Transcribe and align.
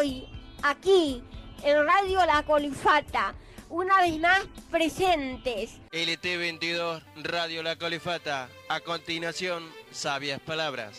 hoy, 0.00 0.24
aquí, 0.62 1.22
en 1.62 1.84
Radio 1.84 2.24
La 2.26 2.42
Colifata, 2.42 3.34
una 3.68 4.00
vez 4.00 4.18
más 4.18 4.46
presentes. 4.70 5.78
LT22, 5.92 7.02
Radio 7.22 7.62
La 7.62 7.76
Colifata. 7.76 8.48
A 8.70 8.80
continuación, 8.80 9.62
sabias 9.90 10.40
palabras. 10.40 10.98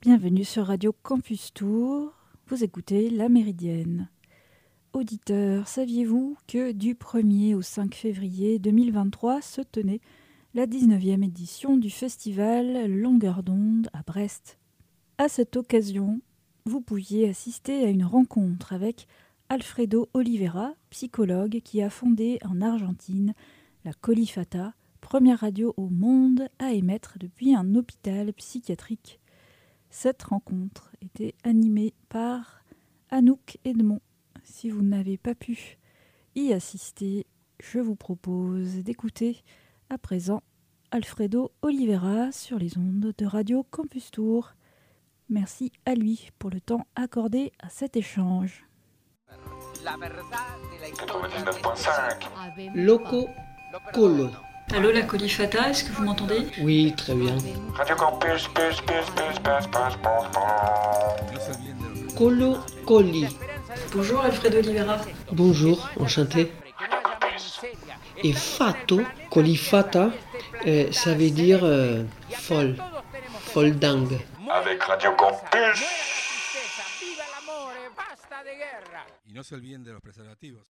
Bienvenue 0.00 0.44
sur 0.44 0.68
Radio 0.68 0.92
Campus 0.92 1.52
Tour. 1.52 2.12
Vous 2.46 2.62
écoutez 2.62 3.10
La 3.10 3.28
Méridienne. 3.28 4.08
Auditeurs, 4.92 5.66
saviez-vous 5.66 6.36
que 6.46 6.70
du 6.70 6.94
1er 6.94 7.56
au 7.56 7.62
5 7.62 7.92
février 7.92 8.60
2023 8.60 9.42
se 9.42 9.62
tenait 9.62 10.00
la 10.54 10.66
19e 10.66 11.24
édition 11.24 11.76
du 11.76 11.90
festival 11.90 12.86
Longueur 12.86 13.42
d'onde 13.42 13.88
à 13.92 14.02
Brest? 14.02 14.58
À 15.18 15.28
cette 15.28 15.56
occasion, 15.56 16.20
vous 16.68 16.80
pouviez 16.82 17.30
assister 17.30 17.82
à 17.82 17.88
une 17.88 18.04
rencontre 18.04 18.74
avec 18.74 19.08
Alfredo 19.48 20.10
Oliveira, 20.12 20.74
psychologue 20.90 21.62
qui 21.64 21.80
a 21.80 21.88
fondé 21.88 22.38
en 22.44 22.60
Argentine 22.60 23.32
la 23.86 23.94
Colifata, 23.94 24.74
première 25.00 25.40
radio 25.40 25.72
au 25.78 25.88
monde 25.88 26.46
à 26.58 26.74
émettre 26.74 27.16
depuis 27.18 27.54
un 27.54 27.74
hôpital 27.74 28.34
psychiatrique. 28.34 29.18
Cette 29.88 30.22
rencontre 30.22 30.92
était 31.00 31.34
animée 31.42 31.94
par 32.10 32.62
Anouk 33.08 33.56
Edmond. 33.64 34.02
Si 34.44 34.68
vous 34.68 34.82
n'avez 34.82 35.16
pas 35.16 35.34
pu 35.34 35.78
y 36.34 36.52
assister, 36.52 37.26
je 37.60 37.78
vous 37.78 37.96
propose 37.96 38.84
d'écouter 38.84 39.42
à 39.88 39.96
présent 39.96 40.42
Alfredo 40.90 41.50
Oliveira 41.62 42.30
sur 42.30 42.58
les 42.58 42.76
ondes 42.76 43.14
de 43.16 43.24
Radio 43.24 43.64
Campus 43.70 44.10
Tour. 44.10 44.52
Merci 45.30 45.72
à 45.84 45.94
lui 45.94 46.30
pour 46.38 46.50
le 46.50 46.60
temps 46.60 46.86
accordé 46.96 47.52
à 47.62 47.68
cet 47.68 47.96
échange. 47.96 48.64
Loco 52.74 53.28
Colo. 53.92 54.30
Allô 54.74 54.90
la 54.90 55.02
Colifata, 55.02 55.70
est-ce 55.70 55.84
que 55.84 55.92
vous 55.92 56.04
m'entendez? 56.04 56.46
Oui, 56.62 56.94
très 56.96 57.14
bien. 57.14 57.36
Radio 57.74 57.96
Campus, 57.96 58.48
pus, 58.48 58.80
pus. 58.82 58.98
Colo 62.16 62.56
Coli. 62.86 63.26
Bonjour 63.94 64.20
Alfredo 64.20 64.58
Oliveira. 64.58 64.98
Bonjour, 65.32 65.88
enchanté. 66.00 66.52
Et 68.24 68.32
fato, 68.32 69.00
colifata, 69.30 70.10
euh, 70.66 70.90
ça 70.90 71.14
veut 71.14 71.30
dire 71.30 71.60
euh, 71.62 72.04
folle, 72.30 72.76
folle 73.40 73.78
dingue. 73.78 74.18
Avec 74.50 74.82
Radio 74.82 75.10
Campus. 75.16 75.80
Y 79.26 79.32
no 79.34 79.42
se 79.42 79.54
olviden 79.54 79.84
de 79.84 79.92
los 79.92 80.00
preservativos. 80.00 80.62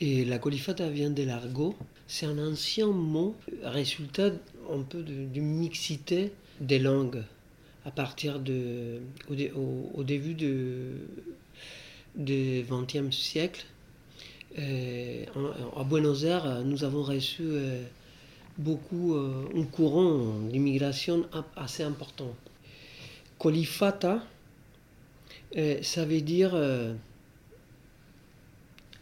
Et 0.00 0.24
la 0.24 0.38
colifata 0.38 0.88
vient 0.88 1.10
de 1.10 1.24
l'argot. 1.24 1.76
C'est 2.06 2.26
un 2.26 2.38
ancien 2.38 2.86
mot, 2.88 3.36
résultat 3.62 4.30
un 4.70 4.82
peu 4.82 5.02
de- 5.02 5.24
d'une 5.26 5.44
mixité 5.58 6.32
des 6.60 6.78
langues 6.78 7.22
à 7.84 7.90
partir 7.90 8.38
de, 8.40 9.00
au, 9.28 9.34
dé- 9.34 9.52
au- 9.52 9.90
au 9.94 10.02
début 10.04 10.34
de, 10.34 10.92
du 12.14 12.64
XXe 12.68 13.14
siècle. 13.16 13.64
euh, 14.58 15.24
en- 15.34 15.80
à 15.80 15.84
Buenos 15.84 16.22
Aires, 16.24 16.62
nous 16.64 16.84
avons 16.84 17.02
reçu 17.02 17.42
euh, 17.42 17.82
beaucoup, 18.56 19.14
euh, 19.14 19.48
un 19.56 19.64
courant 19.64 20.38
d'immigration 20.48 21.28
assez 21.56 21.82
important. 21.82 22.32
Colifata, 23.44 24.26
euh, 25.54 25.82
ça 25.82 26.06
veut 26.06 26.22
dire 26.22 26.52
euh, 26.54 26.94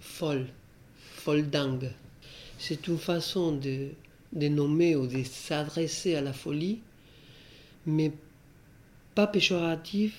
folle, 0.01 0.49
folle 0.97 1.49
dingue. 1.49 1.93
C'est 2.59 2.89
une 2.89 2.99
façon 2.99 3.53
de, 3.53 3.91
nommer 4.33 4.97
ou 4.97 5.07
de 5.07 5.23
s'adresser 5.23 6.17
à 6.17 6.23
la 6.23 6.33
folie, 6.33 6.81
mais 7.87 8.11
pas 9.15 9.29
péjorative, 9.29 10.17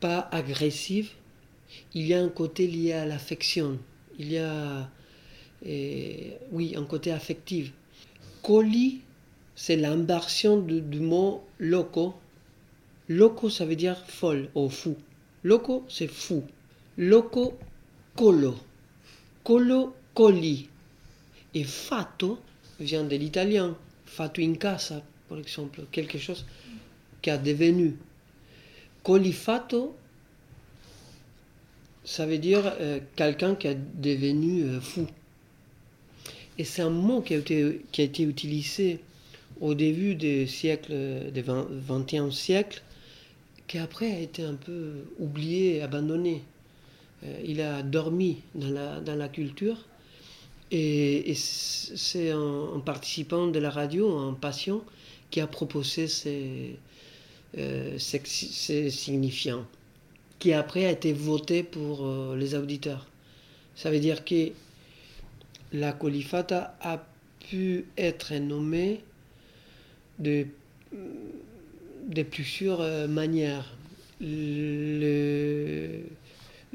pas 0.00 0.28
agressive. 0.32 1.10
Il 1.94 2.04
y 2.04 2.12
a 2.12 2.20
un 2.20 2.28
côté 2.28 2.66
lié 2.66 2.94
à 2.94 3.06
l'affection. 3.06 3.78
Il 4.18 4.32
y 4.32 4.38
a, 4.38 4.90
euh, 5.64 6.30
oui, 6.50 6.74
un 6.76 6.84
côté 6.86 7.12
affectif. 7.12 7.72
Coli, 8.42 9.02
c'est 9.54 9.76
l'inversion 9.76 10.56
du 10.60 10.98
mot 10.98 11.44
loco. 11.60 12.16
Loco, 13.08 13.50
ça 13.50 13.66
veut 13.66 13.76
dire 13.76 13.98
folle 14.06 14.48
ou 14.54 14.68
fou. 14.68 14.96
Loco, 15.42 15.84
c'est 15.88 16.08
fou. 16.08 16.44
Loco, 16.96 17.58
colo. 18.16 18.56
Colo, 19.42 19.94
coli. 20.14 20.68
Et 21.54 21.64
fato 21.64 22.38
vient 22.80 23.04
de 23.04 23.16
l'italien. 23.16 23.76
Fato 24.06 24.40
in 24.40 24.54
casa, 24.54 25.02
par 25.28 25.38
exemple. 25.38 25.82
Quelque 25.92 26.18
chose 26.18 26.46
qui 27.20 27.30
a 27.30 27.36
devenu. 27.36 27.96
Colifato, 29.02 29.94
ça 32.04 32.24
veut 32.24 32.38
dire 32.38 32.72
euh, 32.80 33.00
quelqu'un 33.16 33.54
qui 33.54 33.68
a 33.68 33.74
devenu 33.74 34.62
euh, 34.64 34.80
fou. 34.80 35.06
Et 36.56 36.64
c'est 36.64 36.82
un 36.82 36.90
mot 36.90 37.20
qui 37.20 37.34
a 37.34 37.38
été, 37.38 37.82
qui 37.92 38.00
a 38.00 38.04
utilisé 38.04 39.00
au 39.60 39.74
début 39.74 40.14
du 40.14 40.46
siècle, 40.46 41.30
du 41.32 41.42
XXe 41.42 42.34
siècle, 42.34 42.82
qui 43.74 43.80
après 43.80 44.12
a 44.12 44.20
été 44.20 44.44
un 44.44 44.54
peu 44.54 45.04
oublié, 45.18 45.82
abandonné. 45.82 46.44
Euh, 47.24 47.40
il 47.44 47.60
a 47.60 47.82
dormi 47.82 48.40
dans 48.54 48.70
la, 48.70 49.00
dans 49.00 49.16
la 49.16 49.28
culture. 49.28 49.84
Et, 50.70 51.34
c'est 51.34 52.30
un, 52.30 52.80
participant 52.86 53.48
de 53.48 53.58
la 53.58 53.70
radio, 53.70 54.16
un 54.16 54.34
patient, 54.34 54.84
qui 55.28 55.40
a 55.40 55.48
proposé 55.48 56.06
ces, 56.06 56.78
euh, 57.58 57.98
signifiants, 57.98 59.66
qui 60.38 60.52
après 60.52 60.86
a 60.86 60.92
été 60.92 61.12
voté 61.12 61.64
pour 61.64 62.06
euh, 62.06 62.36
les 62.36 62.54
auditeurs. 62.54 63.08
Ça 63.74 63.90
veut 63.90 63.98
dire 63.98 64.24
que 64.24 64.52
la 65.72 65.92
colifata 65.92 66.76
a 66.80 67.04
pu 67.40 67.86
être 67.98 68.34
nommée 68.34 69.00
de, 70.20 70.46
de 72.08 72.22
plusieurs 72.22 72.80
euh, 72.80 73.06
manières. 73.06 73.76
Le- 74.20 76.00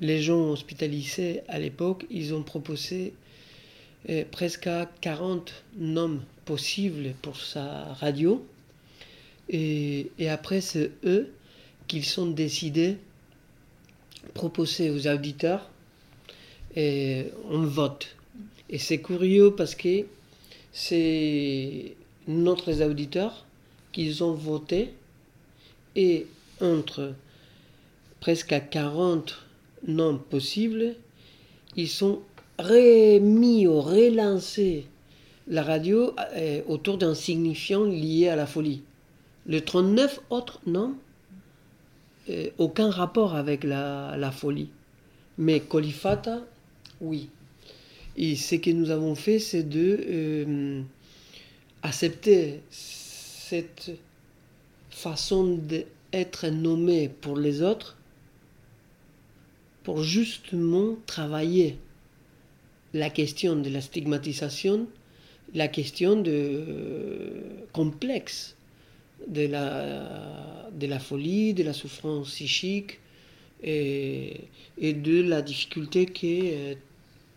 les 0.02 0.22
gens 0.22 0.50
hospitalisés 0.52 1.42
à 1.48 1.60
l'époque, 1.60 2.06
ils 2.10 2.34
ont 2.34 2.44
proposé 2.44 3.14
euh, 4.10 4.24
presque 4.32 4.70
40 5.02 5.64
noms 5.78 6.20
possibles 6.46 7.14
pour 7.22 7.38
sa 7.38 7.94
radio. 7.96 8.46
Et, 9.50 10.12
et 10.20 10.30
après, 10.30 10.62
c'est 10.62 10.92
eux 11.04 11.32
qui 11.88 12.04
sont 12.04 12.28
décidés 12.28 12.98
proposer 14.34 14.90
aux 14.90 15.08
auditeurs 15.08 15.70
et 16.76 17.26
on 17.50 17.62
vote. 17.64 18.16
Et 18.70 18.78
c'est 18.78 19.02
curieux 19.02 19.56
parce 19.56 19.76
que 19.76 20.06
c'est 20.72 21.96
notre 22.28 22.82
auditeurs 22.84 23.46
qui 23.92 24.22
ont 24.22 24.34
voté 24.34 24.94
et 25.96 26.28
entre 26.62 27.14
presque 28.20 28.56
40 28.70 29.46
noms 29.88 30.18
possibles, 30.18 30.96
ils 31.76 31.88
sont 31.88 32.20
remis 32.58 33.68
ou 33.68 33.82
relancés 33.82 34.86
la 35.48 35.64
radio 35.64 36.14
autour 36.68 36.98
d'un 36.98 37.16
signifiant 37.16 37.84
lié 37.86 38.28
à 38.28 38.36
la 38.36 38.46
folie. 38.46 38.82
Les 39.48 39.62
39 39.62 40.22
autres 40.30 40.60
noms, 40.68 40.96
euh, 42.30 42.50
aucun 42.60 42.92
rapport 42.92 43.36
avec 43.36 43.64
la, 43.64 44.16
la 44.18 44.32
folie. 44.32 44.70
Mais 45.40 45.60
Colifata, 45.62 46.46
oui. 47.02 47.30
Et 48.18 48.36
ce 48.36 48.56
que 48.56 48.69
nous 48.69 48.92
avons 48.92 49.16
fait, 49.16 49.40
c'est 49.40 49.63
de 49.63 50.00
euh, 50.08 50.81
accepter 51.81 52.62
cette 52.69 53.92
façon 55.00 55.57
d'être 55.57 56.48
nommé 56.48 57.07
pour 57.07 57.38
les 57.38 57.62
autres 57.62 57.98
pour 59.84 60.04
justement 60.04 60.98
travailler 61.06 61.78
la 62.94 63.10
question 63.10 63.56
de 63.56 63.69
la 63.69 63.81
stigmatisation, 63.81 64.88
la 65.54 65.68
question 65.68 66.22
de, 66.22 66.31
euh, 66.31 67.42
complexe 67.72 68.56
de 69.28 69.48
la, 69.48 70.69
de 70.74 70.88
la 70.88 71.00
folie, 71.00 71.54
de 71.54 71.63
la 71.63 71.74
souffrance 71.74 72.30
psychique 72.30 73.00
et, 73.63 74.42
de 74.81 75.22
la 75.22 75.42
difficulté 75.42 76.06
que 76.07 76.25
euh, 76.25 76.75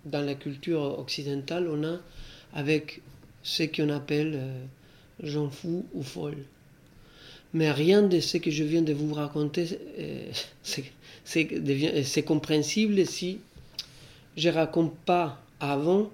dans 0.04 0.24
la 0.24 0.34
culture 0.34 0.98
occidentale 0.98 1.68
on 1.68 1.84
a 1.84 1.98
avec 2.54 3.02
ce 3.42 3.62
qu'on 3.62 3.88
appelle 3.90 4.34
euh, 4.34 4.64
gens 5.22 5.50
fous 5.50 5.86
ou 5.94 6.02
folles. 6.02 6.44
Mais 7.54 7.70
rien 7.70 8.02
de 8.02 8.20
ce 8.20 8.38
que 8.38 8.50
je 8.50 8.64
viens 8.64 8.82
de 8.82 8.92
vous 8.94 9.12
raconter, 9.12 9.66
euh, 9.98 10.30
c'est- 10.64 12.22
compréhensible 12.22 13.04
si 13.06 13.38
je 14.36 14.48
raconte 14.48 14.94
pas 15.04 15.38
avant 15.60 16.10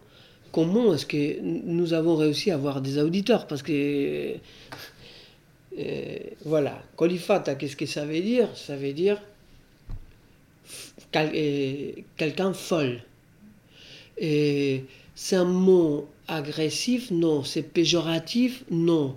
comment 0.50 0.94
est-ce 0.94 1.06
que 1.06 1.40
nous 1.40 1.92
avons 1.92 2.16
réussi 2.16 2.50
à 2.50 2.54
avoir 2.54 2.80
des 2.80 2.98
auditeurs. 2.98 3.46
Parce 3.46 3.62
que, 3.62 4.34
euh, 5.78 6.18
voilà, 6.44 6.82
colifata, 6.96 7.54
qu'est-ce 7.54 7.76
que 7.76 7.86
ça 7.86 8.04
veut 8.04 8.20
dire? 8.20 8.48
Ça 8.56 8.76
veut 8.76 8.92
dire 8.92 9.22
quel- 11.12 11.30
euh, 11.34 11.92
quelqu'un 12.16 12.52
folle. 12.52 13.00
Et 14.18 14.84
c'est 15.14 15.36
un 15.36 15.44
mot 15.44 16.08
agressif? 16.26 17.10
Non. 17.12 17.44
C'est 17.44 17.62
péjoratif? 17.62 18.64
Non. 18.70 19.16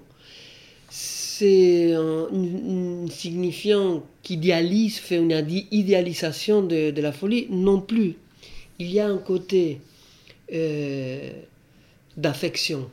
C'est 1.42 1.94
un, 1.94 3.08
signifiant 3.10 4.04
qui 4.22 4.36
idéalise, 4.36 5.00
fait 5.00 5.18
une 5.18 5.32
idéalisation 5.72 6.62
de, 6.62 6.94
la 7.02 7.12
folie 7.12 7.48
Non 7.50 7.82
plus. 7.82 8.16
Il 8.78 8.92
y 8.92 9.00
a 9.00 9.08
un 9.08 9.18
côté 9.18 9.82
euh, 10.54 11.32
d'affection. 12.16 12.92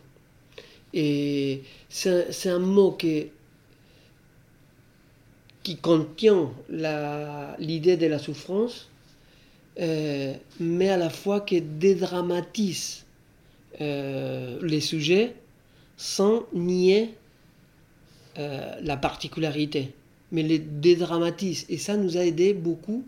Et 0.95 1.61
c'est 1.91 2.49
un- 2.49 2.59
mot 2.59 2.93
qui, 2.93 3.27
qui 5.62 5.77
contient 5.77 6.50
l'idée 6.71 7.99
de 7.99 8.06
la 8.06 8.19
souffrance, 8.19 8.89
euh, 9.79 10.33
mais 10.59 10.89
à 10.89 10.97
la 10.97 11.11
fois 11.11 11.43
qui 11.43 11.61
dédramatise 11.61 13.05
euh, 13.83 14.59
les 14.62 14.81
sujets 14.81 15.35
sans 15.99 16.47
nier 16.55 17.11
euh, 18.38 18.75
la 18.82 18.96
particularité, 18.96 19.93
mais 20.32 20.43
les 20.43 20.58
dédramatise. 20.58 21.67
Et 21.69 21.79
ça 21.79 21.96
nous 21.96 22.17
a 22.17 22.20
aidé 22.25 22.55
beaucoup 22.55 23.05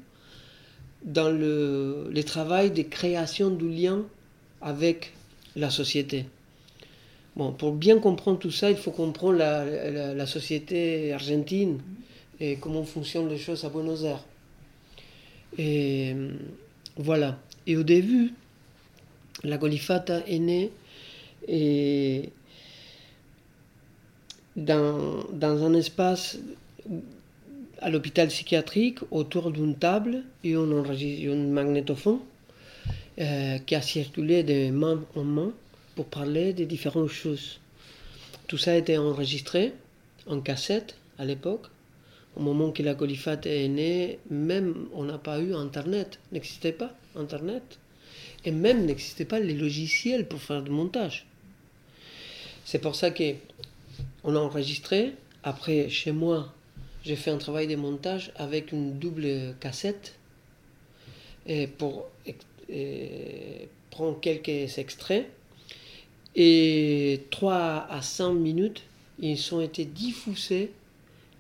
dans 1.05 1.31
le, 1.31 2.11
travail 2.27 2.71
de 2.71 2.83
création 2.83 3.51
du 3.51 3.69
lien 3.69 4.03
avec 4.61 5.13
la 5.57 5.71
société. 5.71 6.27
Bon, 7.37 7.53
pour 7.53 7.73
bien 7.73 7.99
comprendre 7.99 8.39
tout 8.39 8.51
ça, 8.51 8.71
il 8.71 8.77
faut 8.77 8.91
comprendre 8.91 9.39
la, 9.39 9.65
la- 9.65 10.15
la 10.15 10.27
société 10.27 11.13
argentine 11.13 11.81
et 12.41 12.57
comment 12.57 12.85
fonctionnent 12.85 13.29
les 13.29 13.39
choses 13.39 13.65
à 13.65 13.69
Buenos 13.69 14.03
Aires. 14.05 14.25
Et 15.59 16.13
euh, 16.15 16.33
voilà. 16.97 17.39
Et 17.67 17.77
au 17.77 17.83
début, 17.83 18.33
la 19.45 19.59
Golifata 19.59 20.23
est 20.27 20.39
née 20.39 20.71
et 21.49 22.31
dans, 24.61 25.25
dans 25.33 25.65
un 25.65 25.75
espace 25.75 26.39
à 27.81 27.89
l'hôpital 27.89 28.29
psychiatrique 28.29 28.99
autour 29.11 29.51
d'une 29.51 29.75
table 29.75 30.23
et 30.45 30.57
on 30.57 30.71
enregistre 30.79 31.33
un 31.33 31.37
magnétophone 31.37 32.21
euh, 33.19 33.59
qui 33.59 33.75
a 33.75 33.83
circulé 33.83 34.43
de 34.43 34.71
main 34.71 35.03
en 35.17 35.25
main 35.25 35.53
pour 35.95 36.05
parler 36.07 36.53
de 36.53 36.65
différentes 36.65 37.09
choses. 37.09 37.59
Tout 38.47 38.59
ça 38.59 38.73
a 38.73 38.77
été 38.77 38.99
enregistré 38.99 39.73
en 40.27 40.41
cassette 40.41 40.95
à 41.19 41.25
l'époque. 41.25 41.67
Au 42.37 42.41
moment 42.41 42.71
que 42.71 42.83
la 42.83 42.95
colifate 42.95 43.47
est 43.47 43.69
née, 43.69 44.19
même 44.31 44.87
on 44.95 45.05
n'a 45.05 45.19
pas 45.19 45.41
eu 45.41 45.55
Internet, 45.55 46.19
n'existait 46.33 46.73
pas 46.73 46.95
Internet. 47.17 47.79
Et 48.45 48.51
même 48.51 48.85
n'existait 48.87 49.25
pas 49.25 49.41
les 49.41 49.55
logiciels 49.55 50.27
pour 50.27 50.41
faire 50.41 50.63
du 50.63 50.71
montage. 50.71 51.27
C'est 52.65 52.79
pour 52.79 52.95
ça 52.95 53.11
que 53.11 53.35
on 54.25 54.37
a 54.37 54.39
enregistré. 54.39 55.15
Après, 55.43 55.89
chez 55.89 56.13
moi, 56.13 56.53
j'ai 57.03 57.17
fait 57.17 57.31
un 57.31 57.39
travail 57.39 57.67
de 57.67 57.77
montage 57.77 58.33
avec 58.37 58.73
une 58.73 58.99
double 58.99 59.55
cassette 59.61 60.17
et 61.47 61.67
pour 61.67 62.07
prendre 63.91 64.21
quelques 64.21 64.79
extraits. 64.79 65.27
Et 66.37 67.23
3 67.31 67.87
à 67.91 68.03
5 68.03 68.33
minutes, 68.35 68.83
ils 69.19 69.55
ont 69.55 69.61
été 69.61 69.85
diffusés 69.85 70.73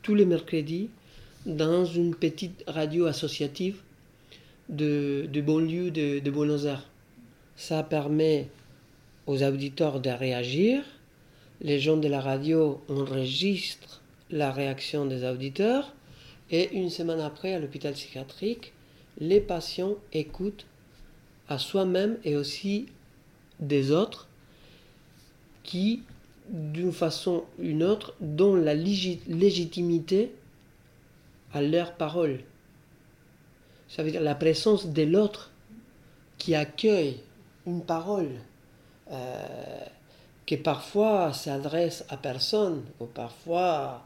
tous 0.02 0.14
les 0.14 0.24
mercredis 0.24 0.88
dans 1.46 1.84
une 1.84 2.14
petite 2.14 2.64
radio 2.66 3.06
associative 3.06 3.80
de, 4.68 5.28
de 5.32 5.40
banlieue 5.40 5.90
de, 5.90 6.18
de 6.18 6.30
Buenos 6.30 6.64
Aires. 6.64 6.88
Ça 7.56 7.82
permet 7.82 8.48
aux 9.26 9.42
auditeurs 9.42 10.00
de 10.00 10.10
réagir. 10.10 10.82
Les 11.60 11.78
gens 11.78 11.96
de 11.96 12.08
la 12.08 12.20
radio 12.20 12.80
enregistrent 12.88 14.00
la 14.30 14.50
réaction 14.50 15.06
des 15.06 15.24
auditeurs. 15.24 15.94
Et 16.50 16.72
une 16.72 16.90
semaine 16.90 17.20
après, 17.20 17.54
à 17.54 17.58
l'hôpital 17.58 17.92
psychiatrique, 17.92 18.72
les 19.18 19.40
patients 19.40 19.94
écoutent 20.12 20.66
à 21.48 21.58
soi-même 21.58 22.18
et 22.24 22.36
aussi 22.36 22.86
des 23.60 23.92
autres 23.92 24.28
qui, 25.62 26.02
d'une 26.48 26.92
façon 26.92 27.44
ou 27.58 27.62
une 27.62 27.82
autre, 27.82 28.14
donnent 28.20 28.64
la 28.64 28.74
légitimité 28.74 30.32
à 31.52 31.60
leurs 31.60 31.94
paroles. 31.94 32.40
Ça 33.88 34.02
veut 34.02 34.10
dire 34.10 34.22
la 34.22 34.34
présence 34.34 34.86
de 34.86 35.02
l'autre 35.02 35.50
qui 36.38 36.54
accueille 36.54 37.20
une 37.66 37.82
parole 37.84 38.30
euh, 39.10 39.84
parfois 40.56 41.32
s'adresse 41.32 42.05
à 42.08 42.17
personne 42.17 42.82
ou 43.00 43.06
parfois 43.06 44.05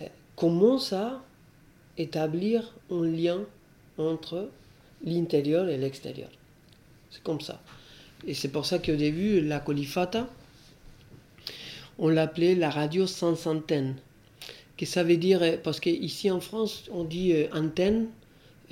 euh, 0.00 0.06
commence 0.36 0.92
à 0.92 1.22
établir 1.96 2.72
un 2.90 3.04
lien 3.04 3.40
entre 3.98 4.48
l'intérieur 5.04 5.68
et 5.68 5.76
l'extérieur. 5.76 6.30
C'est 7.10 7.22
comme 7.22 7.40
ça. 7.40 7.60
Et 8.26 8.34
c'est 8.34 8.48
pour 8.48 8.66
ça 8.66 8.78
qu'au 8.78 8.96
début, 8.96 9.40
la 9.40 9.60
colifata, 9.60 10.28
on 11.98 12.08
l'appelait 12.08 12.54
la 12.54 12.70
radio 12.70 13.06
sans 13.06 13.46
antenne. 13.46 13.96
Que 14.76 14.86
ça 14.86 15.02
veut 15.02 15.16
dire, 15.16 15.42
euh, 15.42 15.56
parce 15.62 15.80
qu'ici 15.80 16.30
en 16.30 16.40
France, 16.40 16.84
on 16.92 17.04
dit 17.04 17.32
euh, 17.32 17.46
antenne, 17.52 18.08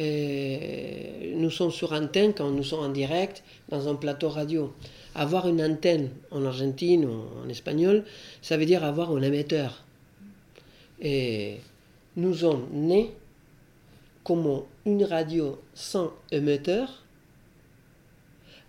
euh, 0.01 1.35
nous 1.35 1.51
sommes 1.51 1.73
sur 1.73 1.93
antenne 1.93 2.33
quand 2.33 2.51
nous 2.51 2.63
sommes 2.63 2.85
en 2.85 2.89
direct 2.89 3.43
dans 3.69 3.89
un 3.89 3.95
plateau 3.95 4.29
radio. 4.29 4.73
Avoir 5.15 5.49
une 5.49 5.63
antenne 5.63 6.11
en 6.31 6.45
Argentine 6.45 7.05
ou 7.05 7.23
en 7.45 7.49
espagnol, 7.49 8.05
ça 8.43 8.57
veut 8.57 8.67
dire 8.67 8.85
avoir 8.85 9.11
un 9.11 9.23
émetteur. 9.23 9.85
Et 11.01 11.57
nous 12.17 12.35
sommes 12.35 12.67
nés 12.73 13.13
comme 14.25 14.63
une 14.85 15.05
radio 15.05 15.59
sans 15.75 16.13
émetteur, 16.31 17.03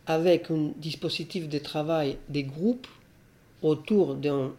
avec 0.07 0.49
un 0.49 0.71
dispositif 0.77 1.49
de 1.49 1.59
travail 1.59 2.17
des 2.29 2.43
groupes 2.43 2.87
autour 3.61 4.15
d'un 4.15 4.53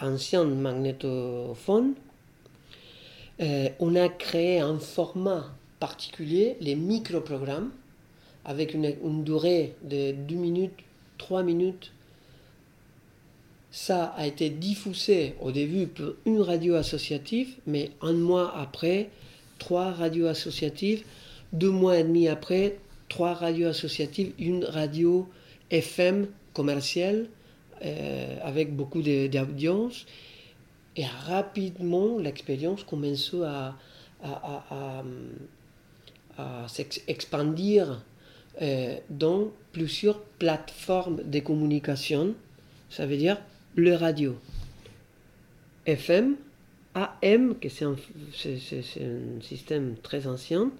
ancien 0.00 0.44
magnétophone. 0.44 1.94
Euh, 3.40 3.68
on 3.80 3.94
a 3.96 4.08
créé 4.08 4.60
un 4.60 4.78
format 4.78 5.44
particulier, 5.78 6.56
les 6.60 6.74
microprogrammes, 6.74 7.70
avec 8.44 8.72
une, 8.72 8.94
une 9.04 9.24
durée 9.24 9.74
de 9.82 10.12
2 10.12 10.34
minutes, 10.36 10.78
3 11.18 11.42
minutes. 11.42 11.92
Ça 13.70 14.06
a 14.16 14.26
été 14.26 14.48
diffusé 14.48 15.34
au 15.40 15.52
début 15.52 15.86
pour 15.86 16.14
une 16.24 16.40
radio 16.40 16.76
associative, 16.76 17.56
mais 17.66 17.90
un 18.00 18.14
mois 18.14 18.56
après, 18.56 19.10
trois 19.58 19.92
radios 19.92 20.28
associatives, 20.28 21.04
deux 21.52 21.70
mois 21.70 21.98
et 21.98 22.04
demi 22.04 22.28
après, 22.28 22.78
trois 23.08 23.34
radios 23.34 23.68
associatives, 23.68 24.32
une 24.38 24.64
radio 24.64 25.28
FM 25.70 26.28
commerciale 26.54 27.28
euh, 27.84 28.38
avec 28.42 28.74
beaucoup 28.74 29.02
d'audience. 29.02 30.06
Et 30.96 31.04
rapidement, 31.26 32.18
l'expérience 32.18 32.82
commence 32.84 33.34
à, 33.44 33.74
s'expandir 36.68 38.02
dans 39.10 39.50
plusieurs 39.72 40.20
plateformes 40.20 41.22
de 41.22 41.40
communication. 41.40 42.34
Ça 42.88 43.06
veut 43.06 43.16
dire 43.16 43.38
le 43.74 43.94
radio. 43.94 44.36
FM, 45.84 46.36
AM, 46.94 47.54
que 47.58 47.68
c'est 47.68 47.84
un, 47.84 47.92
un 47.92 49.40
système 49.42 49.96
très 50.02 50.26
ancien, 50.26 50.72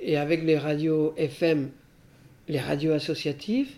et 0.00 0.16
avec 0.16 0.42
les 0.42 0.58
radios 0.58 1.14
FM, 1.16 1.70
les 2.48 2.60
radios 2.60 2.92
associatives, 2.92 3.70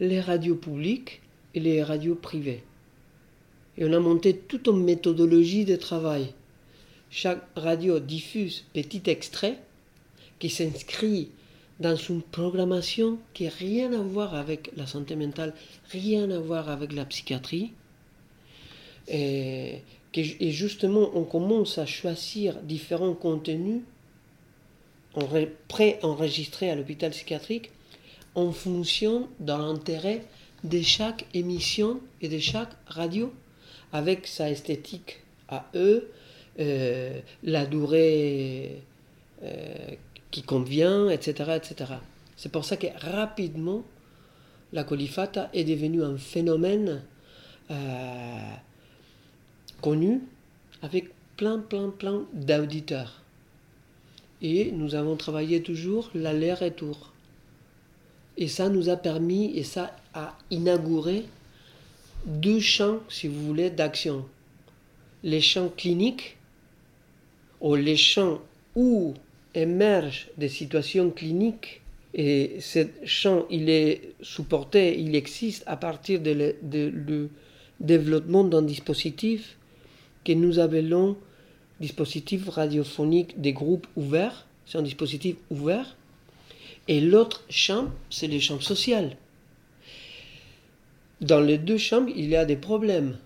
les 0.00 0.20
radios 0.20 0.56
publiques 0.56 1.22
et 1.54 1.60
les 1.60 1.82
radios 1.82 2.14
privées. 2.14 2.62
Et 3.76 3.84
on 3.84 3.92
a 3.92 4.00
monté 4.00 4.36
toute 4.36 4.66
une 4.66 4.84
méthodologie 4.84 5.64
de 5.64 5.76
travail. 5.76 6.32
Chaque 7.10 7.42
radio 7.56 8.00
diffuse 8.00 8.64
petit 8.74 9.02
extrait 9.06 9.58
qui 10.38 10.50
s'inscrit 10.50 11.30
dans 11.80 11.96
une 11.96 12.22
programmation 12.22 13.18
qui 13.34 13.44
n'a 13.44 13.50
rien 13.50 13.92
à 13.92 14.02
voir 14.02 14.34
avec 14.34 14.70
la 14.76 14.86
santé 14.86 15.14
mentale, 15.16 15.54
rien 15.90 16.30
à 16.30 16.38
voir 16.38 16.68
avec 16.68 16.92
la 16.92 17.04
psychiatrie, 17.04 17.72
et 19.08 19.82
justement, 20.50 21.10
on 21.14 21.24
commence 21.24 21.78
à 21.78 21.86
choisir 21.86 22.60
différents 22.62 23.14
contenus 23.14 23.80
enre- 25.14 25.48
pré-enregistrés 25.68 26.70
à 26.70 26.74
l'hôpital 26.74 27.10
psychiatrique 27.12 27.70
en 28.34 28.52
fonction 28.52 29.28
de 29.40 29.52
l'intérêt 29.52 30.24
de 30.64 30.82
chaque 30.82 31.24
émission 31.34 32.00
et 32.20 32.28
de 32.28 32.38
chaque 32.38 32.72
radio, 32.86 33.32
avec 33.92 34.26
sa 34.26 34.50
esthétique 34.50 35.20
à 35.48 35.70
eux, 35.74 36.10
euh, 36.60 37.20
la 37.44 37.64
durée 37.64 38.82
euh, 39.42 39.76
qui 40.30 40.42
convient, 40.42 41.08
etc. 41.08 41.58
C'est 42.36 42.52
pour 42.52 42.64
ça 42.64 42.76
que 42.76 42.86
rapidement, 43.00 43.82
la 44.72 44.84
colifata 44.84 45.48
est 45.54 45.64
devenue 45.64 46.02
un 46.02 46.18
phénomène 46.18 47.02
euh, 47.70 48.54
connu 49.80 50.20
avec 50.82 51.10
plein, 51.36 51.58
plein, 51.58 51.90
plein 51.90 52.26
d'auditeurs. 52.32 53.22
Et 54.42 54.70
nous 54.72 54.94
avons 54.94 55.16
travaillé 55.16 55.62
toujours 55.62 56.10
l'aller-retour. 56.14 57.12
Et 58.36 58.46
ça 58.46 58.68
nous 58.68 58.88
a 58.88 58.96
permis, 58.96 59.56
et 59.56 59.64
ça 59.64 59.96
a 60.14 60.36
inauguré 60.50 61.24
deux 62.26 62.60
champs, 62.60 63.00
si 63.08 63.26
vous 63.26 63.44
voulez, 63.46 63.70
d'action. 63.70 64.24
Les 65.24 65.40
champs 65.40 65.70
cliniques, 65.76 66.36
ou 67.60 67.74
les 67.74 67.96
champs 67.96 68.40
où 68.76 69.14
émergent 69.54 70.28
des 70.36 70.48
situations 70.48 71.10
cliniques. 71.10 71.80
Et 72.14 72.56
ce 72.60 72.86
champ, 73.04 73.44
il 73.50 73.68
est 73.68 74.14
supporté, 74.22 74.98
il 74.98 75.14
existe 75.14 75.62
à 75.66 75.76
partir 75.76 76.20
de 76.20 76.30
le, 76.30 76.56
de 76.62 76.90
le 76.94 77.28
développement 77.80 78.44
d'un 78.44 78.62
dispositif 78.62 79.56
que 80.24 80.32
nous 80.32 80.58
appelons 80.58 81.16
dispositif 81.80 82.48
radiophonique 82.48 83.40
des 83.40 83.52
groupes 83.52 83.86
ouverts. 83.96 84.46
C'est 84.66 84.78
un 84.78 84.82
dispositif 84.82 85.36
ouvert. 85.50 85.96
Et 86.88 87.00
l'autre 87.00 87.44
champ, 87.48 87.88
c'est 88.10 88.26
le 88.26 88.38
champ 88.40 88.60
social. 88.60 89.16
Dans 91.20 91.40
les 91.40 91.58
deux 91.58 91.78
champs, 91.78 92.06
il 92.06 92.28
y 92.28 92.36
a 92.36 92.44
des 92.44 92.56
problèmes. 92.56 93.18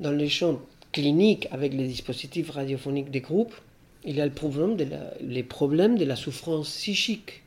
Dans 0.00 0.12
les 0.12 0.28
champs 0.28 0.60
cliniques, 0.92 1.48
avec 1.50 1.72
les 1.72 1.86
dispositifs 1.86 2.50
radiophoniques 2.50 3.10
des 3.10 3.20
groupes, 3.20 3.54
il 4.08 4.16
y 4.16 4.22
a 4.22 4.24
le 4.24 4.32
problème 4.32 4.74
de 4.74 4.84
la, 4.84 5.12
les 5.20 5.42
problèmes 5.42 5.98
de 5.98 6.06
la 6.06 6.16
souffrance 6.16 6.70
psychique. 6.70 7.42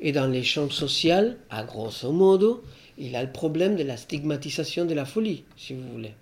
Et 0.00 0.10
dans 0.10 0.26
les 0.26 0.42
champs 0.42 0.68
sociaux, 0.68 1.36
à 1.50 1.62
grosso 1.62 2.10
modo, 2.10 2.64
il 2.98 3.12
y 3.12 3.16
a 3.16 3.22
le 3.22 3.30
problème 3.30 3.76
de 3.76 3.84
la 3.84 3.96
stigmatisation 3.96 4.86
de 4.86 4.94
la 4.94 5.04
folie, 5.04 5.44
si 5.56 5.72
vous 5.72 5.88
voulez. 5.92 6.14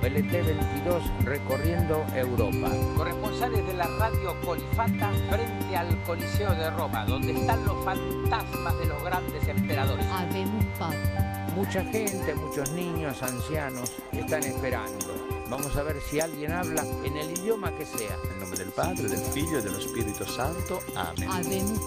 LT22 0.00 1.24
recorriendo 1.24 2.04
Europa. 2.14 2.70
Corresponsales 2.96 3.66
de 3.66 3.72
la 3.76 3.88
radio 3.98 4.32
Colifata 4.44 5.10
frente 5.28 5.76
al 5.76 6.00
Coliseo 6.04 6.54
de 6.54 6.70
Roma, 6.70 7.04
donde 7.04 7.32
están 7.32 7.64
los 7.64 7.84
fantasmas 7.84 8.78
de 8.78 8.86
los 8.86 9.02
grandes 9.02 9.48
emperadores. 9.48 10.06
Mucha 11.56 11.82
gente, 11.86 12.34
muchos 12.36 12.70
niños, 12.70 13.20
ancianos 13.24 13.90
están 14.12 14.44
esperando. 14.44 15.35
Vamos 15.48 15.76
a 15.76 15.82
ver 15.82 16.00
si 16.02 16.18
alguien 16.20 16.52
habla 16.52 16.84
en 17.04 17.16
el 17.16 17.30
idioma 17.38 17.70
que 17.76 17.86
sea. 17.86 18.16
Nel 18.28 18.40
nome 18.40 18.56
del 18.56 18.70
Padre, 18.70 19.08
del 19.08 19.20
Figlio 19.32 19.58
e 19.58 19.62
dello 19.62 19.80
Spirito 19.80 20.26
Santo. 20.26 20.80
Amen. 20.96 21.28
Habemos. 21.30 21.80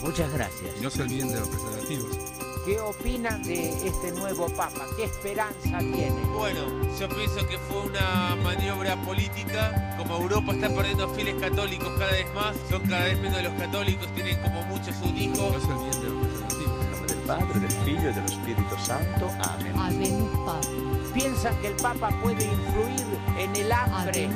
Muchas 0.00 0.32
gracias. 0.32 0.76
Y 0.78 0.80
no 0.80 0.90
se 0.90 1.02
olviden 1.02 1.28
de 1.28 1.40
los 1.40 1.48
preservativos. 1.48 2.16
¿Qué 2.64 2.80
opinan 2.80 3.42
de 3.44 3.70
este 3.86 4.12
nuevo 4.12 4.46
Papa? 4.48 4.86
¿Qué 4.96 5.04
esperanza 5.04 5.78
tiene? 5.78 6.20
Bueno, 6.36 6.60
yo 6.98 7.08
pienso 7.08 7.46
que 7.46 7.56
fue 7.58 7.82
una 7.82 8.36
maniobra 8.42 9.00
política. 9.02 9.94
Como 9.98 10.16
Europa 10.16 10.52
está 10.52 10.68
perdiendo 10.74 11.08
fieles 11.14 11.34
católicos 11.40 11.88
cada 11.98 12.12
vez 12.12 12.26
más, 12.34 12.56
son 12.70 12.82
cada 12.86 13.04
vez 13.04 13.18
menos 13.20 13.42
los 13.42 13.54
católicos, 13.54 14.06
tienen 14.14 14.40
como 14.42 14.62
muchos 14.64 14.94
un 15.02 15.16
Y 15.16 15.24
hijo. 15.24 15.50
no 15.50 15.60
se 15.60 15.72
olviden 15.72 16.00
de 16.02 16.08
los 16.10 16.26
preservativos. 16.26 16.78
Nel 16.78 16.90
nome 16.90 17.06
del 17.06 17.18
Padre, 17.20 17.60
del 17.60 17.72
Figlio 17.84 18.10
e 18.10 18.12
dello 18.12 18.28
Spirito 18.28 18.78
Santo. 18.78 19.30
Amen. 19.40 19.78
Habemos. 19.78 20.97
¿Piensan 21.18 21.60
que 21.60 21.66
el 21.66 21.74
Papa 21.74 22.10
puede 22.22 22.44
influir 22.44 23.18
en 23.36 23.56
el 23.56 23.72
hambre? 23.72 24.28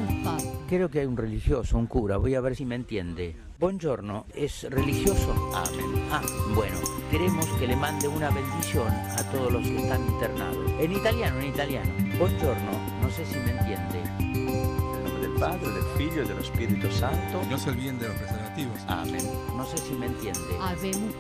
Creo 0.69 0.91
que 0.91 0.99
hay 0.99 1.07
un 1.07 1.17
religioso, 1.17 1.79
un 1.79 1.87
cura, 1.87 2.17
voy 2.17 2.35
a 2.35 2.41
ver 2.41 2.57
si 2.57 2.67
me 2.67 2.75
entiende. 2.75 3.37
Buongiorno, 3.61 4.27
¿es 4.35 4.65
religioso? 4.69 5.33
Amen. 5.55 6.09
Ah, 6.11 6.21
bueno, 6.57 6.77
queremos 7.09 7.47
que 7.61 7.69
le 7.69 7.77
mande 7.77 8.09
una 8.09 8.31
bendición 8.31 8.89
a 8.89 9.23
todos 9.31 9.53
los 9.53 9.63
que 9.63 9.77
están 9.77 10.05
internados. 10.09 10.73
En 10.81 10.91
italiano, 10.91 11.39
en 11.39 11.47
italiano. 11.51 11.93
Buongiorno, 12.19 12.73
no 13.01 13.11
sé 13.11 13.27
si 13.27 13.39
me 13.39 13.53
entiende. 13.53 14.03
Nel 14.19 15.05
nome 15.05 15.21
del 15.21 15.39
Padre, 15.39 15.71
del 15.71 15.85
Figlio 15.97 16.25
e 16.25 16.27
dello 16.27 16.43
Spirito 16.43 16.91
Santo. 16.91 17.43
Y 17.45 17.47
no 17.47 17.59
se 17.59 17.71
olviden 17.71 18.01
de 18.01 18.09
los 18.09 18.17
preservativos. 18.17 18.81
Amen. 18.89 19.25
No 19.57 19.65
sé 19.65 19.79
si 19.79 19.93
me 19.93 20.07
entiende. 20.07 20.59
Habemos. 20.61 21.15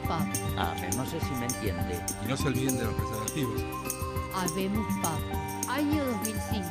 Amen. 0.56 0.90
No 0.96 1.06
sé 1.06 1.20
si 1.20 1.30
me 1.38 1.46
entiende. 1.46 2.00
Y 2.24 2.28
no 2.28 2.36
se 2.36 2.48
olviden 2.48 2.78
de 2.78 2.84
los 2.84 2.94
preservativos. 2.94 4.01
Habemos 4.34 4.86
Papa. 5.02 5.72
Año 5.72 6.04
2005. 6.04 6.66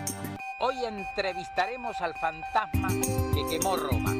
Hoy 0.60 0.84
entrevistaremos 0.84 2.00
al 2.02 2.14
fantasma 2.16 2.88
que 3.34 3.46
quemó 3.50 3.76
Roma. 3.76 4.14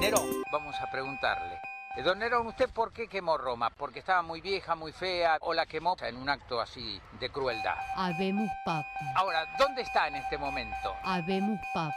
Nerón, 0.00 0.26
vamos 0.50 0.74
a 0.80 0.90
preguntarle. 0.90 1.60
Eh, 1.96 2.02
Don 2.02 2.18
Nerón, 2.18 2.46
¿usted 2.46 2.68
por 2.70 2.92
qué 2.92 3.08
quemó 3.08 3.38
Roma? 3.38 3.70
¿Porque 3.70 4.00
estaba 4.00 4.22
muy 4.22 4.40
vieja, 4.40 4.74
muy 4.74 4.92
fea 4.92 5.38
o 5.40 5.54
la 5.54 5.66
quemó 5.66 5.96
en 6.00 6.16
un 6.16 6.28
acto 6.28 6.60
así 6.60 7.00
de 7.18 7.30
crueldad? 7.30 7.76
Habemos 7.96 8.48
Papa. 8.64 8.88
Ahora, 9.16 9.46
¿dónde 9.58 9.82
está 9.82 10.08
en 10.08 10.16
este 10.16 10.36
momento? 10.36 10.94
Habemos 11.02 11.58
Papa. 11.72 11.96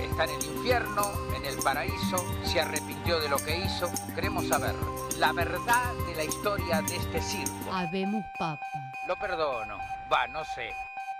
¿Está 0.00 0.24
en 0.24 0.30
el 0.30 0.44
infierno, 0.44 1.12
en 1.36 1.44
el 1.44 1.56
paraíso? 1.58 2.18
¿Se 2.44 2.60
arrepintió 2.60 3.20
de 3.20 3.28
lo 3.28 3.36
que 3.38 3.56
hizo? 3.58 3.90
Queremos 4.14 4.46
saber 4.48 4.74
la 5.18 5.32
verdad 5.32 5.92
de 6.06 6.14
la 6.14 6.24
historia 6.24 6.82
de 6.82 6.96
este 6.96 7.20
circo. 7.20 7.72
Habemos 7.72 8.24
Papa. 8.38 8.66
Lo 9.06 9.16
perdono. 9.16 9.89
Va, 10.12 10.26
no 10.26 10.44
sé. 10.44 10.74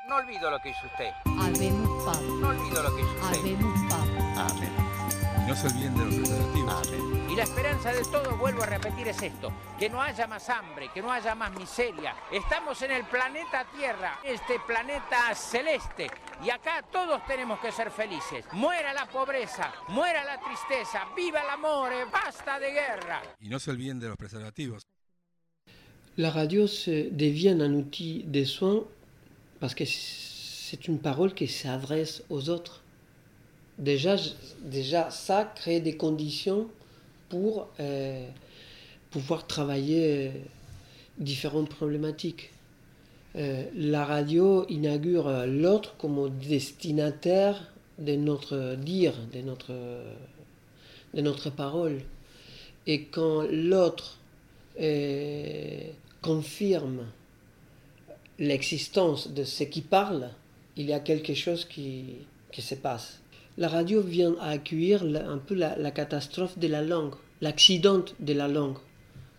No 0.09 0.17
olvido 0.17 0.51
lo 0.51 0.59
que 0.61 0.71
hizo 0.71 0.87
usted. 0.87 1.13
Habemos. 1.25 2.21
No 2.41 2.49
olvido 2.49 2.83
lo 2.83 2.97
que 2.97 3.03
hizo 3.03 3.13
usted. 3.13 3.39
Habemos. 4.37 5.15
Y 5.39 5.49
no 5.49 5.55
se 5.55 5.67
olviden 5.69 5.97
de 5.97 6.05
los 6.07 6.15
preservativos. 6.17 6.89
Amen. 6.89 7.31
Y 7.31 7.37
la 7.37 7.45
esperanza 7.45 7.93
de 7.93 8.03
todo, 8.03 8.37
vuelvo 8.37 8.65
a 8.65 8.67
repetir, 8.67 9.07
es 9.07 9.23
esto, 9.23 9.53
que 9.79 9.89
no 9.89 10.03
haya 10.03 10.27
más 10.27 10.49
hambre, 10.51 10.91
que 10.93 11.01
no 11.01 11.13
haya 11.13 11.37
más 11.37 11.53
miseria. 11.53 12.17
Estamos 12.33 12.83
en 12.83 12.91
el 12.91 13.05
planeta 13.05 13.65
Tierra, 13.77 14.19
este 14.25 14.59
planeta 14.67 15.33
celeste, 15.37 16.11
y 16.43 16.51
acá 16.51 16.83
todos 16.91 17.25
tenemos 17.27 17.61
que 17.61 17.71
ser 17.71 17.93
felices. 17.93 18.45
Muera 18.53 18.93
la 18.93 19.07
pobreza, 19.07 19.73
muera 19.89 20.25
la 20.25 20.41
tristeza, 20.41 21.07
viva 21.15 21.43
el 21.43 21.51
amor, 21.51 21.93
eh, 21.93 22.07
basta 22.11 22.59
de 22.59 22.73
guerra. 22.73 23.23
Y 23.39 23.49
no 23.49 23.61
se 23.61 23.71
olviden 23.71 24.01
de 24.01 24.09
los 24.09 24.17
preservativos. 24.17 24.85
La 26.19 26.31
radio 26.31 26.67
devient 26.67 27.57
un 27.61 27.73
outil 27.75 28.25
de 28.27 28.45
soins 28.45 28.85
parce 29.61 29.75
que 29.75 29.85
c'est 29.87 30.89
une 30.89 30.99
parole 30.99 31.35
qui 31.35 31.47
s'adresse 31.47 32.25
aux 32.31 32.49
autres. 32.51 32.83
Déjà, 33.79 34.17
déjà 34.63 35.11
ça 35.11 35.51
crée 35.55 35.81
des 35.81 35.97
conditions 35.97 36.69
pour 37.29 37.69
euh, 37.79 38.29
pouvoir 39.11 39.47
travailler 39.47 40.29
euh, 40.29 40.31
différentes 41.19 41.71
problématiques. 41.71 42.51
Euh, 43.37 43.65
la 43.75 44.05
radio 44.05 44.67
inaugure 44.69 45.47
l'autre 45.47 45.97
comme 45.97 46.29
destinataire 46.41 47.73
de 47.99 48.17
notre 48.17 48.75
dire, 48.75 49.15
de 49.33 49.41
notre, 49.43 49.73
de 51.15 51.21
notre 51.21 51.51
parole. 51.51 52.01
Et 52.87 53.05
quand 53.05 53.43
l'autre 53.51 54.20
confirme 56.23 57.07
l'existence 58.39 59.29
de 59.33 59.45
ce 59.45 59.65
qui 59.65 59.83
parle, 59.83 60.31
il 60.77 60.87
y 60.87 60.93
a 60.93 61.01
quelque 61.01 61.35
chose 61.35 61.65
qui, 61.65 62.05
qui 62.53 62.63
se 62.63 62.75
passe. 62.75 63.21
La 63.59 63.69
radio 63.69 64.01
vient 64.01 64.35
à 64.41 64.51
accueillir 64.51 65.03
un 65.05 65.39
peu 65.39 65.55
la, 65.55 65.77
la 65.77 65.91
catastrophe 65.91 66.59
de 66.59 66.69
la 66.69 66.83
langue, 66.83 67.15
l'accident 67.41 68.05
de 68.19 68.33
la 68.33 68.49
langue 68.49 68.79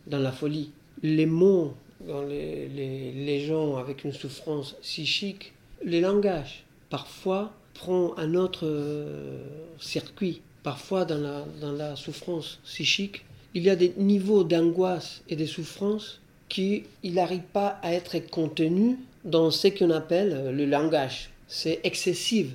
dans 0.07 0.19
la 0.19 0.31
folie. 0.31 0.71
Les 1.01 1.25
mots 1.25 1.73
dans 2.07 2.23
les, 2.23 2.67
les- 2.67 3.11
les 3.13 3.39
gens 3.45 3.77
avec 3.77 4.03
une 4.03 4.13
souffrance 4.13 4.75
psychique, 4.81 5.53
le 5.83 5.99
langage, 5.99 6.63
parfois 6.89 7.53
prend 7.73 8.15
un 8.17 8.35
autre 8.35 8.65
euh, 8.67 9.43
circuit. 9.79 10.41
Parfois 10.63 11.05
dans 11.05 11.17
la, 11.17 11.45
dans 11.59 11.71
la 11.71 11.95
souffrance 11.95 12.59
psychique, 12.65 13.23
il 13.53 13.63
y 13.63 13.69
a 13.69 13.75
des 13.75 13.93
niveaux 13.97 14.43
d'angoisse 14.43 15.21
et 15.29 15.35
de 15.35 15.45
souffrance 15.45 16.19
qui 16.49 16.83
il 17.03 17.13
n'arrive 17.13 17.43
pas 17.53 17.79
à 17.81 17.93
être 17.93 18.19
contenu 18.29 18.97
dans 19.23 19.51
ce 19.51 19.67
qu'on 19.67 19.91
appelle 19.91 20.51
le 20.55 20.65
langage. 20.65 21.29
C'est 21.47 21.79
excessif. 21.83 22.47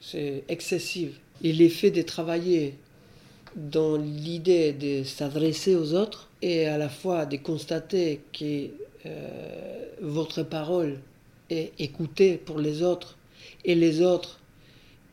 C'est 0.00 0.44
excessif. 0.48 1.10
Et 1.42 1.52
l'effet 1.52 1.90
de 1.90 2.02
travailler 2.02 2.74
dans 3.56 3.96
l'idée 3.96 4.72
de 4.72 5.04
s'adresser 5.04 5.76
aux 5.76 5.94
autres 5.94 6.28
et 6.40 6.66
à 6.66 6.78
la 6.78 6.88
fois 6.88 7.26
de 7.26 7.36
constater 7.36 8.20
que 8.32 8.68
euh, 9.06 9.86
votre 10.00 10.42
parole 10.42 10.98
et 11.50 11.72
écouter 11.78 12.36
pour 12.36 12.58
les 12.58 12.82
autres 12.82 13.16
et 13.64 13.74
les 13.74 14.00
autres 14.00 14.38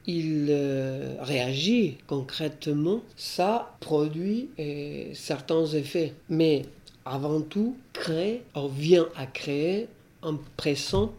ils 0.05 0.47
euh, 0.49 1.15
réagissent 1.21 1.95
concrètement, 2.07 3.01
ça 3.15 3.75
produit 3.79 4.49
euh, 4.59 5.05
certains 5.13 5.65
effets. 5.67 6.13
Mais 6.29 6.63
avant 7.05 7.41
tout, 7.41 7.75
créer, 7.93 8.41
on 8.55 8.67
vient 8.67 9.07
à 9.15 9.25
créer 9.25 9.87
un 10.23 10.37
présent, 10.57 11.13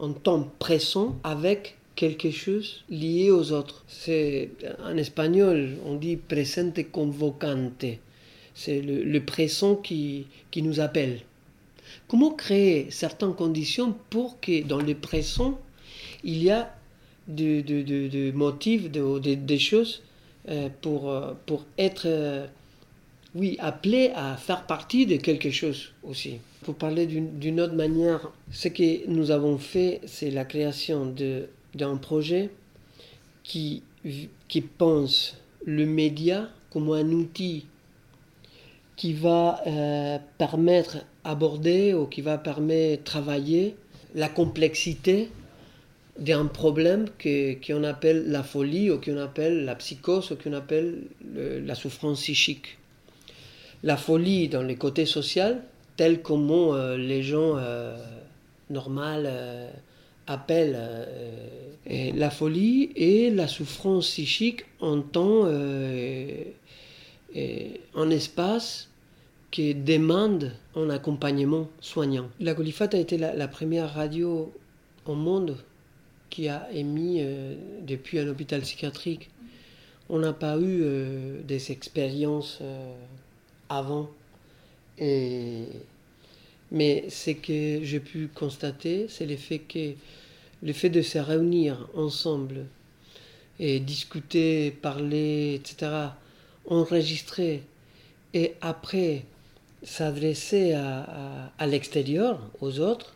un 0.00 0.12
temps 0.12 0.50
présent 0.58 1.16
avec 1.24 1.76
quelque 1.96 2.30
chose 2.30 2.84
lié 2.88 3.30
aux 3.30 3.52
autres. 3.52 3.84
C'est 3.88 4.50
en 4.84 4.96
espagnol, 4.96 5.76
on 5.84 5.94
dit 5.94 6.16
presente 6.16 6.90
convocante. 6.90 7.84
C'est 8.54 8.80
le, 8.80 9.02
le 9.02 9.24
présent 9.24 9.76
qui, 9.76 10.26
qui 10.50 10.62
nous 10.62 10.80
appelle. 10.80 11.20
Comment 12.06 12.30
créer 12.30 12.90
certaines 12.90 13.34
conditions 13.34 13.94
pour 14.10 14.40
que 14.40 14.62
dans 14.62 14.80
le 14.80 14.94
présent, 14.94 15.58
il 16.24 16.42
y 16.42 16.50
a 16.50 16.74
de, 17.28 17.60
de, 17.60 17.82
de, 17.82 18.08
de 18.08 18.30
motifs, 18.32 18.90
de, 18.90 19.18
de- 19.18 19.34
des 19.34 19.58
choses 19.58 20.02
euh, 20.48 20.68
pour, 20.80 21.10
euh, 21.10 21.32
pour 21.46 21.64
être, 21.78 22.06
euh, 22.06 22.46
oui, 23.34 23.56
appelé 23.60 24.10
à 24.14 24.36
faire 24.36 24.66
partie 24.66 25.06
de 25.06 25.16
quelque 25.16 25.50
chose 25.50 25.92
aussi. 26.02 26.38
Pour 26.64 26.74
parler 26.74 27.06
d'une 27.06 27.60
autre 27.60 27.74
manière, 27.74 28.32
ce 28.50 28.68
que 28.68 29.06
nous 29.08 29.30
avons 29.30 29.58
fait, 29.58 30.00
c'est 30.06 30.30
la 30.30 30.44
création 30.44 31.14
d'un 31.74 31.96
projet 31.96 32.50
qui, 33.44 33.82
qui 34.48 34.60
pense 34.60 35.36
le 35.64 35.86
média 35.86 36.48
comme 36.70 36.90
un 36.92 37.10
outil 37.12 37.66
qui 38.96 39.12
va 39.12 39.62
permettre 40.38 40.98
aborder 41.24 41.94
ou 41.94 42.06
qui 42.06 42.20
va 42.20 42.36
permettre 42.38 43.04
travailler 43.04 43.76
la 44.14 44.28
complexité 44.28 45.28
d'un 46.18 46.46
problème 46.46 47.06
qu'on 47.22 47.84
appelle 47.84 48.30
la 48.30 48.42
folie 48.42 48.90
ou 48.90 49.00
qu'on 49.00 49.18
appelle 49.18 49.64
la 49.64 49.74
psychose 49.76 50.32
ou 50.32 50.36
qu'on 50.36 50.52
appelle 50.52 51.02
le- 51.34 51.60
la 51.60 51.74
souffrance 51.74 52.20
psychique. 52.20 52.78
La 53.82 53.96
folie 53.96 54.48
dans 54.48 54.62
le 54.62 54.74
côté 54.74 55.06
social, 55.06 55.62
tel 55.96 56.20
comment 56.22 56.74
euh, 56.74 56.96
les 56.96 57.22
gens 57.22 57.56
euh, 57.56 57.96
normaux 58.70 59.00
euh, 59.02 59.70
appellent 60.26 60.76
euh, 60.78 61.06
la 62.14 62.30
folie 62.30 62.90
et 62.96 63.30
la 63.30 63.46
souffrance 63.48 64.06
psychique 64.08 64.64
en 64.80 65.02
et 67.34 67.80
un 67.94 68.10
espace 68.10 68.88
qui 69.50 69.74
demande 69.74 70.52
un 70.76 70.90
accompagnement 70.90 71.68
soignant. 71.80 72.28
La 72.40 72.54
Colifate 72.54 72.94
a 72.94 72.98
été 72.98 73.16
la 73.16 73.48
première 73.48 73.94
radio 73.94 74.52
au 75.06 75.14
monde 75.14 75.56
qui 76.30 76.48
a 76.48 76.68
émis 76.72 77.18
euh, 77.20 77.54
depuis 77.82 78.18
un 78.18 78.28
hôpital 78.28 78.60
psychiatrique. 78.62 79.30
On 80.08 80.18
n'a 80.18 80.32
pas 80.32 80.56
eu 80.58 80.80
euh, 80.82 81.40
des 81.42 81.70
expériences 81.72 82.58
euh, 82.62 82.94
avant. 83.68 84.08
Mais 86.70 87.08
ce 87.08 87.30
que 87.30 87.80
j'ai 87.82 88.00
pu 88.00 88.28
constater, 88.34 89.06
c'est 89.08 89.26
le 89.26 89.36
fait 89.36 89.58
que 89.60 89.92
le 90.62 90.72
fait 90.72 90.90
de 90.90 91.02
se 91.02 91.18
réunir 91.18 91.88
ensemble 91.94 92.66
et 93.60 93.80
discuter, 93.80 94.70
parler, 94.70 95.54
etc., 95.54 96.08
enregistrer 96.66 97.62
et 98.34 98.54
après 98.60 99.24
s'adresser 99.82 100.72
à, 100.72 101.50
à- 101.58 101.66
l'extérieur, 101.66 102.40
aux 102.60 102.80
autres, 102.80 103.14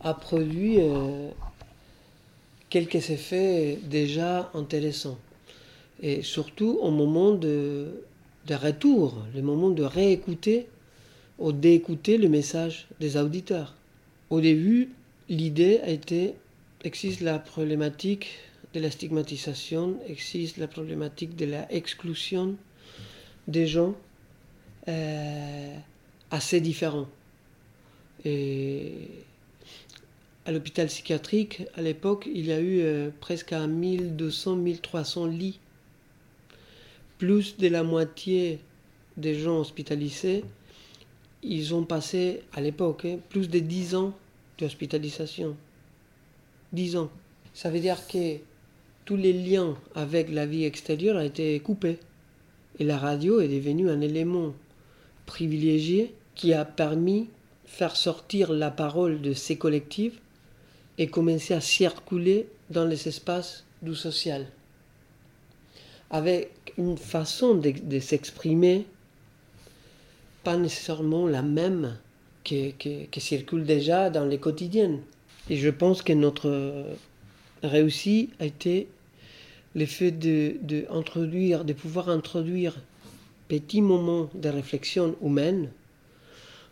a 0.00 0.14
produit 0.14 0.78
quelques 2.70 3.10
effets 3.10 3.78
déjà 3.82 4.50
intéressants. 4.54 5.18
Et 6.02 6.22
surtout 6.22 6.78
au 6.82 6.90
moment 6.90 7.32
de, 7.32 8.02
de 8.46 8.54
retour, 8.54 9.22
le 9.34 9.42
moment 9.42 9.70
de 9.70 9.82
réécouter 9.82 10.66
ou 11.38 11.52
d'écouter 11.52 12.18
le 12.18 12.28
message 12.28 12.86
des 13.00 13.16
auditeurs. 13.16 13.74
Au 14.30 14.40
début, 14.40 14.90
l'idée 15.28 15.80
a 15.82 15.90
été, 15.90 16.34
existe 16.84 17.20
la 17.20 17.38
problématique 17.38 18.38
de 18.74 18.80
la 18.80 18.90
stigmatisation, 18.90 19.96
existe 20.06 20.58
la 20.58 20.66
problématique 20.66 21.36
de 21.36 21.46
la 21.46 21.70
exclusion 21.72 22.56
des 23.48 23.66
gens 23.66 23.94
euh, 24.88 25.76
assez 26.30 26.60
différents. 26.60 27.08
Et 28.24 28.92
à 30.46 30.52
l'hôpital 30.52 30.86
psychiatrique, 30.86 31.64
à 31.74 31.82
l'époque, 31.82 32.28
il 32.32 32.46
y 32.46 32.52
a 32.52 32.60
eu 32.60 32.80
euh, 32.80 33.10
presque 33.20 33.52
à 33.52 33.66
1200-1300 33.66 35.28
lits. 35.28 35.58
Plus 37.18 37.56
de 37.56 37.66
la 37.66 37.82
moitié 37.82 38.60
des 39.16 39.34
gens 39.34 39.58
hospitalisés, 39.58 40.44
ils 41.42 41.74
ont 41.74 41.84
passé, 41.84 42.42
à 42.52 42.60
l'époque, 42.60 43.06
hein, 43.06 43.18
plus 43.28 43.48
de 43.48 43.58
10 43.58 43.96
ans 43.96 44.14
d'hospitalisation. 44.58 45.56
10 46.72 46.96
ans. 46.96 47.10
Ça 47.52 47.68
veut 47.68 47.80
dire 47.80 48.06
que 48.06 48.36
tous 49.04 49.16
les 49.16 49.32
liens 49.32 49.76
avec 49.96 50.30
la 50.30 50.46
vie 50.46 50.64
extérieure 50.64 51.16
ont 51.16 51.24
été 51.24 51.58
coupés. 51.58 51.98
Et 52.78 52.84
la 52.84 52.98
radio 52.98 53.40
est 53.40 53.48
devenue 53.48 53.90
un 53.90 54.00
élément 54.00 54.54
privilégié 55.24 56.14
qui 56.36 56.52
a 56.52 56.64
permis 56.64 57.30
faire 57.64 57.96
sortir 57.96 58.52
la 58.52 58.70
parole 58.70 59.20
de 59.20 59.32
ces 59.32 59.56
collectifs 59.56 60.20
et 60.98 61.08
commencer 61.08 61.54
à 61.54 61.60
circuler 61.60 62.48
dans 62.70 62.84
les 62.84 63.08
espaces 63.08 63.64
du 63.82 63.94
social. 63.94 64.46
Avec 66.10 66.50
une 66.78 66.96
façon 66.96 67.54
de, 67.54 68.00
s'exprimer 68.00 68.86
pas 70.44 70.56
nécessairement 70.56 71.26
la 71.26 71.42
même 71.42 71.96
que, 72.44 72.70
que, 72.72 73.06
que 73.06 73.20
circule 73.20 73.64
déjà 73.64 74.10
dans 74.10 74.24
les 74.24 74.38
quotidiennes. 74.38 75.00
Et 75.50 75.56
je 75.56 75.70
pense 75.70 76.02
que 76.02 76.12
notre 76.12 76.86
réussite 77.62 78.32
a 78.38 78.46
été 78.46 78.88
le 79.74 79.86
fait 79.86 80.12
de, 80.12 80.56
de, 80.62 80.86
introduire, 80.90 81.64
de 81.64 81.72
pouvoir 81.72 82.08
introduire 82.08 82.76
petits 83.48 83.82
moments 83.82 84.30
de 84.34 84.48
réflexion 84.48 85.16
humaine 85.22 85.68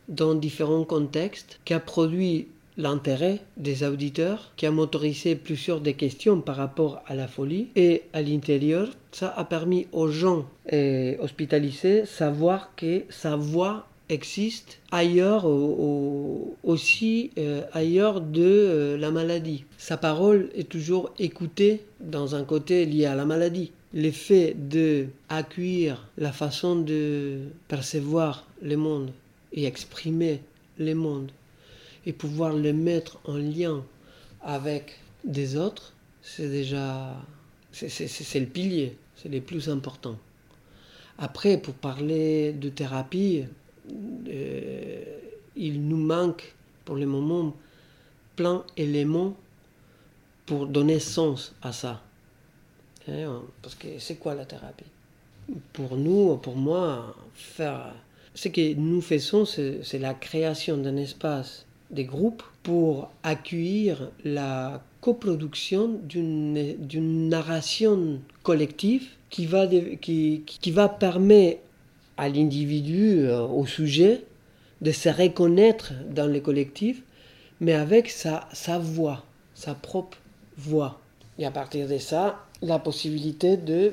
dans 0.08 0.34
différents 0.34 0.84
contextes 0.84 1.60
qui 1.64 1.74
a 1.74 1.80
produit 1.80 2.48
l'intérêt 2.76 3.40
des 3.56 3.84
auditeurs, 3.84 4.52
qui 4.56 4.66
a 4.66 4.70
motorisé 4.70 5.36
plusieurs 5.36 5.80
des 5.80 5.94
questions 5.94 6.40
par 6.40 6.56
rapport 6.56 7.02
à 7.06 7.14
la 7.14 7.28
folie. 7.28 7.68
Et 7.76 8.02
à 8.12 8.20
l'intérieur, 8.22 8.88
ça 9.12 9.32
a 9.36 9.44
permis 9.44 9.86
aux 9.92 10.08
gens 10.08 10.46
euh, 10.72 11.14
hospitalisés 11.20 12.04
savoir 12.06 12.70
que 12.76 13.02
sa 13.10 13.36
voix 13.36 13.86
existe 14.08 14.80
ailleurs, 14.90 15.46
au- 15.46 15.76
au- 15.78 16.56
aussi 16.64 17.30
euh, 17.38 17.62
ailleurs 17.72 18.20
de 18.20 18.42
euh, 18.42 18.96
la 18.98 19.10
maladie. 19.10 19.64
Sa 19.78 19.96
parole 19.96 20.50
est 20.54 20.68
toujours 20.68 21.10
écoutée 21.18 21.80
dans 22.00 22.34
un 22.34 22.44
côté 22.44 22.84
lié 22.86 23.06
à 23.06 23.14
la 23.14 23.24
maladie. 23.24 23.70
L'effet 23.94 24.56
de 24.58 25.06
accueillir 25.28 26.08
la 26.18 26.32
façon 26.32 26.74
de 26.76 27.38
percevoir 27.68 28.46
le 28.60 28.76
monde 28.76 29.10
et 29.52 29.64
exprimer 29.66 30.40
le 30.78 30.94
monde 30.94 31.30
et 32.06 32.12
pouvoir 32.12 32.52
le 32.52 32.72
mettre 32.72 33.18
en 33.24 33.36
lien 33.36 33.84
avec 34.42 34.98
des 35.24 35.56
autres, 35.56 35.92
c'est 36.22 36.48
déjà 36.48 37.14
c'est- 37.72 38.40
le 38.40 38.46
pilier, 38.46 38.96
c'est 39.16 39.28
le 39.28 39.40
plus 39.40 39.68
important. 39.68 40.16
Après, 41.18 41.56
pour 41.58 41.74
parler 41.74 42.52
de 42.52 42.68
thérapie, 42.68 43.44
euh, 44.28 45.04
il 45.56 45.86
nous 45.88 45.96
manque 45.96 46.54
pour 46.84 46.96
le 46.96 47.06
moment 47.06 47.54
plein 48.36 48.64
d'éléments 48.76 49.36
pour 50.46 50.66
donner 50.66 50.98
sens 50.98 51.54
à 51.62 51.72
ça. 51.72 52.02
Hein, 53.08 53.42
Parce 53.62 53.74
que 53.74 53.98
c'est 53.98 54.16
quoi 54.16 54.34
la 54.34 54.44
thérapie? 54.44 54.84
Pour 55.72 55.96
nous, 55.96 56.36
pour 56.38 56.56
moi, 56.56 57.14
faire 57.34 57.94
ce 58.34 58.48
que 58.48 58.74
nous 58.74 59.00
faisons, 59.00 59.44
c'est 59.44 59.98
la 59.98 60.14
création 60.14 60.76
d'un 60.78 60.96
espace 60.96 61.66
des 61.94 62.04
groupes 62.04 62.42
pour 62.62 63.10
accueillir 63.22 64.10
la 64.24 64.82
coproduction 65.00 66.00
d'une 66.02 67.28
narration 67.28 68.20
collective 68.42 69.06
qui 69.30 69.46
va, 69.46 69.66
qui, 70.00 70.42
qui 70.46 70.70
va 70.70 70.88
permettre 70.88 71.60
à 72.16 72.28
l'individu, 72.28 73.20
euh, 73.26 73.42
au 73.42 73.66
sujet, 73.66 74.22
de 74.80 74.92
se 74.92 75.08
reconnaître 75.08 75.92
dans 76.10 76.26
le 76.30 76.40
collectif, 76.40 77.02
mais 77.60 77.72
avec 77.72 78.08
sa, 78.10 78.48
sa 78.52 78.78
voix, 78.78 79.24
sa 79.54 79.74
propre 79.74 80.18
voix. 80.56 81.00
Et 81.38 81.46
à 81.46 81.50
partir 81.50 81.88
de 81.88 81.98
ça, 81.98 82.44
la 82.62 82.78
possibilité 82.78 83.56
de, 83.56 83.92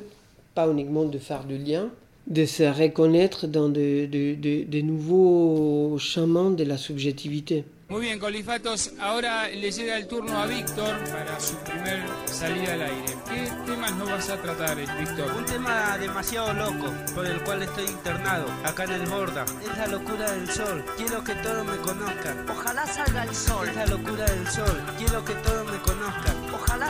pas 0.53 0.69
uniquement 0.69 1.05
de 1.05 1.17
faire 1.17 1.43
du 1.43 1.57
lien, 1.57 1.89
de 2.27 2.45
se 2.45 2.63
reconnaître 2.63 3.47
dans 3.47 3.67
de, 3.69 4.05
de- 4.05 4.35
de- 4.35 4.63
de 4.63 4.81
nouveaux 4.81 5.97
chemins 5.97 6.51
de 6.51 6.63
la 6.63 6.77
subjectivité. 6.77 7.63
Muy 7.91 8.03
bien, 8.03 8.19
Colifatos, 8.19 8.91
ahora 9.01 9.49
le 9.49 9.69
llega 9.69 9.97
el 9.97 10.07
turno 10.07 10.41
a 10.41 10.45
Víctor 10.45 10.97
para 11.09 11.37
su 11.41 11.57
primer 11.57 12.01
salida 12.23 12.75
al 12.75 12.83
aire. 12.83 13.17
¿Qué 13.29 13.51
temas 13.65 13.93
nos 13.95 14.09
vas 14.09 14.29
a 14.29 14.37
tratar, 14.37 14.77
Víctor? 14.77 15.33
Un 15.35 15.43
tema 15.43 15.97
demasiado 15.97 16.53
loco, 16.53 16.93
por 17.13 17.25
el 17.25 17.43
cual 17.43 17.63
estoy 17.63 17.87
internado, 17.87 18.45
acá 18.63 18.85
en 18.85 18.91
el 18.91 19.09
Borda. 19.09 19.43
Es 19.43 19.77
la 19.77 19.87
locura 19.87 20.31
del 20.31 20.49
sol, 20.49 20.85
quiero 20.95 21.21
que 21.21 21.35
todos 21.35 21.65
me 21.65 21.75
conozcan. 21.79 22.49
Ojalá 22.49 22.87
salga 22.87 23.23
el 23.23 23.35
sol. 23.35 23.67
Es 23.67 23.75
la 23.75 23.85
locura 23.85 24.23
del 24.23 24.47
sol, 24.47 24.81
quiero 24.97 25.25
que 25.25 25.33
todos 25.33 25.69
me 25.69 25.77
conozcan. 25.79 26.40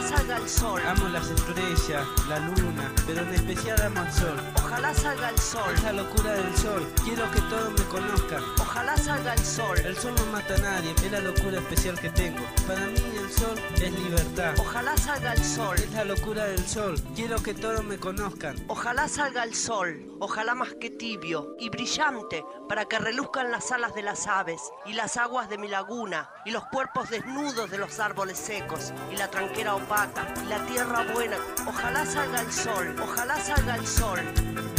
Ojalá 0.01 0.17
salga 0.17 0.37
el 0.37 0.49
sol. 0.49 0.81
Amo 0.87 1.09
las 1.09 1.29
estrellas, 1.29 2.07
la 2.27 2.39
luna, 2.39 2.91
pero 3.05 3.21
en 3.21 3.35
especial 3.35 3.79
amo 3.83 4.01
el 4.01 4.11
sol. 4.11 4.35
Ojalá 4.55 4.93
salga 4.95 5.29
el 5.29 5.37
sol. 5.37 5.73
Es 5.75 5.83
la 5.83 5.93
locura 5.93 6.33
del 6.33 6.57
sol, 6.57 6.87
quiero 7.03 7.29
que 7.29 7.41
todos 7.41 7.71
me 7.71 7.85
conozcan. 7.85 8.43
Ojalá 8.59 8.97
salga 8.97 9.33
el 9.35 9.45
sol. 9.45 9.77
El 9.77 9.95
sol 9.95 10.15
no 10.17 10.25
mata 10.31 10.55
a 10.55 10.57
nadie, 10.57 10.95
es 10.95 11.11
la 11.11 11.19
locura 11.19 11.59
especial 11.59 11.99
que 11.99 12.09
tengo. 12.09 12.43
Para 12.67 12.87
mí 12.87 13.11
el 13.15 13.31
sol 13.31 13.55
es 13.75 13.91
libertad. 13.91 14.55
Ojalá 14.57 14.97
salga 14.97 15.33
el 15.33 15.43
sol. 15.43 15.77
Es 15.77 15.91
la 15.91 16.03
locura 16.03 16.45
del 16.45 16.67
sol, 16.67 16.99
quiero 17.15 17.41
que 17.43 17.53
todos 17.53 17.83
me 17.83 17.97
conozcan. 17.97 18.55
Ojalá 18.69 19.07
salga 19.07 19.43
el 19.43 19.53
sol. 19.53 20.10
Ojalá 20.23 20.53
más 20.53 20.75
que 20.75 20.91
tibio 20.91 21.55
y 21.57 21.69
brillante 21.69 22.45
para 22.69 22.85
que 22.85 22.99
reluzcan 22.99 23.49
las 23.49 23.71
alas 23.71 23.95
de 23.95 24.03
las 24.03 24.27
aves 24.27 24.61
y 24.85 24.93
las 24.93 25.17
aguas 25.17 25.49
de 25.49 25.57
mi 25.57 25.67
laguna 25.67 26.29
y 26.45 26.51
los 26.51 26.63
cuerpos 26.65 27.09
desnudos 27.09 27.71
de 27.71 27.79
los 27.79 27.99
árboles 27.99 28.37
secos 28.37 28.93
y 29.11 29.15
la 29.15 29.31
tranquera 29.31 29.73
opaca 29.73 30.31
y 30.43 30.45
la 30.45 30.63
tierra 30.67 31.11
buena. 31.11 31.37
Ojalá 31.67 32.05
salga 32.05 32.41
el 32.41 32.53
sol. 32.53 32.95
Ojalá 33.01 33.35
salga 33.39 33.75
el 33.77 33.87
sol. 33.87 34.19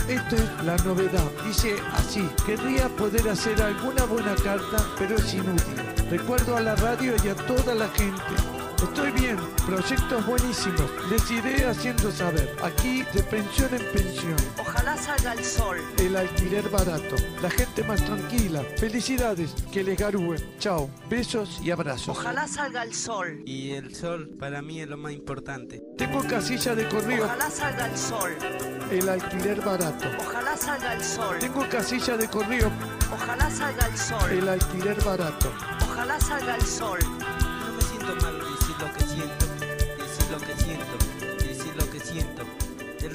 Esto 0.07 0.37
es 0.37 0.65
la 0.65 0.77
novedad. 0.77 1.29
Dice 1.45 1.75
así, 1.95 2.25
querría 2.47 2.89
poder 2.91 3.29
hacer 3.29 3.61
alguna 3.61 4.05
buena 4.05 4.37
carta, 4.37 4.77
pero 4.97 5.17
es 5.17 5.35
inútil. 5.35 5.77
Recuerdo 6.09 6.57
a 6.57 6.61
la 6.61 6.77
radio 6.77 7.17
y 7.25 7.29
a 7.29 7.35
toda 7.35 7.75
la 7.75 7.89
gente. 7.89 8.62
Estoy 8.83 9.13
bien, 9.13 9.37
proyectos 9.65 10.27
buenísimos. 10.27 10.91
Les 11.09 11.31
iré 11.31 11.67
haciendo 11.67 12.11
saber. 12.11 12.55
Aquí 12.63 13.05
de 13.15 13.23
pensión 13.23 13.71
en 13.73 13.93
pensión. 13.93 14.37
Ojalá 14.59 14.97
salga 14.97 15.35
el 15.35 15.45
sol. 15.45 15.77
El 15.99 16.17
alquiler 16.17 16.69
barato. 16.69 17.15
La 17.41 17.49
gente 17.49 17.85
más 17.85 18.05
tranquila. 18.05 18.63
Felicidades. 18.79 19.55
Que 19.73 19.85
les 19.85 19.97
garúen. 19.97 20.41
Chao. 20.59 20.91
Besos 21.09 21.61
y 21.63 21.71
abrazos. 21.71 22.19
Ojalá 22.19 22.49
salga 22.49 22.83
el 22.83 22.93
sol. 22.93 23.43
Y 23.47 23.71
el 23.71 23.95
sol 23.95 24.29
para 24.39 24.61
mí 24.63 24.81
es 24.81 24.89
lo 24.89 24.97
más 24.97 25.13
importante. 25.13 25.83
Tengo 25.97 26.23
casilla 26.27 26.75
de 26.75 26.89
correo. 26.89 27.25
Ojalá 27.25 27.51
salga 27.51 27.87
el 27.87 27.97
sol. 27.97 28.37
El 28.91 29.09
alquiler 29.09 29.61
barato. 29.61 30.09
Ojalá 30.19 30.57
salga 30.57 30.95
el 30.95 31.05
sol. 31.05 31.37
Tengo 31.39 31.69
casilla 31.69 32.17
de 32.17 32.29
correo. 32.29 32.71
Ojalá 33.15 33.49
salga 33.49 33.87
el 33.87 33.97
sol. 33.97 34.31
El 34.31 34.49
alquiler 34.49 35.03
barato. 35.05 35.53
Ojalá 35.83 36.21
salga 36.21 36.57
el 36.57 36.63
sol. 36.67 36.99
No 37.01 37.73
me 37.77 37.83
siento 37.83 38.17
mal 38.17 38.42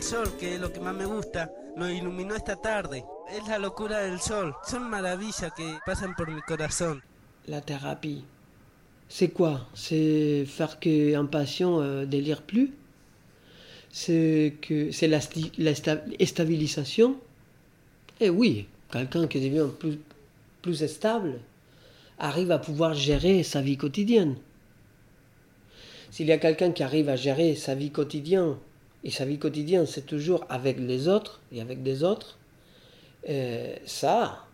sol, 0.08 0.38
que 0.40 0.58
lo 0.58 0.72
que 0.72 0.80
más 0.80 0.96
me 0.96 1.06
gusta, 1.06 1.52
nos 1.76 1.92
iluminó 1.92 2.34
esta 2.34 2.56
tarde. 2.56 3.04
Es 3.30 3.46
la 3.50 3.58
locura 3.58 4.00
del 4.00 4.22
sol. 4.22 4.56
Son 4.66 4.90
maravillas 4.90 5.52
que 5.54 5.80
pasan 5.86 6.16
por 6.16 6.32
mi 6.32 6.42
corazón. 6.42 7.04
La 7.46 7.60
thérapie. 7.60 8.24
C'est 9.10 9.30
quoi? 9.30 9.68
C'est 9.74 10.46
faire 10.46 10.80
qu'un 10.80 11.26
patient 11.26 11.82
euh, 11.82 12.06
délire 12.06 12.42
plus? 12.42 12.72
C'est 13.90 14.56
que 14.62 14.94
c'est 14.94 15.10
la, 15.10 15.20
stabilisation? 15.20 17.18
Eh 18.22 18.30
oui, 18.30 18.68
quelqu'un 18.90 19.28
qui 19.28 19.42
devient 19.42 19.68
plus, 19.78 20.00
plus 20.62 20.88
stable 20.88 21.42
arrive 22.18 22.52
à 22.52 22.60
pouvoir 22.60 22.94
gérer 22.94 23.44
sa 23.44 23.62
vie 23.62 23.76
quotidienne. 23.76 24.38
S'il 26.12 26.28
y 26.28 26.32
a 26.32 26.38
quelqu'un 26.38 26.72
qui 26.72 26.84
arrive 26.84 27.10
à 27.10 27.18
gérer 27.18 27.56
sa 27.56 27.76
vie 27.76 27.92
quotidienne, 27.92 28.56
et 29.08 29.12
sa 29.12 29.26
vie 29.26 29.40
quotidienne 29.40 29.88
c'est 29.88 30.06
toujours 30.06 30.46
avec 30.50 30.78
les 30.78 31.08
autres 31.08 31.40
et 31.52 31.62
avec 31.62 31.82
des 31.82 32.04
autres, 32.04 32.38
euh, 33.30 33.74
ça, 33.86 34.46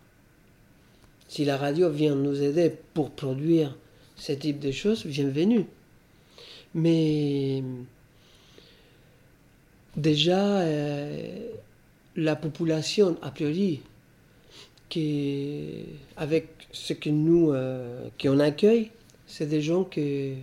si 1.28 1.44
la 1.44 1.56
radio 1.56 1.90
vient 1.90 2.14
nous 2.14 2.40
aider 2.40 2.72
pour 2.94 3.10
produire 3.10 3.76
ce 4.16 4.32
type 4.32 4.60
de 4.60 4.70
choses, 4.70 5.04
bienvenue. 5.04 5.66
Mais 6.72 7.62
déjà, 9.96 10.60
euh, 10.60 11.48
la 12.16 12.36
population, 12.36 13.16
a 13.22 13.30
priori, 13.32 13.80
qui, 14.88 15.86
avec 16.16 16.48
ce 16.70 16.92
que 16.92 17.10
nous, 17.10 17.52
euh, 17.52 18.08
qu'on 18.20 18.38
accueille, 18.38 18.90
c'est 19.26 19.46
des 19.46 19.62
gens 19.62 19.82
que, 19.84 20.34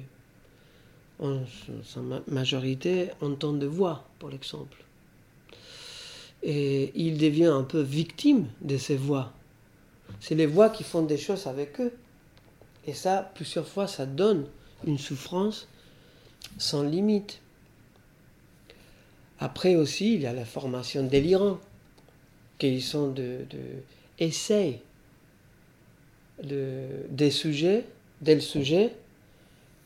en 1.22 1.42
sa 1.84 2.02
ma- 2.02 2.22
majorité, 2.28 3.10
entendent 3.22 3.60
de 3.60 3.68
voix, 3.68 4.08
par 4.20 4.34
exemple. 4.34 4.78
Et 6.44 6.92
ils 6.96 7.18
deviennent 7.18 7.52
un 7.52 7.64
peu 7.64 7.82
victimes 7.82 8.48
de 8.62 8.78
ces 8.78 8.96
voix. 8.96 9.32
C'est 10.20 10.36
les 10.36 10.48
voix 10.48 10.70
qui 10.70 10.84
font 10.84 11.04
des 11.04 11.18
choses 11.18 11.48
avec 11.48 11.80
eux. 11.80 11.94
Et 12.88 12.94
ça, 12.94 13.32
plusieurs 13.36 13.68
fois, 13.68 13.88
ça 13.88 14.06
donne 14.06 14.46
une 14.86 14.98
souffrance 14.98 15.68
sans 16.58 16.84
limite. 16.84 17.40
Après 19.40 19.76
aussi, 19.76 20.16
il 20.16 20.22
y 20.22 20.28
a 20.28 20.34
la 20.34 20.46
formation 20.46 21.04
délirante, 21.04 21.60
qui 22.58 22.82
sont 22.82 23.12
de, 23.12 23.46
de 23.50 23.58
des 27.10 27.32
sujets, 27.32 27.86
del 28.22 28.42
sujet, 28.42 28.94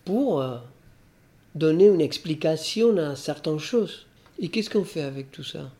pour 0.04 0.42
euh, 0.42 0.58
donner 1.56 1.88
une 1.88 2.02
explication 2.02 2.98
à 2.98 3.16
certaines 3.16 3.60
choses. 3.60 4.06
Et 4.40 4.50
qu'est-ce 4.50 4.70
qu'on 4.70 4.84
fait 4.84 5.02
avec 5.02 5.32
tout 5.32 5.44
ça? 5.44 5.72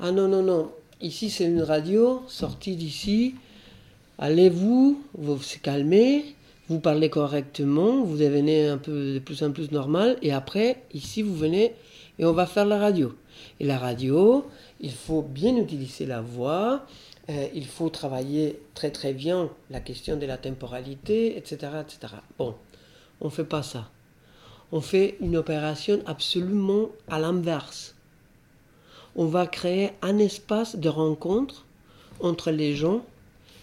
Ah 0.00 0.10
non, 0.10 0.26
non, 0.26 0.42
non, 0.42 0.72
ici 1.00 1.30
c'est 1.30 1.44
une 1.44 1.62
radio, 1.62 2.22
sortie 2.26 2.74
d'ici, 2.74 3.34
allez-vous, 4.18 5.02
vous 5.14 5.36
vous 5.36 5.44
calmez, 5.62 6.34
vous 6.68 6.80
parlez 6.80 7.10
correctement, 7.10 8.02
vous 8.02 8.16
devenez 8.16 8.66
un 8.66 8.78
peu 8.78 9.14
de 9.14 9.18
plus 9.18 9.42
en 9.42 9.52
plus 9.52 9.70
normal, 9.70 10.16
et 10.22 10.32
après, 10.32 10.82
ici, 10.94 11.22
vous 11.22 11.34
venez 11.36 11.74
et 12.18 12.24
on 12.24 12.32
va 12.32 12.46
faire 12.46 12.64
la 12.64 12.78
radio. 12.78 13.14
Et 13.60 13.66
la 13.66 13.78
radio, 13.78 14.46
il 14.80 14.92
faut 14.92 15.22
bien 15.22 15.56
utiliser 15.56 16.06
la 16.06 16.20
voix, 16.22 16.86
euh, 17.28 17.48
il 17.54 17.66
faut 17.66 17.88
travailler 17.90 18.60
très 18.74 18.90
très 18.90 19.12
bien 19.12 19.50
la 19.70 19.80
question 19.80 20.16
de 20.16 20.24
la 20.26 20.38
temporalité, 20.38 21.36
etc. 21.36 21.56
etc. 21.82 22.14
Bon, 22.38 22.54
on 23.20 23.26
ne 23.26 23.30
fait 23.30 23.44
pas 23.44 23.62
ça. 23.62 23.90
On 24.74 24.80
fait 24.80 25.16
une 25.20 25.36
opération 25.36 26.02
absolument 26.04 26.88
à 27.06 27.20
l'inverse. 27.20 27.94
On 29.14 29.26
va 29.26 29.46
créer 29.46 29.92
un 30.02 30.18
espace 30.18 30.74
de 30.74 30.88
rencontre 30.88 31.64
entre 32.18 32.50
les 32.50 32.74
gens 32.74 33.04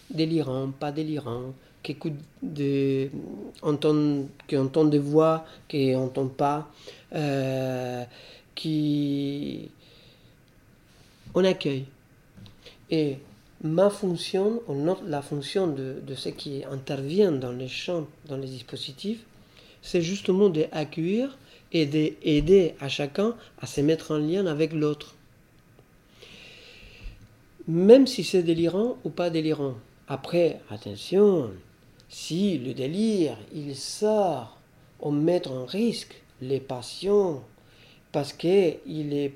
délirants, 0.08 0.70
pas 0.70 0.90
délirants, 0.90 1.52
qui 1.82 1.92
écoutent 1.92 2.14
entendent, 3.60 4.90
des 4.90 4.98
voix, 4.98 5.44
qui 5.68 5.92
n'entendent 5.92 6.32
pas, 6.32 6.70
euh, 7.14 8.04
qui... 8.54 9.68
On 11.34 11.44
accueille. 11.44 11.84
Et 12.90 13.18
ma 13.62 13.90
fonction, 13.90 14.62
la 15.06 15.20
fonction 15.20 15.66
de, 15.66 15.96
de 16.06 16.14
ceux 16.14 16.30
qui 16.30 16.64
interviennent 16.64 17.38
dans 17.38 17.52
les 17.52 17.68
champs, 17.68 18.06
dans 18.30 18.38
les 18.38 18.48
dispositifs, 18.48 19.26
c'est 19.82 20.02
justement 20.02 20.48
d'accueillir 20.48 21.36
et 21.72 21.86
d'aider 21.86 22.74
à 22.80 22.88
chacun 22.88 23.34
à 23.60 23.66
se 23.66 23.80
mettre 23.80 24.12
en 24.12 24.18
lien 24.18 24.46
avec 24.46 24.72
l'autre. 24.72 25.14
Même 27.66 28.06
si 28.06 28.24
c'est 28.24 28.42
délirant 28.42 28.96
ou 29.04 29.10
pas 29.10 29.30
délirant. 29.30 29.74
Après, 30.08 30.60
attention, 30.70 31.50
si 32.08 32.58
le 32.58 32.74
délire, 32.74 33.36
il 33.54 33.74
sort 33.76 34.58
au 35.00 35.10
mettre 35.10 35.52
en 35.52 35.64
risque 35.64 36.22
les 36.40 36.60
patients 36.60 37.42
parce 38.10 38.32
qu'il 38.32 39.08
n'est 39.08 39.34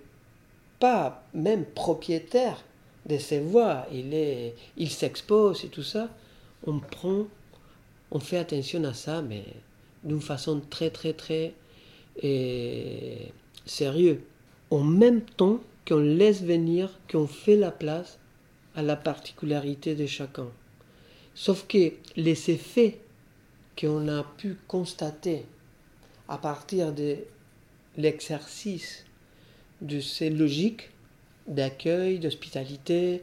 pas 0.78 1.24
même 1.32 1.64
propriétaire 1.64 2.62
de 3.06 3.16
ses 3.18 3.40
voix, 3.40 3.86
il, 3.92 4.52
il 4.76 4.90
s'expose 4.90 5.64
et 5.64 5.68
tout 5.68 5.82
ça, 5.82 6.08
on 6.66 6.80
prend, 6.80 7.24
on 8.10 8.18
fait 8.18 8.38
attention 8.38 8.82
à 8.84 8.92
ça, 8.92 9.22
mais 9.22 9.44
d'une 10.06 10.22
façon 10.22 10.62
très 10.70 10.90
très 10.90 11.12
très 11.12 11.52
euh, 12.24 13.16
sérieuse. 13.66 14.18
En 14.70 14.82
même 14.82 15.20
temps 15.20 15.60
qu'on 15.86 15.98
laisse 15.98 16.42
venir, 16.42 16.98
qu'on 17.10 17.26
fait 17.26 17.56
la 17.56 17.70
place 17.70 18.18
à 18.74 18.82
la 18.82 18.96
particularité 18.96 19.94
de 19.94 20.06
chacun. 20.06 20.48
Sauf 21.34 21.66
que 21.66 21.92
les 22.16 22.50
effets 22.50 22.98
qu'on 23.78 24.08
a 24.08 24.24
pu 24.38 24.56
constater 24.66 25.44
à 26.28 26.38
partir 26.38 26.92
de 26.92 27.16
l'exercice 27.96 29.04
de 29.80 30.00
ces 30.00 30.30
logiques 30.30 30.90
d'accueil, 31.46 32.18
d'hospitalité, 32.18 33.22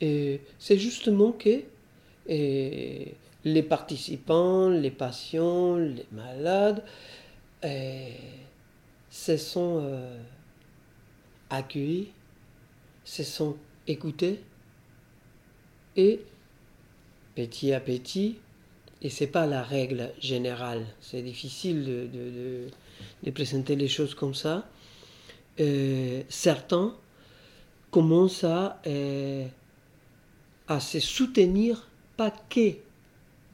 et 0.00 0.40
c'est 0.58 0.78
justement 0.78 1.32
que 1.32 1.62
et 2.26 3.14
les 3.44 3.62
participants, 3.62 4.68
les 4.68 4.90
patients, 4.90 5.76
les 5.76 6.06
malades 6.12 6.82
se 9.10 9.36
sont 9.36 9.80
euh, 9.82 10.18
accueillis, 11.50 12.08
se 13.04 13.22
sont 13.24 13.56
écoutés 13.86 14.40
et 15.96 16.20
petit 17.34 17.72
à 17.72 17.80
petit, 17.80 18.36
et 19.02 19.10
c'est 19.10 19.26
pas 19.26 19.46
la 19.46 19.62
règle 19.62 20.12
générale, 20.20 20.84
c'est 21.00 21.22
difficile 21.22 21.84
de, 21.84 22.06
de- 22.06 22.66
de- 23.24 23.30
présenter 23.30 23.76
les 23.76 23.88
choses 23.88 24.14
comme 24.14 24.34
ça, 24.34 24.68
euh, 25.60 26.22
certains 26.28 26.94
commencent 27.90 28.44
à, 28.44 28.80
euh, 28.86 29.46
se 30.80 31.00
soutenir, 31.00 31.88
pas 32.16 32.30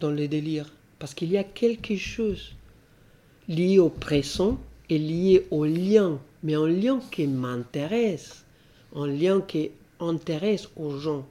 dans 0.00 0.10
le 0.10 0.28
délire, 0.28 0.72
parce 0.98 1.14
qu'il 1.14 1.30
y 1.30 1.36
a 1.36 1.44
quelque 1.44 1.96
chose 1.96 2.54
lié 3.48 3.78
au 3.78 3.88
présent 3.88 4.58
et 4.90 4.98
lié 4.98 5.46
au 5.50 5.64
lien, 5.64 6.18
mais 6.42 6.54
un 6.54 6.68
lien 6.68 7.00
qui 7.10 7.26
m'intéresse, 7.26 8.44
un 8.94 9.06
lien 9.06 9.40
qui 9.40 9.70
intéresse 10.00 10.68
aux 10.76 10.98
gens. 10.98 11.26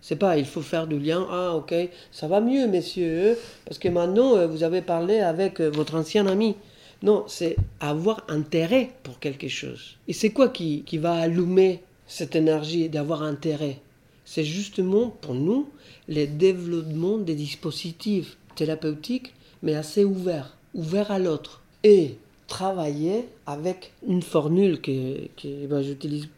C'est 0.00 0.16
pas, 0.16 0.36
il 0.36 0.44
faut 0.44 0.60
faire 0.60 0.86
du 0.86 0.98
lien, 0.98 1.26
ah 1.30 1.54
ok, 1.56 1.74
ça 2.12 2.28
va 2.28 2.40
mieux 2.40 2.66
messieurs, 2.66 3.38
parce 3.64 3.78
que 3.78 3.88
maintenant 3.88 4.36
euh, 4.36 4.46
vous 4.46 4.62
avez 4.62 4.82
parlé 4.82 5.20
avec 5.20 5.60
euh, 5.60 5.70
votre 5.70 5.94
ancien 5.94 6.26
ami. 6.26 6.56
Non, 7.02 7.24
c'est 7.26 7.56
avoir 7.80 8.24
intérêt 8.28 8.90
pour 9.02 9.18
quelque 9.18 9.48
chose. 9.48 9.96
Et 10.08 10.12
c'est 10.12 10.30
quoi 10.30 10.48
qui, 10.48 10.82
qui 10.84 10.98
va 10.98 11.14
allumer 11.14 11.82
cette 12.06 12.36
énergie 12.36 12.88
d'avoir 12.88 13.22
intérêt? 13.22 13.78
C'est 14.24 14.44
justement 14.44 15.08
pour 15.08 15.34
nous 15.34 15.68
le 16.08 16.26
développement 16.26 17.18
des 17.18 17.34
dispositifs 17.34 18.36
thérapeutiques, 18.54 19.34
mais 19.62 19.74
assez 19.74 20.04
ouverts, 20.04 20.56
ouverts 20.74 21.10
à 21.10 21.18
l'autre. 21.18 21.62
Et 21.82 22.16
travailler 22.46 23.26
avec 23.46 23.92
une 24.06 24.22
formule 24.22 24.80
que, 24.80 25.26
que 25.36 25.66
ben, 25.66 25.82
j'utilise 25.82 26.28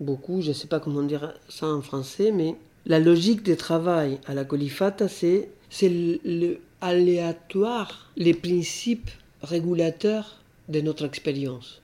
beaucoup, 0.00 0.40
je 0.40 0.48
ne 0.48 0.54
sais 0.54 0.68
pas 0.68 0.80
comment 0.80 1.02
dire 1.02 1.34
ça 1.48 1.66
en 1.66 1.82
français, 1.82 2.30
mais 2.32 2.54
la 2.86 3.00
logique 3.00 3.42
de 3.42 3.54
travail 3.54 4.18
à 4.26 4.34
la 4.34 4.44
colifata, 4.44 5.08
c'est 5.08 5.50
c'est 5.70 5.88
le, 5.88 6.18
le 6.24 6.60
aléatoire, 6.80 8.10
les 8.16 8.34
principes 8.34 9.10
régulateurs 9.42 10.38
de 10.68 10.80
notre 10.80 11.04
expérience. 11.04 11.82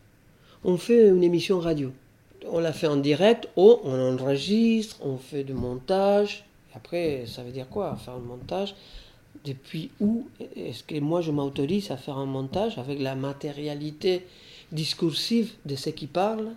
On 0.65 0.77
fait 0.79 1.09
une 1.09 1.23
émission 1.23 1.59
radio. 1.59 1.93
On 2.51 2.61
la 2.61 2.73
fait 2.73 2.87
en 2.87 2.97
direct, 2.97 3.49
ou 3.57 3.79
on 3.85 4.15
enregistre, 4.15 4.97
on 5.03 5.17
fait 5.17 5.45
du 5.45 5.55
montage. 5.55 6.45
Après, 6.75 7.25
ça 7.27 7.43
veut 7.43 7.53
dire 7.53 7.69
quoi 7.69 7.97
Faire 7.97 8.15
un 8.15 8.19
montage? 8.19 8.75
Depuis 9.45 9.91
où 10.01 10.27
est-ce 10.57 10.83
que 10.85 10.99
moi 11.01 11.21
je 11.21 11.31
m'autorise 11.31 11.91
à 11.91 11.97
faire 11.97 12.19
un 12.19 12.27
montage 12.27 12.79
avec 12.79 13.01
la 13.01 13.15
matérialité 13.15 14.27
discursive 14.73 15.53
de 15.65 15.77
ceux 15.77 15.91
qui 15.91 16.07
parlent? 16.07 16.53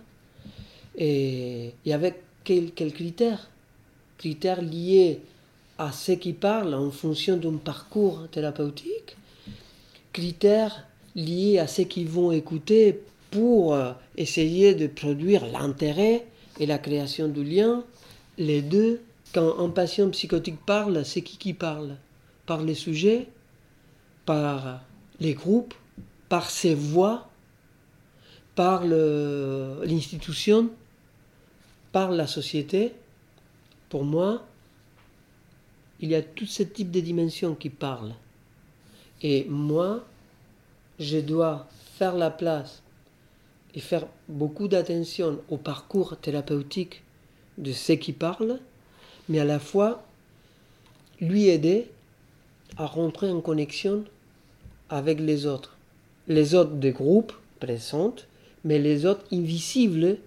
Et, 0.96 1.72
avec 1.90 2.16
quels 2.44 2.72
quels 2.72 2.92
critères 2.92 3.48
Critères 4.18 4.62
liés 4.62 5.20
à 5.78 5.92
ceux 5.92 6.16
qui 6.16 6.32
parlent 6.32 6.74
en 6.74 6.90
fonction 6.90 7.36
d'un 7.36 7.56
parcours 7.56 8.26
thérapeutique, 8.32 9.16
critères 10.12 10.84
liés 11.14 11.58
à 11.58 11.68
ceux 11.68 11.84
qui 11.84 12.04
vont 12.04 12.32
écouter 12.32 13.00
pour 13.30 13.74
euh, 13.74 13.92
essayer 14.16 14.74
de 14.74 14.86
produire 14.86 15.46
l'intérêt 15.46 16.26
et 16.58 16.66
la 16.66 16.78
création 16.78 17.28
du 17.28 17.44
lien, 17.44 17.84
les 18.36 18.62
deux. 18.62 19.00
Quand 19.34 19.58
un 19.58 19.68
patient 19.68 20.08
psychotique 20.10 20.64
parle, 20.64 21.04
c'est 21.04 21.22
qui 21.22 21.36
qui 21.36 21.52
parle? 21.52 21.96
Par 22.46 22.62
les 22.62 22.74
sujets, 22.74 23.28
par 24.24 24.80
les 25.20 25.34
groupes, 25.34 25.74
par 26.28 26.50
ses 26.50 26.74
voix, 26.74 27.28
par 28.54 28.84
l'institution, 28.84 30.70
par 31.92 32.10
la 32.10 32.26
société. 32.26 32.92
Pour 33.88 34.04
moi, 34.04 34.46
il 36.00 36.10
y 36.10 36.14
a 36.14 36.22
tout 36.22 36.46
ce 36.46 36.62
type 36.62 36.90
de 36.90 37.00
dimensions 37.00 37.54
qui 37.54 37.70
parlent. 37.70 38.14
Et 39.22 39.46
moi, 39.48 40.04
je 40.98 41.18
dois 41.18 41.68
faire 41.98 42.16
la 42.16 42.30
place 42.30 42.82
faire 43.80 44.06
beaucoup 44.28 44.68
d'attention 44.68 45.38
au 45.48 45.56
parcours 45.56 46.16
thérapeutique 46.18 47.02
de 47.58 47.72
ceux 47.72 47.96
qui 47.96 48.12
parlent, 48.12 48.58
mais 49.28 49.40
à 49.40 49.44
la 49.44 49.58
fois 49.58 50.04
lui 51.20 51.48
aider 51.48 51.88
à 52.76 52.86
rentrer 52.86 53.30
en 53.30 53.40
connexion 53.40 54.04
avec 54.88 55.20
les 55.20 55.46
autres. 55.46 55.76
Les 56.28 56.54
autres 56.54 56.72
des 56.72 56.92
groupes 56.92 57.32
présents, 57.60 58.14
mais 58.64 58.78
les 58.78 59.06
autres 59.06 59.24
invisibles, 59.32 60.18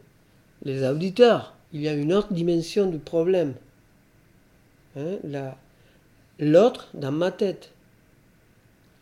les 0.64 0.84
auditeurs. 0.88 1.54
Il 1.74 1.82
y 1.82 1.88
a 1.88 1.94
une 1.94 2.12
autre 2.14 2.34
dimension 2.34 2.90
du 2.90 2.98
problème. 2.98 3.54
Hein, 4.98 5.18
la- 5.24 5.58
L'autre 6.40 6.90
dans 6.96 7.12
ma 7.12 7.32
tête. 7.32 7.72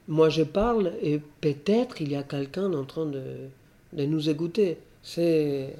Moi 0.07 0.29
je 0.29 0.43
parle 0.43 0.93
et 1.01 1.19
peut-être 1.41 2.01
il 2.01 2.11
y 2.11 2.15
a 2.15 2.23
quelqu'un 2.23 2.73
en 2.73 2.83
train 2.83 3.05
de, 3.05 3.23
de 3.93 4.05
nous 4.05 4.29
écouter. 4.29 4.77
C'est 5.03 5.73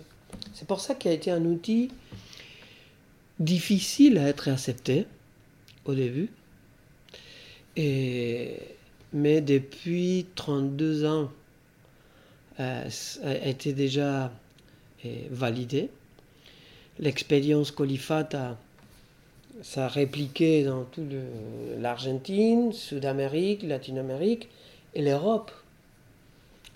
pour 0.68 0.80
ça 0.80 0.96
qu'il 0.96 1.12
a 1.12 1.14
été 1.14 1.32
un 1.32 1.46
outil 1.46 1.90
difficile 3.40 4.18
à 4.18 4.28
être 4.28 4.50
accepté 4.50 5.06
au 5.86 5.94
début. 5.96 6.30
Et, 7.76 8.58
mais 9.14 9.42
depuis 9.42 10.26
32 10.36 11.06
ans, 11.06 11.32
euh, 12.60 12.90
a 13.24 13.48
été 13.48 13.74
déjà 13.74 14.32
euh, 15.06 15.10
validé. 15.32 15.90
L'expérience 17.00 17.72
Colifata, 17.72 18.58
ça 19.62 19.86
a 19.86 19.88
répliqué 19.88 20.64
dans 20.64 20.84
toute 20.84 21.12
l'Argentine, 21.78 22.74
Sud-Amérique, 22.74 23.64
Latine-Amérique 23.64 24.50
et 24.94 25.02
l'Europe. 25.02 25.52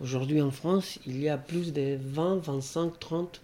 Aujourd'hui 0.01 0.41
en 0.41 0.49
France, 0.49 0.99
il 1.05 1.21
y 1.21 1.29
a 1.29 1.37
plus 1.37 1.71
de 1.71 1.97
20, 2.01 2.37
25, 2.37 2.99
30 2.99 3.41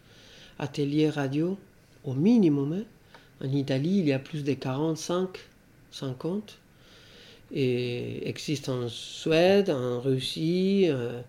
ateliers 0.57 1.09
radio 1.09 1.57
au 2.03 2.13
minimum. 2.13 2.73
hein. 2.73 2.83
En 3.45 3.51
Italie, 3.51 3.99
il 3.99 4.07
y 4.07 4.13
a 4.13 4.19
plus 4.19 4.43
de 4.43 4.53
45, 4.53 5.29
50. 5.91 6.57
Et 7.53 8.27
existe 8.27 8.67
en 8.67 8.89
Suède, 8.89 9.69
en 9.69 10.01
Russie, 10.01 10.85
euh, 10.87 11.21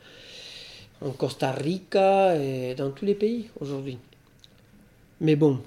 en 1.03 1.11
Costa 1.11 1.53
Rica 1.53 2.37
et 2.37 2.75
dans 2.75 2.91
tous 2.91 3.05
les 3.05 3.15
pays 3.15 3.51
aujourd'hui. 3.61 3.99
Mais 5.21 5.37
bon, 5.37 5.61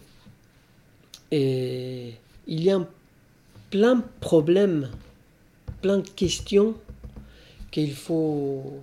il 1.31 2.13
y 2.47 2.71
a 2.71 2.85
plein 3.69 3.95
de 3.95 4.03
problèmes, 4.19 4.89
plein 5.81 5.97
de 5.99 6.09
questions 6.09 6.75
qu'il 7.71 7.93
faut 7.93 8.81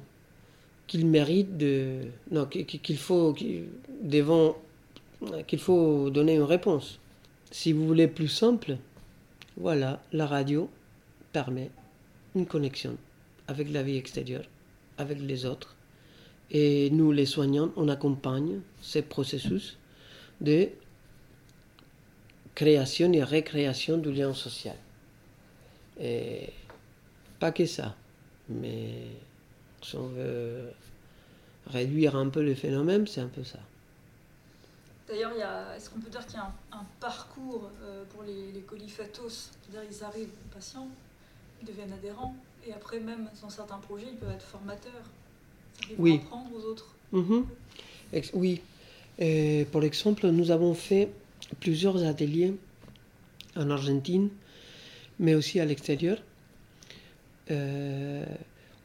qu'il 0.91 1.07
mérite 1.07 1.57
de 1.57 2.01
non 2.33 2.47
qu'il 2.47 2.99
faut 2.99 3.33
devant 4.03 4.57
qu'il 5.47 5.61
faut 5.61 6.11
donner 6.11 6.35
une 6.35 6.43
réponse. 6.43 6.99
Si 7.53 7.73
vous 7.73 7.87
voulez 7.87 8.09
plus 8.09 8.27
simple, 8.27 8.77
voilà, 9.57 10.03
la 10.13 10.27
radio 10.27 10.69
permet 11.33 11.71
une 12.35 12.45
connexion 12.45 12.97
avec 13.47 13.71
la 13.71 13.85
vie 13.85 13.97
extérieure, 13.97 14.43
avec 14.99 15.21
les 15.21 15.47
autres. 15.47 15.77
Et 16.51 16.91
nous, 16.91 17.13
les 17.13 17.27
soignants, 17.27 17.71
on 17.77 17.89
accompagne 17.89 18.59
ce 18.81 18.99
processus 18.99 19.79
de 20.41 20.71
création 22.57 23.13
et 23.13 23.23
récréation 23.23 23.97
du 23.97 24.11
lien 24.11 24.35
social. 24.35 24.77
Et 26.01 26.49
pas 27.39 27.53
que 27.53 27.67
ça, 27.67 27.95
mais 28.49 29.05
si 29.83 29.97
on 29.97 30.07
veut 30.09 30.73
réduire 31.67 32.17
un 32.17 32.29
peu 32.29 32.43
le 32.43 32.55
phénomène, 32.55 33.07
c'est 33.07 33.21
un 33.21 33.29
peu 33.29 33.45
ça. 33.45 33.59
D'ailleurs, 35.09 35.33
il 35.35 35.41
y 35.41 35.43
a- 35.43 35.77
est-ce 35.77 35.91
qu'on 35.91 36.01
peut 36.01 36.11
dire 36.11 36.25
qu'il 36.27 36.37
y 36.37 36.39
a 36.39 36.45
un, 36.73 36.79
un 36.79 36.85
parcours 37.01 37.71
euh, 37.83 38.05
pour 38.15 38.23
les, 38.23 38.53
les 38.53 38.61
colifatos 38.61 39.51
C'est-à-dire 39.63 39.89
ils 39.91 40.05
arrivent 40.05 40.29
patients, 40.55 40.89
ils 41.61 41.67
deviennent 41.67 41.93
adhérents, 41.93 42.37
et 42.67 42.73
après 42.73 43.01
même 43.01 43.29
dans 43.43 43.51
certains 43.51 43.79
projets, 43.79 44.07
ils 44.13 44.17
peuvent 44.19 44.31
être 44.31 44.43
formateurs. 44.47 45.03
Ils 45.91 45.97
Oui. 45.99 46.21
apprendre 46.23 46.51
aux 46.55 46.65
autres. 46.65 46.95
Mhm. 47.13 47.47
Oui. 48.35 48.61
Euh, 49.21 49.65
par 49.67 49.83
exemple, 49.83 50.27
nous 50.29 50.51
avons 50.51 50.75
fait 50.75 51.11
plusieurs 51.61 52.05
ateliers 52.05 52.55
en 53.57 53.69
Argentine, 53.71 54.29
mais 55.19 55.35
aussi 55.35 55.59
à 55.61 55.65
l'extérieur. 55.65 56.19
Euh, 57.51 58.25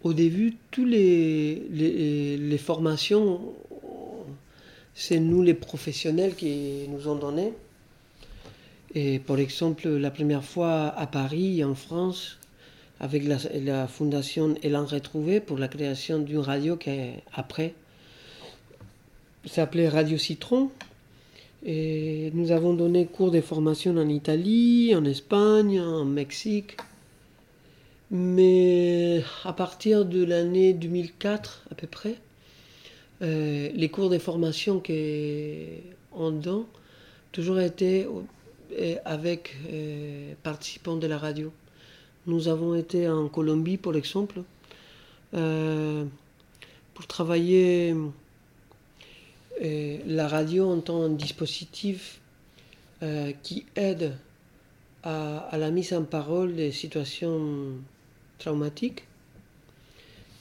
au 0.05 0.13
début, 0.13 0.55
toutes 0.69 0.87
les, 0.87 2.37
les, 2.37 2.57
formations, 2.59 3.41
c'est 4.93 5.19
nous 5.19 5.41
les 5.41 5.55
professionnels 5.55 6.35
qui 6.35 6.87
nous 6.89 7.07
ont 7.07 7.15
donné. 7.15 7.53
Et 8.93 9.17
par 9.17 9.39
exemple, 9.39 9.89
la 9.89 10.11
première 10.11 10.43
fois 10.43 10.93
à 10.95 11.07
Paris, 11.07 11.63
en 11.63 11.73
France, 11.73 12.37
avec 12.99 13.23
la, 13.25 13.87
fondation 13.87 14.53
Elan 14.61 14.85
Retrouvé 14.85 15.39
pour 15.39 15.57
la 15.57 15.67
création 15.67 16.19
d'une 16.19 16.37
radio 16.37 16.77
qui 16.77 16.91
après 17.33 17.73
s'appelait 19.43 19.89
Radio 19.89 20.19
Citron. 20.19 20.69
Et 21.65 22.29
nous 22.35 22.51
avons 22.51 22.75
donné 22.75 23.07
cours 23.07 23.31
de 23.31 23.41
formation 23.41 23.97
en 23.97 24.07
Italie, 24.07 24.93
en 24.95 25.03
Espagne, 25.03 25.81
en 25.81 26.05
Mexique. 26.05 26.77
Mais 28.17 29.25
à 29.43 29.51
partir 29.51 30.05
de 30.05 30.23
l'année 30.23 30.71
2004 30.71 31.65
à 31.69 31.75
peu 31.75 31.85
près, 31.85 32.15
euh, 33.21 33.69
les 33.73 33.89
cours 33.89 34.09
de 34.09 34.17
formation 34.17 34.79
qu'on 34.81 36.31
donne 36.31 36.63
toujours 37.33 37.59
été 37.59 38.07
euh, 38.07 38.95
avec 39.03 39.57
euh, 39.69 40.33
participants 40.43 40.95
de 40.95 41.07
la 41.07 41.17
radio. 41.17 41.51
Nous 42.25 42.47
avons 42.47 42.73
été 42.75 43.09
en 43.09 43.27
Colombie, 43.27 43.75
par 43.75 43.97
exemple, 43.97 44.43
pour 45.33 47.07
travailler 47.07 47.93
la 49.61 50.27
radio 50.29 50.71
en 50.71 50.79
tant 50.79 51.09
que 51.09 51.15
dispositif 51.15 52.21
qui 53.43 53.65
aide 53.75 54.13
à 55.03 55.57
la 55.57 55.69
mise 55.69 55.91
en 55.91 56.03
parole 56.03 56.55
des 56.55 56.71
situations 56.71 57.75
traumatiques. 58.37 59.07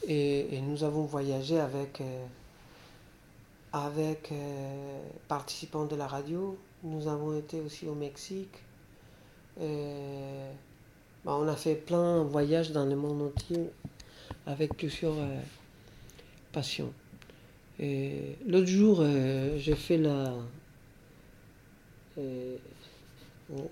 Et, 0.06 0.60
nous 0.60 0.84
avons 0.84 1.04
voyagé 1.04 1.58
avec, 1.58 2.00
euh, 2.00 2.26
avec 3.72 4.30
euh, 4.32 5.00
participants 5.28 5.86
de 5.86 5.96
la 5.96 6.06
radio. 6.06 6.58
Nous 6.82 7.08
avons 7.08 7.38
été 7.38 7.60
aussi 7.60 7.86
au 7.86 7.94
Mexique. 7.94 8.58
Bah, 9.56 11.36
on 11.38 11.48
a 11.48 11.56
fait 11.56 11.74
plein 11.74 12.22
de 12.22 12.28
voyages 12.28 12.72
dans 12.72 12.84
le 12.84 12.96
monde 12.96 13.22
entier 13.22 13.70
avec 14.46 14.76
plusieurs 14.76 15.16
euh, 15.18 15.40
passions. 16.52 16.92
Et 17.80 18.36
L'autre 18.46 18.66
jour, 18.66 19.02
j'ai 19.56 19.74
fait 19.74 19.96
la. 19.96 20.34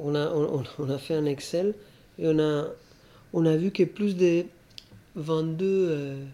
on, 0.00 0.14
a, 0.14 0.30
on 0.78 0.90
a 0.90 0.98
fait 0.98 1.14
un 1.14 1.26
Excel 1.26 1.74
et 2.18 2.26
on 2.26 2.38
a, 2.40 2.66
on 3.32 3.46
a 3.46 3.56
vu 3.56 3.70
que 3.70 3.84
plus 3.84 4.16
de 4.16 4.44
22 5.16 5.66
euh, 5.66 6.24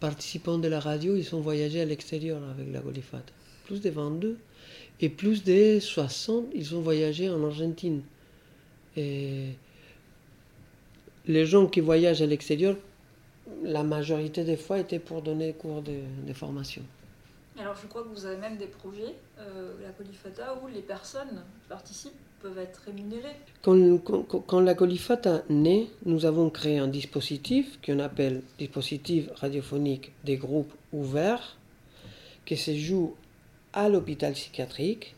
participants 0.00 0.58
de 0.58 0.68
la 0.68 0.80
radio, 0.80 1.16
ils 1.16 1.24
sont 1.24 1.40
voyagés 1.40 1.80
à 1.80 1.84
l'extérieur 1.84 2.40
avec 2.50 2.72
la 2.72 2.80
Golifate. 2.80 3.32
Plus 3.64 3.80
de 3.80 3.90
22. 3.90 4.38
Et 5.00 5.08
plus 5.08 5.44
de 5.44 5.78
60, 5.80 6.46
ils 6.54 6.74
ont 6.74 6.80
voyagé 6.80 7.28
en 7.28 7.42
Argentine. 7.44 8.02
Et 8.96 9.50
les 11.26 11.44
gens 11.44 11.66
qui 11.66 11.80
voyagent 11.80 12.22
à 12.22 12.26
l'extérieur, 12.26 12.76
la 13.62 13.82
majorité 13.82 14.44
des 14.44 14.56
fois 14.56 14.78
étaient 14.78 14.98
pour 14.98 15.22
donner 15.22 15.52
cours 15.52 15.82
de, 15.82 16.32
formation. 16.32 16.82
Alors 17.58 17.76
je 17.80 17.86
crois 17.86 18.02
que 18.02 18.08
vous 18.08 18.26
avez 18.26 18.36
même 18.36 18.56
des 18.56 18.66
projets, 18.66 19.14
euh, 19.38 19.74
la 19.82 19.90
Colifata, 19.90 20.58
où 20.62 20.68
les 20.68 20.82
personnes 20.82 21.42
participent 21.68 22.12
être 22.58 22.82
rémunérées. 22.86 23.36
Quand, 23.62 24.60
la 24.60 24.74
Colifata 24.74 25.42
naît, 25.48 25.88
nous 26.04 26.24
avons 26.24 26.50
créé 26.50 26.78
un 26.78 26.88
dispositif 26.88 27.78
qu'on 27.84 27.98
appelle 27.98 28.42
dispositif 28.58 29.28
radiophonique 29.34 30.12
des 30.24 30.36
groupes 30.36 30.72
ouverts, 30.92 31.56
qui 32.44 32.56
se 32.56 32.74
joue 32.74 33.14
à 33.72 33.88
l'hôpital 33.88 34.32
psychiatrique, 34.34 35.14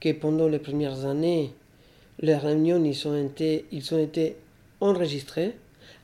que 0.00 0.12
pendant 0.12 0.48
les 0.48 0.58
premières 0.58 1.06
années, 1.06 1.52
les 2.20 2.36
réunions 2.36 2.82
ils 2.84 3.08
ont 3.08 3.26
été, 3.26 3.66
ils 3.70 3.94
été 3.94 4.36
enregistrées. 4.80 5.56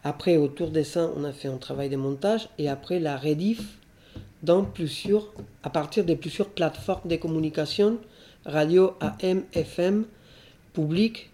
Après, 0.05 0.37
autour 0.37 0.71
de 0.71 0.83
ça, 0.83 1.11
on 1.17 1.25
a 1.25 1.33
fait 1.33 1.49
un 1.49 1.59
travail 1.59 1.89
de 1.89 1.97
montage 1.97 2.49
et 2.59 2.69
après 2.69 3.01
la 3.01 3.17
rediff 3.17 3.79
dans 4.43 4.65
plusieurs, 4.65 5.33
à 5.63 5.71
partir 5.71 6.05
de 6.05 6.15
plusieurs 6.15 6.49
plateformes 6.49 7.09
de 7.09 7.17
communication, 7.17 7.99
radio 8.45 8.95
AM, 9.01 9.45
FM, 9.53 10.05
public, 10.73 11.31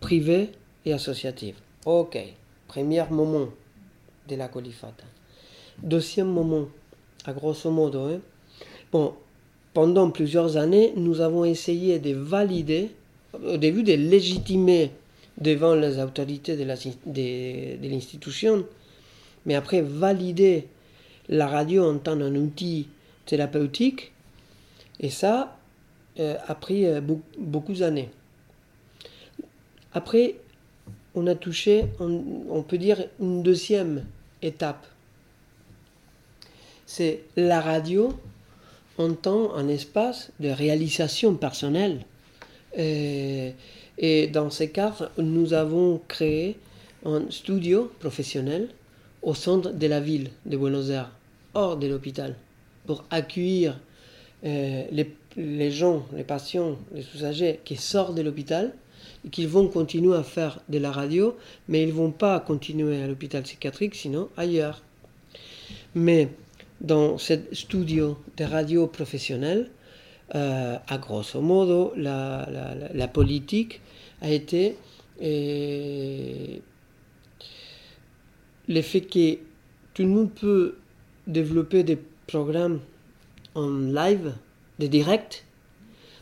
privé 0.00 0.50
et 0.84 0.92
associatif. 0.92 1.56
Ok, 1.86 2.18
premier 2.66 3.04
moment 3.10 3.48
de 4.28 4.36
la 4.36 4.48
colifata. 4.48 5.04
Deuxième 5.82 6.28
moment, 6.28 6.68
à 7.24 7.32
grosso 7.32 7.70
modo, 7.70 8.00
hein. 8.08 8.20
bon, 8.92 9.14
pendant 9.74 10.10
plusieurs 10.10 10.56
années, 10.56 10.92
nous 10.96 11.20
avons 11.20 11.44
essayé 11.44 11.98
de 11.98 12.14
valider, 12.14 12.90
au 13.44 13.56
début 13.56 13.82
de 13.82 13.92
légitimer 13.94 14.90
devant 15.40 15.74
les 15.74 15.98
autorités 16.00 16.56
de 16.56 17.88
l'institution, 17.88 18.66
mais 19.46 19.54
après 19.54 19.82
valider 19.82 20.66
la 21.28 21.46
radio 21.46 21.84
en 21.88 21.98
tant 21.98 22.18
qu'un 22.18 22.34
outil 22.34 22.88
thérapeutique, 23.26 24.12
et 25.00 25.10
ça 25.10 25.56
euh, 26.18 26.36
a 26.46 26.54
pris 26.54 26.86
euh, 26.86 27.00
beau- 27.00 27.22
beaucoup 27.38 27.74
d'années. 27.74 28.08
Après, 29.92 30.36
on 31.14 31.26
a 31.26 31.34
touché, 31.34 31.86
on, 32.00 32.62
peut 32.62 32.78
dire, 32.78 33.04
une 33.20 33.42
deuxième 33.42 34.04
étape. 34.42 34.86
C'est 36.86 37.22
la 37.36 37.60
radio 37.60 38.12
en 38.98 39.12
tant 39.14 39.54
un 39.54 39.68
espace 39.68 40.30
de 40.40 40.48
réalisation 40.48 41.34
personnelle. 41.34 42.04
Et 42.76 44.26
dans 44.28 44.50
ce 44.50 44.64
cadre, 44.64 45.10
nous 45.18 45.52
avons 45.52 46.00
créé 46.06 46.56
un 47.04 47.22
studio 47.30 47.90
professionnel 47.98 48.68
au 49.22 49.34
centre 49.34 49.72
de 49.72 49.86
la 49.86 50.00
ville 50.00 50.30
de 50.46 50.56
Buenos 50.56 50.90
Aires, 50.90 51.10
hors 51.54 51.76
de 51.76 51.86
l'hôpital, 51.86 52.36
pour 52.86 53.04
accueillir 53.10 53.78
euh, 54.44 54.84
les, 54.92 55.10
les 55.36 55.70
gens, 55.70 56.06
les 56.14 56.22
patients, 56.22 56.76
les 56.94 57.04
usagers 57.14 57.60
qui 57.64 57.76
sortent 57.76 58.14
de 58.14 58.22
l'hôpital 58.22 58.72
et 59.24 59.30
qui 59.30 59.46
vont 59.46 59.68
continuer 59.68 60.16
à 60.16 60.22
faire 60.22 60.60
de 60.68 60.78
la 60.78 60.90
radio, 60.92 61.36
mais 61.68 61.82
ils 61.82 61.88
ne 61.88 61.92
vont 61.92 62.10
pas 62.10 62.40
continuer 62.40 63.02
à 63.02 63.06
l'hôpital 63.06 63.42
psychiatrique, 63.42 63.94
sinon 63.94 64.28
ailleurs. 64.36 64.82
Mais 65.94 66.28
dans 66.80 67.18
ce 67.18 67.34
studio 67.52 68.18
de 68.36 68.44
radio 68.44 68.86
professionnel, 68.86 69.70
euh, 70.34 70.76
à 70.86 70.98
grosso 70.98 71.40
modo, 71.40 71.92
la, 71.96 73.08
politique 73.12 73.80
a 74.20 74.30
été 74.30 74.76
euh, 75.22 76.56
le 78.68 78.82
fait 78.82 79.00
que 79.00 79.38
tout 79.94 80.02
le 80.02 80.08
monde 80.08 80.30
peut 80.32 80.76
développer 81.26 81.82
des 81.82 81.98
programmes 82.26 82.80
en 83.54 83.70
live, 83.70 84.34
de 84.78 84.86
direct, 84.86 85.44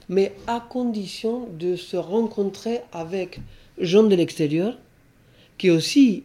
mais 0.09 0.35
à 0.47 0.61
condition 0.61 1.49
de 1.59 1.77
se 1.77 1.97
rencontrer 1.97 2.81
avec 2.93 3.41
gens 3.79 4.05
de 4.05 4.15
l'extérieur 4.15 4.77
qui 5.59 5.71
aussi 5.71 6.25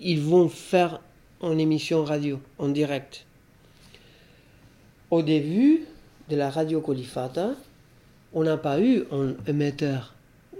ils 0.00 0.20
vont 0.20 0.48
faire 0.48 1.00
une 1.42 1.60
émission 1.60 2.04
radio 2.04 2.40
en 2.58 2.68
direct. 2.68 3.26
Au 5.10 5.22
début 5.22 5.84
de 6.28 6.36
la 6.36 6.50
radio 6.50 6.80
Colifata, 6.80 7.54
on 8.32 8.42
n'a 8.42 8.56
pas 8.56 8.80
eu 8.80 9.04
un 9.12 9.34
émetteur, 9.46 10.14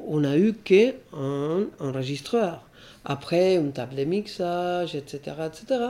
on 0.07 0.25
a 0.25 0.37
eu 0.39 0.53
qu'un 0.55 1.67
enregistreur. 1.81 2.63
Après, 3.05 3.57
une 3.57 3.73
table 3.73 3.97
de 3.97 4.05
mixage, 4.05 4.95
etc., 4.95 5.37
etc. 5.47 5.81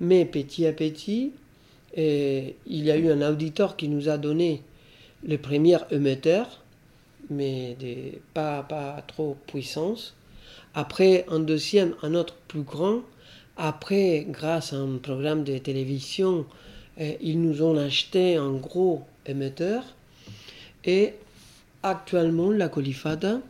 Mais 0.00 0.24
petit 0.24 0.66
à 0.66 0.72
petit, 0.72 1.32
eh, 1.94 2.56
il 2.66 2.84
y 2.84 2.90
a 2.90 2.96
eu 2.96 3.10
un 3.10 3.28
auditeur 3.28 3.76
qui 3.76 3.88
nous 3.88 4.08
a 4.08 4.18
donné 4.18 4.62
le 5.24 5.38
premier 5.38 5.78
émetteur, 5.90 6.62
mais 7.30 7.76
des, 7.78 8.20
pas, 8.34 8.62
pas 8.62 9.02
trop 9.06 9.36
puissance. 9.46 10.14
Après, 10.74 11.24
un 11.28 11.40
deuxième, 11.40 11.94
un 12.02 12.14
autre 12.14 12.34
plus 12.48 12.62
grand. 12.62 13.00
Après, 13.56 14.26
grâce 14.28 14.72
à 14.72 14.76
un 14.76 14.98
programme 14.98 15.42
de 15.42 15.56
télévision, 15.58 16.46
eh, 16.98 17.16
ils 17.20 17.40
nous 17.40 17.62
ont 17.62 17.76
acheté 17.78 18.36
un 18.36 18.52
gros 18.52 19.02
émetteur. 19.24 19.82
Et 20.84 21.14
actuellement, 21.82 22.50
la 22.50 22.68
Colifada 22.68 23.40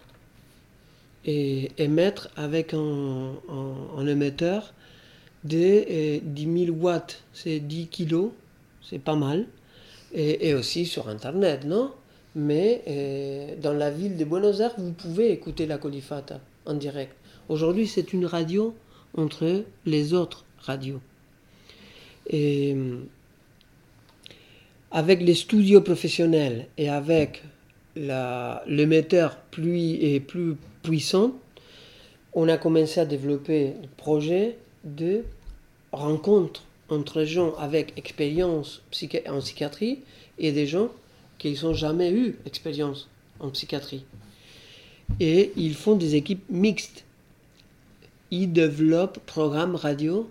est 1.24 1.72
avec 2.36 2.74
un, 2.74 4.06
émetteur 4.06 4.72
de 5.44 5.58
eh, 5.58 6.20
10 6.24 6.66
000 6.66 6.76
watts. 6.76 7.22
C'est 7.32 7.60
10 7.60 7.88
kilos, 7.88 8.30
c'est 8.82 9.00
pas 9.00 9.16
mal. 9.16 9.46
Et, 10.18 10.54
aussi 10.54 10.86
sur 10.86 11.08
Internet, 11.08 11.64
non? 11.66 11.92
Mais 12.34 12.82
eh, 12.86 13.56
dans 13.60 13.74
la 13.74 13.90
ville 13.90 14.16
de 14.16 14.24
Buenos 14.24 14.60
Aires, 14.60 14.74
vous 14.78 14.92
pouvez 14.92 15.30
écouter 15.30 15.66
la 15.66 15.76
Colifata 15.76 16.40
en 16.64 16.72
direct. 16.72 17.14
Aujourd'hui, 17.50 17.86
c'est 17.86 18.14
une 18.14 18.24
radio 18.24 18.74
entre 19.16 19.64
les 19.84 20.14
autres 20.14 20.46
radios. 20.58 21.00
Et 22.28 22.72
hum, 22.72 23.06
avec 24.90 25.20
les 25.20 25.34
studios 25.34 25.82
professionnels 25.82 26.68
et 26.78 26.88
avec 26.88 27.42
l'émetteur 27.94 29.36
plus 29.50 29.94
et 30.02 30.20
plus 30.20 30.56
puissant, 30.82 31.32
on 32.32 32.48
a 32.48 32.56
commencé 32.56 33.00
à 33.00 33.04
développer 33.04 33.74
le 33.82 33.88
projet 33.96 34.56
de 34.84 35.24
rencontre 35.92 36.65
entre 36.88 37.24
gens 37.24 37.54
avec 37.56 37.92
expérience 37.96 38.82
en 39.28 39.40
psychiatrie 39.40 40.00
et 40.38 40.52
des 40.52 40.66
gens 40.66 40.90
qui 41.38 41.58
n'ont 41.62 41.74
jamais 41.74 42.12
eu 42.12 42.36
expérience 42.46 43.08
en 43.40 43.50
psychiatrie. 43.50 44.04
Et 45.20 45.52
ils 45.56 45.74
font 45.74 45.96
des 45.96 46.14
équipes 46.14 46.44
mixtes. 46.48 47.04
Ils 48.30 48.52
développent 48.52 49.18
programmes 49.26 49.76
radio 49.76 50.28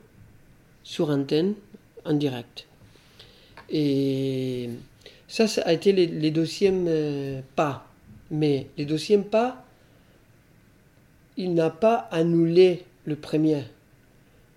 sur 0.83 1.09
antenne 1.09 1.55
en 2.03 2.13
direct. 2.13 2.67
Et 3.69 4.69
ça, 5.27 5.47
ça 5.47 5.61
a 5.63 5.73
été 5.73 5.91
les, 5.91 6.07
les 6.07 6.31
deuxièmes 6.31 6.85
euh, 6.87 7.41
pas. 7.55 7.87
Mais 8.31 8.67
les 8.77 8.85
deuxièmes 8.85 9.23
pas, 9.23 9.65
il 11.37 11.53
n'a 11.53 11.69
pas 11.69 12.07
annulé 12.11 12.83
le 13.05 13.15
premier. 13.15 13.63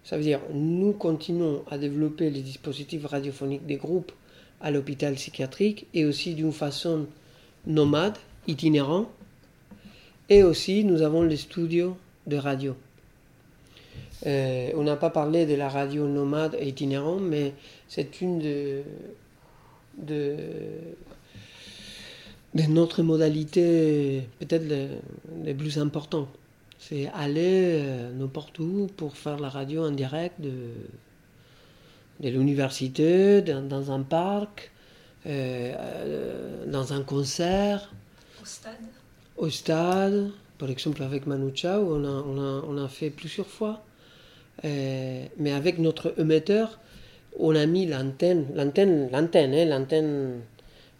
Ça 0.09 0.17
veut 0.17 0.23
dire, 0.23 0.41
nous 0.55 0.95
continuons 0.95 1.63
à 1.71 1.77
développer 1.77 2.31
les 2.31 2.41
dispositifs 2.41 3.05
radiophoniques 3.05 3.67
des 3.67 3.77
groupes 3.77 4.11
à 4.59 4.71
l'hôpital 4.71 5.13
psychiatrique 5.17 5.87
et 5.93 6.07
aussi 6.07 6.35
d'une 6.35 6.51
façon 6.51 7.05
nomade, 7.67 8.17
itinérant. 8.47 9.11
Et 10.31 10.43
aussi, 10.43 10.83
nous 10.85 11.03
avons 11.03 11.21
les 11.21 11.37
studios 11.37 11.99
de 12.27 12.37
radio. 12.39 12.75
Euh, 14.25 14.71
on 14.77 14.83
n'a 14.83 14.97
pas 14.97 15.11
parlé 15.11 15.45
de 15.45 15.55
la 15.55 15.69
radio 15.69 16.09
nomade 16.09 16.57
et 16.59 16.69
itinérant, 16.69 17.19
mais 17.19 17.53
c'est 17.87 18.23
une 18.23 18.39
de, 18.39 18.81
de, 19.99 20.37
de 22.55 22.63
notre 22.63 23.03
modalité 23.03 24.23
peut-être 24.39 24.65
les 25.45 25.53
plus 25.53 25.77
importantes. 25.77 26.31
C'est 26.79 27.11
aller 27.15 27.81
euh, 27.83 28.13
n'importe 28.13 28.59
où 28.61 28.89
pour 28.97 29.17
faire 29.17 29.39
la 29.39 29.49
radio 29.49 29.85
en 29.85 29.91
direct 29.91 30.41
de, 30.41 30.53
de 32.21 32.29
l'université, 32.29 33.43
dans, 33.43 33.63
dans 33.63 33.91
un 33.91 34.03
parc, 34.03 34.71
euh, 35.27 35.75
euh, 35.77 36.67
dans 36.67 36.93
un 36.93 37.03
concert, 37.03 37.93
Au 38.41 38.47
stade 38.47 38.75
au 39.37 39.51
stade. 39.51 40.31
Par 40.59 40.69
exemple, 40.71 41.03
avec 41.03 41.27
Manu 41.27 41.53
Chao, 41.55 41.95
on 41.95 42.05
a, 42.05 42.09
on 42.09 42.39
a, 42.39 42.65
on 42.67 42.85
a 42.85 42.89
fait 42.89 43.11
plusieurs 43.11 43.47
fois. 43.47 43.85
Euh, 44.65 45.25
mais 45.39 45.53
avec 45.53 45.79
notre 45.79 46.15
émetteur, 46.19 46.81
on 47.39 47.55
a 47.55 47.65
mis 47.67 47.87
l'antenne, 47.87 48.47
l'antenne, 48.55 49.09
l'antenne, 49.13 49.55
hein, 49.55 49.65
l'antenne 49.65 50.41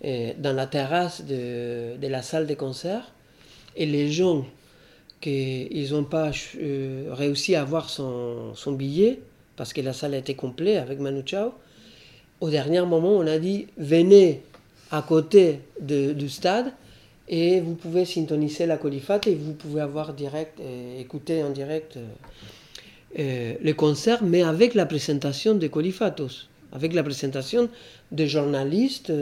euh, 0.05 0.33
dans 0.39 0.53
la 0.55 0.67
terrasse 0.69 1.25
de, 1.25 1.97
de 1.97 2.07
la 2.07 2.23
salle 2.23 2.47
de 2.47 2.55
concert. 2.55 3.11
Et 3.75 3.87
les 3.87 4.13
gens 4.13 4.47
qui 5.21 5.89
n'ont 5.91 6.05
pas 6.05 6.31
euh, 6.61 7.09
réussi 7.11 7.55
à 7.55 7.63
avoir 7.63 7.91
son, 7.91 8.55
billet, 8.73 9.21
parce 9.57 9.73
que 9.73 9.81
la 9.81 9.93
salle 9.93 10.15
était 10.15 10.35
complète 10.35 10.79
avec 10.79 11.01
Manu 11.01 11.23
Chao, 11.27 11.53
au 12.41 12.51
dernier 12.51 12.81
moment, 12.83 13.17
on 13.17 13.27
a 13.27 13.39
dit 13.39 13.67
venez 13.77 14.43
à 14.91 15.03
côté 15.03 15.61
du 15.81 16.29
stade 16.29 16.73
et 17.29 17.61
vous 17.61 17.75
pouvez 17.75 18.05
syntoniser 18.05 18.65
la 18.65 18.77
colifate 18.77 19.27
et 19.27 19.35
vous 19.35 19.53
pouvez 19.53 19.81
avoir 19.81 20.15
direct, 20.15 20.61
euh, 20.61 21.01
écouter 21.01 21.43
en 21.43 21.51
direct 21.51 21.99
euh, 23.19 23.55
le 23.61 23.73
concert, 23.73 24.23
mais 24.23 24.43
avec 24.43 24.75
la 24.75 24.87
présentation 24.87 25.55
des 25.55 25.69
colifatos, 25.69 26.49
avec 26.73 26.95
la 26.95 27.03
présentation 27.03 27.69
des 28.13 28.29
journalistes 28.29 29.13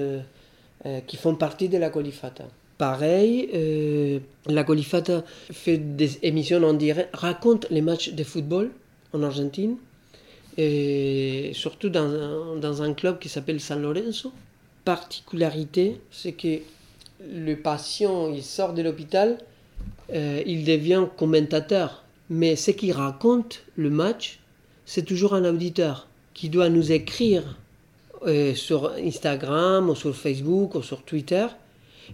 qui 1.06 1.16
font 1.16 1.34
partie 1.34 1.68
de 1.68 1.78
la 1.78 1.90
colifata. 1.90 2.44
Pareil, 2.78 3.48
euh, 3.54 4.18
la 4.46 4.62
colifata 4.62 5.24
fait 5.50 5.78
des 5.78 6.18
émissions 6.22 6.62
en 6.62 6.74
direct, 6.74 7.08
raconte 7.14 7.66
les 7.70 7.80
matchs 7.80 8.10
de 8.10 8.22
football 8.22 8.70
en 9.14 9.22
Argentine, 9.22 9.76
et 10.58 11.52
surtout 11.54 11.88
dans 11.88 12.10
un, 12.10 12.56
dans 12.56 12.82
un 12.82 12.92
club 12.92 13.18
qui 13.18 13.30
s'appelle 13.30 13.60
San 13.60 13.80
Lorenzo. 13.80 14.30
Particularité, 14.84 16.00
c'est 16.10 16.32
que 16.32 16.58
le 17.20 17.54
patient, 17.54 18.30
il 18.30 18.42
sort 18.42 18.74
de 18.74 18.82
l'hôpital, 18.82 19.38
euh, 20.12 20.42
il 20.44 20.64
devient 20.64 21.06
commentateur. 21.16 22.04
Mais 22.28 22.56
ce 22.56 22.72
qui 22.72 22.92
raconte 22.92 23.62
le 23.76 23.88
match, 23.88 24.38
c'est 24.84 25.04
toujours 25.04 25.34
un 25.34 25.44
auditeur 25.44 26.08
qui 26.34 26.50
doit 26.50 26.68
nous 26.68 26.92
écrire 26.92 27.56
euh, 28.26 28.54
sur 28.54 28.92
Instagram 28.92 29.88
ou 29.88 29.94
sur 29.94 30.14
Facebook 30.14 30.74
ou 30.74 30.82
sur 30.82 31.02
Twitter 31.02 31.46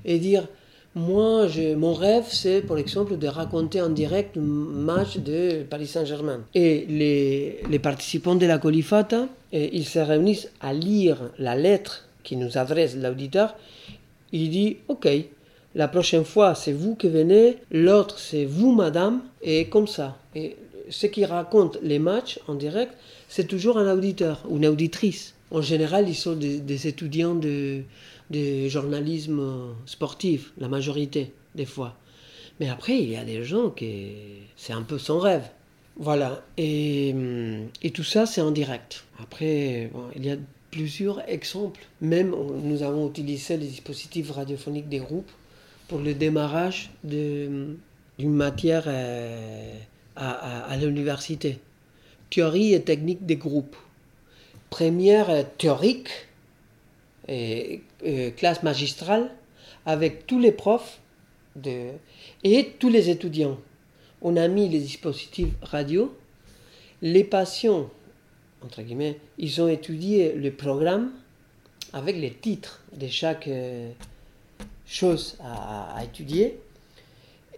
et 0.04 0.18
dire 0.18 0.46
moi, 0.94 1.46
je- 1.48 1.74
mon 1.74 1.94
rêve, 1.94 2.24
c'est 2.28 2.60
par 2.60 2.76
exemple 2.76 3.16
de 3.16 3.26
raconter 3.26 3.80
en 3.80 3.88
direct 3.88 4.36
le 4.36 4.42
match 4.42 5.16
de 5.18 5.62
Paris 5.62 5.86
Saint-Germain. 5.86 6.40
Et 6.54 6.84
les, 6.88 7.60
les 7.70 7.78
participants 7.78 8.34
de 8.34 8.44
la 8.44 8.58
Colifata, 8.58 9.26
eh, 9.52 9.70
ils 9.74 9.86
se 9.86 9.98
réunissent 9.98 10.50
à 10.60 10.74
lire 10.74 11.16
la 11.38 11.56
lettre 11.56 12.06
qui 12.24 12.36
nous 12.36 12.58
adresse 12.58 12.94
l'auditeur. 12.94 13.56
Il 14.32 14.50
dit 14.50 14.76
Ok, 14.88 15.08
la 15.74 15.88
prochaine 15.88 16.24
fois, 16.24 16.54
c'est 16.54 16.72
vous 16.72 16.94
qui 16.94 17.08
venez, 17.08 17.56
l'autre, 17.70 18.18
c'est 18.18 18.44
vous, 18.44 18.72
madame, 18.72 19.22
et 19.42 19.68
comme 19.68 19.86
ça. 19.86 20.18
Et 20.34 20.56
ce 20.90 21.06
qui 21.06 21.24
raconte 21.24 21.78
les 21.82 21.98
matchs 22.00 22.38
en 22.48 22.54
direct, 22.54 22.92
c'est 23.30 23.48
toujours 23.48 23.78
un 23.78 23.90
auditeur 23.90 24.42
ou 24.46 24.58
une 24.58 24.66
auditrice. 24.66 25.34
En 25.50 25.62
général, 25.62 26.06
ils 26.08 26.14
sont 26.14 26.34
des 26.34 26.86
étudiants 26.86 27.34
de, 27.34 27.80
de 28.32 28.68
journalisme 28.68 29.74
sportif, 29.86 30.52
la 30.58 30.68
majorité 30.68 31.32
des 31.54 31.66
fois. 31.66 31.96
Mais 32.60 32.68
après, 32.68 32.98
il 32.98 33.10
y 33.10 33.16
a 33.16 33.24
des 33.24 33.44
gens 33.44 33.70
qui... 33.70 34.12
C'est 34.56 34.72
un 34.72 34.82
peu 34.82 34.98
son 34.98 35.18
rêve. 35.18 35.44
Voilà. 35.96 36.42
Et, 36.56 37.12
hum, 37.14 37.68
et 37.82 37.90
tout 37.90 38.04
ça, 38.04 38.26
c'est 38.26 38.40
en 38.40 38.50
direct. 38.50 39.04
Après, 39.20 39.90
il 40.16 40.24
y 40.24 40.30
a 40.30 40.36
plusieurs 40.70 41.20
exemples. 41.28 41.80
Même, 42.00 42.30
nous 42.62 42.82
avons 42.82 43.08
utilisé 43.08 43.56
les 43.56 43.66
dispositifs 43.66 44.30
radiophoniques 44.30 44.88
des 44.88 44.98
groupes 44.98 45.30
pour 45.88 45.98
le 45.98 46.14
démarrage 46.14 46.90
d'une 47.04 47.76
matière 48.18 48.84
euh, 48.86 49.74
à, 50.16 50.64
à- 50.72 50.76
l'université. 50.76 51.58
Théorie 52.30 52.72
et 52.72 52.82
technique 52.82 53.26
des 53.26 53.36
groupes. 53.36 53.76
Première 54.70 55.28
euh, 55.28 55.42
théorique, 55.58 56.08
euh, 58.06 58.30
classe 58.30 58.62
magistrale, 58.62 59.30
avec 59.86 60.26
tous 60.26 60.38
les 60.38 60.52
profs 60.52 61.00
et 62.44 62.72
tous 62.78 62.88
les 62.88 63.10
étudiants. 63.10 63.58
On 64.22 64.36
a 64.36 64.48
mis 64.48 64.68
les 64.68 64.78
dispositifs 64.78 65.50
radio. 65.62 66.16
Les 67.02 67.24
patients, 67.24 67.90
entre 68.64 68.82
guillemets, 68.82 69.18
ils 69.38 69.60
ont 69.60 69.68
étudié 69.68 70.32
le 70.34 70.52
programme 70.52 71.10
avec 71.92 72.16
les 72.16 72.32
titres 72.32 72.82
de 72.96 73.08
chaque 73.08 73.48
euh, 73.48 73.90
chose 74.86 75.36
à, 75.40 75.96
à 75.96 76.04
étudier. 76.04 76.58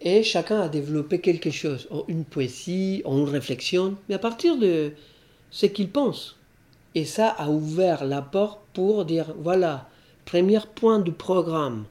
Et 0.00 0.22
chacun 0.22 0.60
a 0.60 0.68
développé 0.68 1.20
quelque 1.20 1.50
chose, 1.50 1.88
une 2.08 2.24
poésie, 2.24 3.02
une 3.06 3.28
réflexion, 3.28 3.96
mais 4.08 4.16
à 4.16 4.18
partir 4.18 4.58
de 4.58 4.92
ce 5.50 5.66
qu'il 5.66 5.88
pense. 5.88 6.36
Et 6.94 7.04
ça 7.04 7.28
a 7.28 7.48
ouvert 7.48 8.04
la 8.04 8.22
porte 8.22 8.60
pour 8.72 9.04
dire, 9.04 9.34
voilà, 9.38 9.88
premier 10.24 10.58
point 10.74 10.98
du 10.98 11.12
programme, 11.12 11.84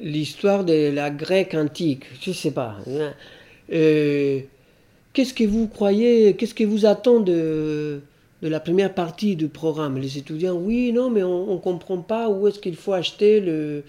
l'histoire 0.00 0.64
de 0.64 0.90
la 0.90 1.10
grecque 1.10 1.54
antique, 1.54 2.04
je 2.20 2.32
sais 2.32 2.50
pas. 2.50 2.76
hein. 2.86 3.12
Euh, 3.72 4.40
qu'est-ce 5.12 5.34
que 5.34 5.44
vous 5.44 5.68
croyez, 5.68 6.34
qu'est-ce 6.36 6.54
que 6.54 6.64
vous 6.64 6.86
attend 6.86 7.20
de, 7.20 8.00
de 8.42 8.48
la 8.48 8.60
première 8.60 8.94
partie 8.94 9.36
du 9.36 9.48
programme? 9.48 9.98
Les 9.98 10.18
étudiants, 10.18 10.54
oui, 10.54 10.92
non, 10.92 11.10
mais 11.10 11.22
on 11.22 11.54
ne 11.54 11.58
comprend 11.58 11.98
pas 11.98 12.28
où 12.28 12.48
est-ce 12.48 12.58
qu'il 12.58 12.76
faut 12.76 12.92
acheter 12.92 13.40
le, 13.40 13.82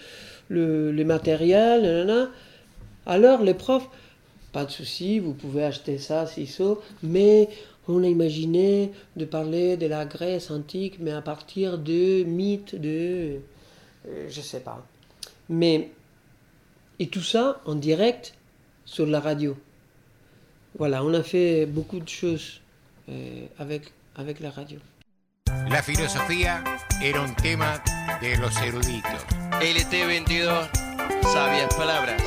le, 0.50 1.04
matériel. 1.04 2.30
Alors 3.06 3.44
les 3.44 3.54
profs, 3.54 3.88
pas 4.52 4.66
de 4.66 4.72
souci, 4.72 5.20
vous 5.20 5.34
pouvez 5.34 5.64
acheter 5.64 5.98
ça, 5.98 6.26
si 6.28 6.46
ça, 6.48 6.76
mais 7.04 7.50
on 7.88 8.04
a 8.04 8.08
imaginé 8.08 8.92
de 9.16 9.26
parler 9.26 9.78
de 9.78 9.88
la 9.88 10.06
Grèce 10.06 10.52
antique, 10.52 10.98
mais 11.00 11.12
à 11.12 11.22
partir 11.22 11.78
de 11.78 12.24
mythes 12.24 12.76
de... 12.76 13.38
euh, 14.08 14.28
je 14.30 14.42
sais 14.42 14.62
pas. 14.62 14.86
Mais... 15.50 15.92
Et 17.02 17.08
tout 17.08 17.24
ça 17.24 17.62
en 17.66 17.76
direct 17.76 18.34
sur 18.84 19.06
la 19.06 19.22
radio. 19.22 19.58
Voilà, 20.78 21.02
on 21.02 21.14
a 21.14 21.24
fait 21.24 21.66
beaucoup 21.66 22.00
de 22.00 22.10
choses 22.10 22.60
euh, 23.08 23.46
avec, 23.58 23.94
avec 24.16 24.42
la 24.42 24.52
radio. 24.52 24.80
La 25.70 25.82
filosofía 25.82 26.62
era 27.02 27.22
un 27.22 27.34
tema 27.36 27.82
de 28.22 28.38
los 28.38 28.56
eruditos. 28.62 29.26
LT22, 29.62 30.70
sabias 31.32 31.74
palabras. 31.76 32.22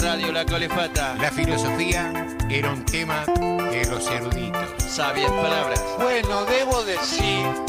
Radio 0.00 0.32
La 0.32 0.44
Colefata. 0.46 1.14
La 1.20 1.30
filosofía 1.30 2.12
era 2.48 2.72
un 2.72 2.84
tema 2.86 3.24
de 3.26 3.86
los 3.90 4.10
eruditos. 4.10 4.82
Sabias 4.82 5.30
palabras. 5.30 5.82
Bueno, 5.98 6.44
debo 6.46 6.82
decir 6.84 7.65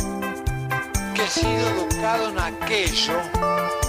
que 1.17 1.23
he 1.23 1.29
sido 1.29 1.69
educado 1.69 2.29
en 2.29 2.39
aquello 2.39 3.19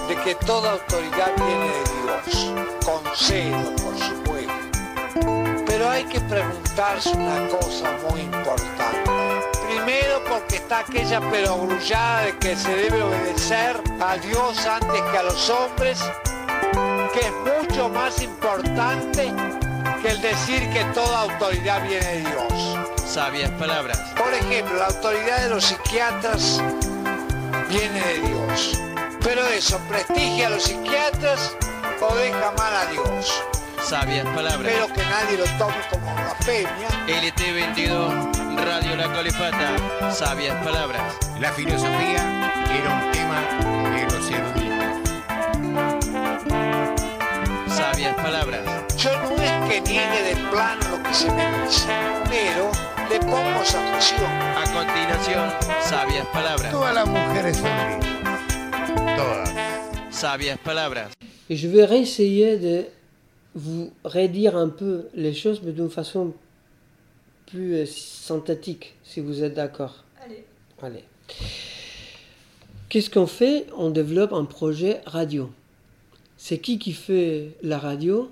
de 0.09 0.17
que 0.25 0.35
toda 0.47 0.73
autoridad 0.73 1.31
viene 1.37 1.69
de 1.69 1.85
Dios, 2.03 2.55
con 2.87 3.03
celo, 3.15 3.77
por 3.77 3.99
supuesto. 3.99 5.65
Pero 5.67 5.91
hay 5.91 6.05
que 6.05 6.21
preguntarse 6.21 7.11
una 7.11 7.47
cosa 7.49 7.95
muy 8.09 8.23
importante. 8.23 9.11
Primero 9.67 10.25
porque 10.27 10.57
está 10.57 10.79
aquella 10.79 11.21
perogrullada 11.21 12.23
de 12.23 12.39
que 12.39 12.57
se 12.57 12.75
debe 12.75 13.03
obedecer 13.03 13.79
a 14.01 14.17
Dios 14.17 14.67
antes 14.67 15.03
que 15.03 15.19
a 15.19 15.23
los 15.23 15.51
hombres, 15.51 16.01
que 17.13 17.21
es 17.21 17.63
mucho 17.63 17.91
más 17.91 18.23
importante 18.23 19.35
que 20.01 20.09
el 20.09 20.21
decir 20.23 20.71
que 20.71 20.83
toda 20.95 21.23
autoridad 21.23 21.83
viene 21.87 22.07
de 22.07 22.21
Dios. 22.21 22.79
Sabias 23.05 23.51
palabras. 23.53 23.99
Por 24.17 24.33
ejemplo, 24.33 24.77
la 24.77 24.87
autoridad 24.87 25.43
de 25.43 25.49
los 25.51 25.65
psiquiatras 25.65 26.63
viene 27.69 28.01
de 28.01 28.21
Dios. 28.29 28.81
Pero 29.23 29.47
eso, 29.49 29.79
prestigia 29.89 30.47
a 30.47 30.51
los 30.51 30.63
psiquiatras 30.65 31.57
o 32.01 32.15
deja 32.17 32.53
mal 32.53 32.75
a 32.75 32.87
Dios. 32.87 33.43
Sabias 33.83 34.27
palabras. 34.35 34.73
Espero 34.73 34.93
que 34.95 35.03
nadie 35.03 35.39
lo 35.39 35.45
tome 35.59 35.77
como 35.91 36.15
blasfemia. 36.15 36.89
LT22, 37.07 38.57
Radio 38.57 38.97
La 38.97 39.13
Colifata. 39.13 40.13
Sabias 40.13 40.63
palabras. 40.65 41.17
La 41.41 41.53
filosofía 41.53 42.23
era 42.71 42.95
un 42.95 43.11
tema 43.13 43.41
de 43.91 44.05
los 44.05 44.31
eruditos. 44.31 44.67
Sabias 47.75 48.15
palabras. 48.17 48.63
Yo 48.97 49.11
no 49.23 49.43
es 49.43 49.71
que 49.71 49.81
niegue 49.81 50.23
de 50.23 50.37
plano 50.51 50.89
lo 50.91 51.03
que 51.03 51.15
se 51.15 51.31
me 51.31 51.63
dice, 51.63 51.87
pero 52.29 52.71
le 53.11 53.19
pongo. 53.21 53.59
A 54.57 54.65
continuación, 54.73 55.51
sabias 55.83 56.27
palabras. 56.27 56.71
Todas 56.71 56.95
las 56.95 57.09
mujeres 57.09 57.57
son 57.57 57.69
lindas. 57.69 58.41
Todas. 59.17 59.55
Sabias 60.11 60.59
palabras. 60.59 61.11
Et 61.49 61.57
je 61.57 61.69
vais 61.69 61.85
réessayer 61.85 62.59
de 62.59 62.85
vous 63.55 63.93
redire 64.05 64.57
un 64.57 64.69
peu 64.69 65.09
les 65.15 65.35
choses, 65.35 65.63
mais 65.63 65.73
d'une 65.73 65.91
façon 65.91 66.35
plus 67.47 67.75
euh, 67.75 67.87
synthétique, 67.87 68.95
si 69.05 69.21
vous 69.21 69.43
êtes 69.43 69.55
d'accord. 69.55 70.05
Allez. 70.23 70.45
Allez. 70.83 71.05
Qu'est-ce 72.89 73.11
qu'on 73.11 73.27
fait? 73.27 73.67
On 73.77 73.91
développe 73.91 74.33
un 74.33 74.45
projet 74.45 75.01
radio. 75.07 75.51
C'est 76.37 76.59
qui 76.59 76.79
qui 76.79 76.93
fait 76.93 77.51
la 77.63 77.79
radio? 77.79 78.31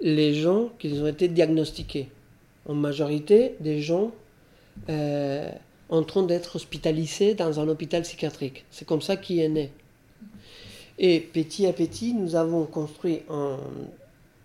Les 0.00 0.34
gens 0.34 0.70
qui 0.78 0.92
ont 1.00 1.06
été 1.06 1.28
diagnostiqués. 1.28 2.08
En 2.68 2.74
majorité, 2.74 3.56
des 3.60 3.80
gens 3.80 4.12
euh, 4.88 5.50
en 5.88 6.02
train 6.02 6.22
d'être 6.22 6.56
hospitalisés 6.56 7.34
dans 7.34 7.60
un 7.60 7.68
hôpital 7.68 8.02
psychiatrique. 8.02 8.64
C'est 8.70 8.86
comme 8.86 9.02
ça 9.02 9.16
qu'il 9.16 9.40
est 9.40 9.48
né. 9.48 9.70
Et 10.98 11.20
petit 11.20 11.66
à 11.66 11.72
petit, 11.72 12.12
nous 12.12 12.34
avons 12.34 12.66
construit 12.66 13.22
un 13.30 13.58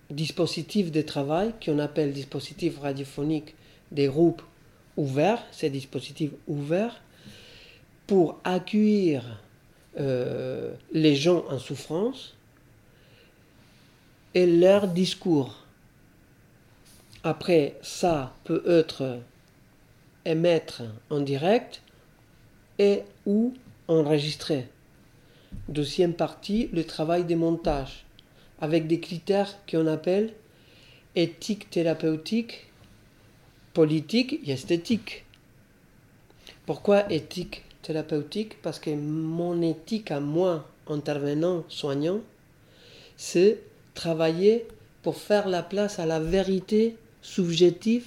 dispositif 0.09 0.91
de 0.91 1.01
travail 1.01 1.53
qu'on 1.63 1.79
appelle 1.79 2.13
dispositif 2.13 2.79
radiophonique 2.79 3.55
des 3.91 4.07
groupes 4.07 4.41
ouverts, 4.95 5.43
ces 5.51 5.69
dispositifs 5.69 6.31
ouverts, 6.47 7.01
pour 8.07 8.39
accueillir 8.43 9.41
euh, 9.99 10.73
les 10.91 11.15
gens 11.15 11.43
en 11.49 11.59
souffrance 11.59 12.35
et 14.33 14.45
leur 14.45 14.87
discours. 14.87 15.62
Après, 17.23 17.77
ça 17.81 18.35
peut 18.43 18.63
être 18.67 19.19
émettre 20.25 20.83
en 21.09 21.21
direct 21.21 21.81
et 22.79 23.03
ou 23.25 23.53
enregistré. 23.87 24.67
Deuxième 25.69 26.13
partie, 26.13 26.69
le 26.73 26.83
travail 26.83 27.23
de 27.23 27.35
montage, 27.35 28.05
avec 28.59 28.87
des 28.87 28.99
critères 28.99 29.57
qu'on 29.69 29.87
appelle 29.87 30.33
éthique 31.15 31.69
thérapeutique, 31.69 32.67
politique 33.73 34.39
et 34.45 34.51
esthétique. 34.51 35.23
Pourquoi 36.65 37.11
éthique 37.11 37.63
thérapeutique? 37.83 38.61
Parce 38.61 38.79
que 38.79 38.89
mon 38.89 39.61
éthique 39.61 40.11
à 40.11 40.19
moi, 40.19 40.67
intervenant, 40.87 41.63
soignant, 41.69 42.19
c'est 43.15 43.59
travailler 43.93 44.67
pour 45.03 45.17
faire 45.17 45.47
la 45.47 45.63
place 45.63 45.99
à 45.99 46.05
la 46.05 46.19
vérité 46.19 46.97
subjective 47.23 48.05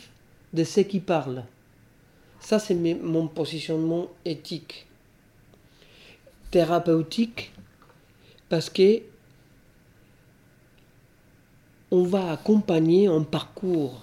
de 0.53 0.63
ceux 0.63 0.85
qui 0.85 1.01
parlent. 1.01 1.45
Ça, 2.39 2.61
c'est 2.61 2.75
mon 2.75 3.27
positionnement 3.27 4.07
éthique. 4.25 4.87
Thérapeutique, 6.53 7.53
parce 8.49 8.71
que 8.71 9.03
on 11.91 12.05
va 12.05 12.33
accompagner 12.33 13.09
un 13.09 13.23
parcours. 13.23 14.03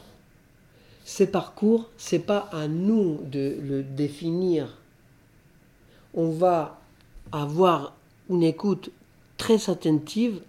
Ce 1.06 1.24
parcours, 1.24 1.90
c'est 1.98 2.20
pas 2.20 2.50
à 2.52 2.68
nous 2.68 3.20
de 3.24 3.58
le 3.62 3.84
définir. 3.84 4.78
On 6.14 6.32
va 6.32 6.82
avoir 7.32 7.96
une 8.30 8.44
écoute 8.44 8.90
très 9.38 9.70
attentive 9.70 10.42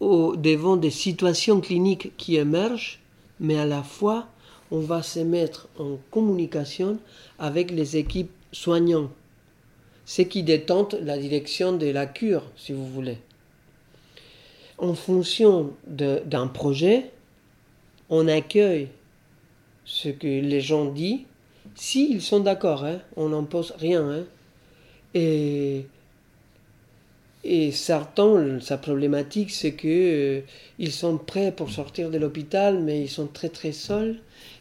devant 0.00 0.76
des 0.76 0.90
situations 0.90 1.60
cliniques 1.60 2.16
qui 2.16 2.36
émergent, 2.36 2.99
mais 3.40 3.58
à 3.58 3.66
la 3.66 3.82
fois, 3.82 4.28
on 4.70 4.80
va 4.80 5.02
se 5.02 5.18
mettre 5.20 5.68
en 5.78 5.96
communication 6.10 6.98
avec 7.38 7.70
les 7.70 7.96
équipes 7.96 8.30
soignantes, 8.52 9.10
ce 10.04 10.22
qui 10.22 10.42
détente 10.42 10.94
la 10.94 11.18
direction 11.18 11.72
de 11.76 11.86
la 11.86 12.06
cure, 12.06 12.44
si 12.56 12.72
vous 12.72 12.86
voulez. 12.86 13.18
En 14.78 14.94
fonction 14.94 15.72
d'un 15.86 16.46
projet, 16.46 17.10
on 18.08 18.28
accueille 18.28 18.88
ce 19.84 20.08
que 20.08 20.26
les 20.26 20.60
gens 20.60 20.86
disent, 20.86 21.20
s'ils 21.74 22.22
sont 22.22 22.40
d'accord, 22.40 22.84
hein, 22.84 23.00
on 23.16 23.30
n'impose 23.30 23.72
rien. 23.78 24.08
hein. 24.08 24.24
Et 27.42 27.72
certains, 27.72 28.60
sa 28.60 28.76
problématique, 28.76 29.50
c'est 29.50 29.72
que 29.72 29.88
euh, 29.88 30.40
ils 30.78 30.92
sont 30.92 31.16
prêts 31.16 31.52
pour 31.52 31.70
sortir 31.70 32.10
de 32.10 32.18
l'hôpital, 32.18 32.78
mais 32.80 33.00
ils 33.00 33.08
sont 33.08 33.26
très 33.26 33.48
très 33.48 33.72
seuls. 33.72 34.16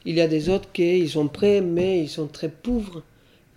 Il 0.06 0.16
y 0.16 0.22
a 0.22 0.28
des 0.28 0.50
autres 0.50 0.72
qui 0.72 1.00
ils 1.00 1.10
sont 1.10 1.28
prêts, 1.28 1.62
mais 1.62 2.00
ils 2.00 2.10
sont 2.10 2.28
très 2.28 2.50
pauvres. 2.50 3.04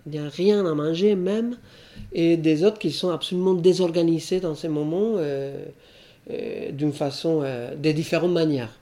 Il 0.06 0.12
n'y 0.12 0.18
a 0.18 0.28
rien 0.28 0.66
à 0.66 0.74
manger 0.74 1.14
même. 1.14 1.56
Et 2.12 2.36
des 2.36 2.64
autres 2.64 2.78
qui 2.78 2.90
sont 2.90 3.10
absolument 3.10 3.54
désorganisés 3.54 4.40
dans 4.40 4.54
ces 4.54 4.68
moments 4.68 5.14
euh, 5.16 5.64
euh, 6.30 6.70
d'une 6.72 6.92
façon, 6.92 7.40
euh, 7.42 7.74
de 7.74 7.92
différentes 7.92 8.32
manières. 8.32 8.76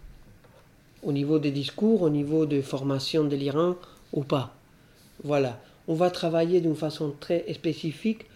Au 1.03 1.13
niveau 1.13 1.39
des 1.39 1.51
discours, 1.51 2.03
au 2.03 2.11
niveau 2.11 2.47
de 2.47 2.61
formation 2.61 3.25
délirant 3.25 3.77
ou 4.13 4.23
pas. 4.23 4.55
Voilà. 5.23 5.61
On 5.89 5.95
va 5.95 6.11
travailler 6.11 6.61
d'une 6.61 6.77
façon 6.77 7.13
très 7.19 7.45
spécifique 7.53 8.27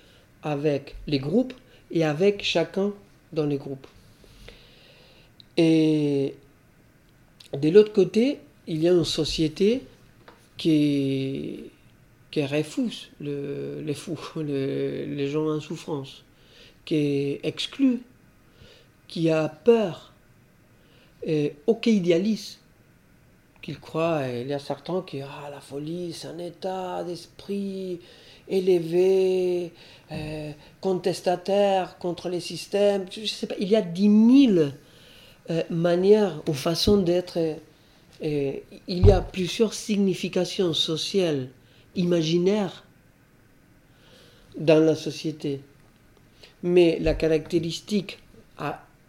avec 0.42 0.96
les 1.06 1.18
groupes 1.18 1.54
et 1.94 2.04
avec 2.04 2.44
chacun 2.44 2.92
dans 3.32 3.46
les 3.46 3.58
groupes. 3.58 3.88
Et 5.56 6.34
de 7.52 7.68
l'autre 7.70 7.92
côté, 7.92 8.40
il 8.66 8.82
y 8.82 8.88
a 8.88 8.92
une 8.92 9.04
société 9.04 9.82
qui, 10.56 11.60
qui 12.30 12.46
refuse 12.46 13.10
le- 13.20 13.82
les 13.84 13.94
fous, 13.94 14.18
le- 14.36 15.06
les 15.06 15.28
gens 15.28 15.48
en 15.48 15.60
souffrance, 15.60 16.24
qui 16.86 17.38
exclut, 17.44 18.02
qui 19.08 19.30
a 19.30 19.48
peur, 19.48 20.12
et 21.26 21.54
aucun 21.66 21.90
idéaliste 21.90 22.60
qu'il 23.62 23.80
croit, 23.80 24.28
il 24.28 24.48
y 24.48 24.52
a 24.52 24.58
certains 24.58 25.02
qui 25.02 25.22
ah 25.22 25.48
la 25.50 25.60
folie 25.60 26.12
c'est 26.12 26.28
un 26.28 26.38
état 26.38 27.02
d'esprit 27.04 28.00
élevé, 28.48 29.72
euh, 30.12 30.52
contestataire 30.80 31.98
contre 31.98 32.28
les 32.28 32.40
systèmes, 32.40 33.06
je 33.10 33.26
sais 33.26 33.46
pas, 33.46 33.54
il 33.58 33.68
y 33.68 33.76
a 33.76 33.82
dix 33.82 34.08
mille 34.08 34.74
euh, 35.50 35.62
manières 35.70 36.42
ou 36.48 36.52
façons 36.52 36.98
d'être, 36.98 37.38
euh, 37.38 37.54
et 38.20 38.62
il 38.86 39.06
y 39.06 39.10
a 39.10 39.20
plusieurs 39.20 39.74
significations 39.74 40.72
sociales, 40.72 41.48
imaginaires 41.96 42.84
dans 44.58 44.82
la 44.84 44.94
société. 44.94 45.60
Mais 46.62 46.98
la 47.00 47.14
caractéristique 47.14 48.18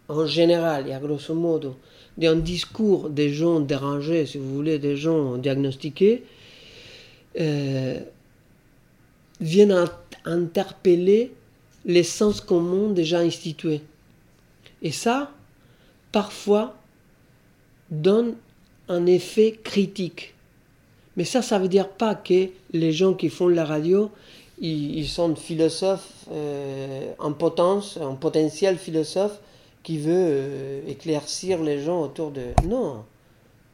en 0.10 0.26
général 0.26 0.88
et 0.88 0.94
à 0.94 1.00
grosso 1.00 1.34
modo 1.34 1.78
d'un 2.18 2.36
discours 2.36 3.10
des 3.10 3.30
gens 3.30 3.60
dérangés, 3.60 4.26
si 4.26 4.38
vous 4.38 4.54
voulez, 4.54 4.80
des 4.80 4.96
gens 4.96 5.38
diagnostiqués, 5.38 6.24
euh, 7.40 8.00
viennent 9.42 9.72
in- 9.72 9.92
interpeller 10.26 11.32
les 11.86 12.04
sens 12.04 12.42
communs 12.42 12.90
déjà 12.92 13.20
institués. 13.20 13.82
Et 14.82 14.92
ça, 14.92 15.32
parfois, 16.12 16.76
donne 17.90 18.36
un 18.88 19.06
effet 19.06 19.60
critique. 19.64 20.34
Mais 21.18 21.26
ça, 21.26 21.42
ça 21.42 21.60
veut 21.60 21.68
dire 21.70 21.90
pas 21.90 22.16
que 22.16 22.50
les 22.74 22.92
gens 22.92 23.14
qui 23.14 23.30
font 23.30 23.48
la 23.48 23.66
radio, 23.66 24.12
ils, 24.60 24.98
ils 24.98 25.08
sont 25.08 25.36
philosophes 25.36 26.26
euh, 26.32 27.14
en 27.20 27.34
potence, 27.34 27.98
en 27.98 28.16
potentiel 28.16 28.78
philosophe 28.78 29.40
qui 29.84 29.98
veut 29.98 30.14
euh, 30.14 30.82
éclaircir 30.88 31.62
les 31.62 31.82
gens 31.84 32.02
autour 32.02 32.32
de... 32.32 32.42
Non, 32.66 33.04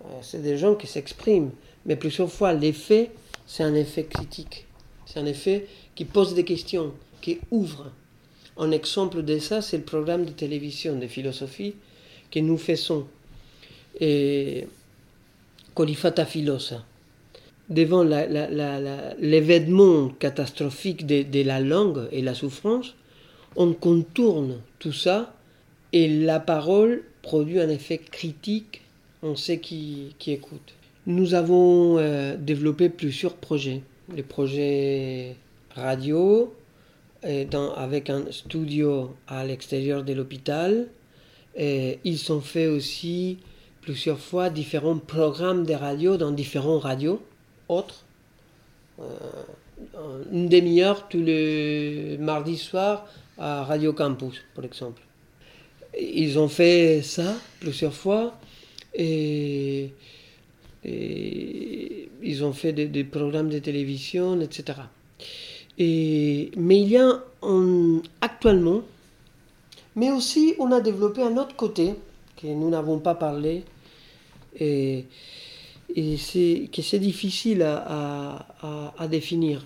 Euh, 0.03 0.20
c'est 0.24 0.41
des 0.41 0.57
gens 0.57 0.74
qui 0.74 0.88
s'expriment. 0.88 1.51
Mais 1.86 1.95
plusieurs 1.95 2.32
fois, 2.32 2.53
l'effet, 2.53 3.12
c'est 3.45 3.64
un 3.64 3.76
effet 3.76 4.05
critique. 4.05 4.66
C'est 5.12 5.20
un 5.20 5.26
effet 5.26 5.68
qui 5.93 6.05
pose 6.05 6.36
des 6.36 6.45
questions, 6.45 6.93
qui 7.20 7.39
ouvre. 7.51 7.91
Un 8.57 8.72
exemple 8.72 9.24
de 9.24 9.39
ça, 9.39 9.62
c'est 9.62 9.78
le 9.78 9.84
programme 9.84 10.24
de 10.24 10.32
télévision 10.32 10.97
de 10.97 11.05
philosophie 11.07 11.74
que 12.32 12.39
nous 12.39 12.57
faisons. 12.57 13.07
Et 13.99 14.68
Colifata 15.74 16.26
Filosa. 16.26 16.86
Devant 17.70 18.03
l'événement 19.20 20.09
catastrophique 20.20 21.05
de, 21.05 21.43
la 21.43 21.59
langue 21.59 22.07
et 22.14 22.22
la 22.22 22.34
souffrance, 22.34 22.95
on 23.57 23.74
contourne 23.74 24.62
tout 24.80 24.93
ça 24.93 25.36
et 25.91 26.07
la 26.07 26.39
parole 26.39 27.03
produit 27.22 27.59
un 27.59 27.68
effet 27.70 27.97
critique 27.97 28.82
on 29.24 29.36
sait 29.36 29.59
qui, 29.59 30.16
qui 30.18 30.32
écoute. 30.32 30.74
Nous 31.05 31.36
avons 31.36 31.99
euh, 31.99 32.36
développé 32.38 32.89
plusieurs 32.89 33.36
projets. 33.36 33.84
Les 34.16 34.24
projets 34.24 35.36
radio, 35.76 36.53
dans- 37.24 37.74
avec 37.74 38.09
un 38.09 38.32
studio 38.32 39.16
à 39.28 39.45
l'extérieur 39.45 40.03
de 40.03 40.14
l'hôpital. 40.14 40.88
Ils 41.57 42.32
ont 42.32 42.41
fait 42.41 42.68
aussi 42.68 43.38
plusieurs 43.82 44.20
fois 44.20 44.49
différents 44.49 44.97
programmes 44.97 45.66
de 45.66 45.74
radio 45.74 46.18
dans 46.18 46.32
différents 46.32 46.80
radios 46.80 47.22
autres. 47.68 48.05
Euh, 48.99 49.05
une 50.32 50.47
demi-heure 50.47 51.07
tous 51.09 51.22
les 51.24 52.18
mardis 52.20 52.57
soirs 52.57 53.07
à 53.38 53.64
Radio 53.64 53.93
Campus, 53.93 54.41
par 54.53 54.64
exemple. 54.66 55.01
Ils 55.99 56.38
ont 56.38 56.47
fait 56.47 57.01
ça 57.01 57.34
plusieurs 57.59 57.93
fois 57.93 58.38
et, 58.93 59.91
ils 60.84 62.43
ont 62.43 62.53
fait 62.53 62.73
des, 62.73 63.03
programmes 63.03 63.49
de 63.49 63.59
télévision, 63.59 64.39
etc. 64.41 64.79
Et, 65.77 66.51
mais 66.57 66.82
il 66.82 66.89
y 66.89 66.97
a 66.97 67.23
actuellement, 68.21 68.82
mais 69.95 70.11
aussi 70.11 70.55
on 70.59 70.71
a 70.71 70.82
développé 70.82 71.21
un 71.21 71.38
autre 71.38 71.55
côté 71.55 71.93
que 72.38 72.47
nous 72.47 72.69
n'avons 72.69 72.99
pas 72.99 73.15
parlé 73.15 73.63
et, 74.59 75.05
et 75.95 76.17
c'est, 76.17 76.69
que 76.71 76.82
c'est 76.82 76.99
difficile 76.99 77.61
à, 77.63 79.07
définir. 79.09 79.65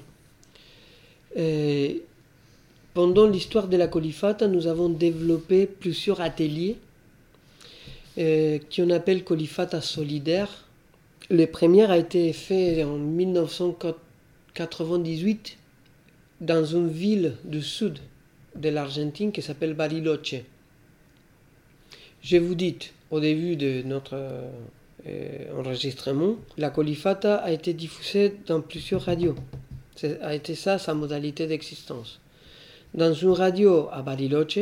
Pendant 2.96 3.28
l'histoire 3.28 3.68
de 3.68 3.76
la 3.76 3.88
Colifata, 3.88 4.48
nous 4.48 4.68
avons 4.68 4.88
développé 4.88 5.66
plusieurs 5.66 6.22
ateliers 6.22 6.78
euh, 8.18 8.58
qu'on 8.74 8.90
appelle 8.90 9.26
Colifata 9.26 9.82
solidaire. 9.82 10.65
Le 11.30 11.46
premier 11.46 11.90
a 11.90 11.98
été 11.98 12.32
fait 12.34 12.84
en 12.84 12.98
1998 12.98 15.58
dans 16.42 16.66
une 16.66 16.90
ville 16.90 17.34
du 17.44 17.62
sud 17.62 18.00
de 18.56 18.70
l'Argentine 18.70 19.32
qui 19.32 19.42
s'appelle 19.42 19.74
Bariloche. 19.74 20.36
Je 22.22 22.38
vous 22.38 22.56
dis, 22.56 22.78
au 23.12 23.20
début 23.20 23.56
de 23.56 23.82
notre 23.84 24.16
euh, 25.08 25.60
enregistrement, 25.60 26.36
la 26.58 26.70
Colifata 26.70 27.36
a 27.38 27.52
été 27.52 27.74
diffusée 27.74 28.34
dans 28.48 28.62
plusieurs 28.62 29.02
radios. 29.02 29.36
C'est- 29.96 30.20
a 30.22 30.34
été 30.36 30.56
ça 30.56 30.78
sa 30.78 30.94
modalité 30.94 31.48
d'existence. 31.48 32.20
Dans 32.94 33.14
une 33.14 33.32
radio 33.32 33.88
à 33.92 34.02
Bariloche, 34.02 34.60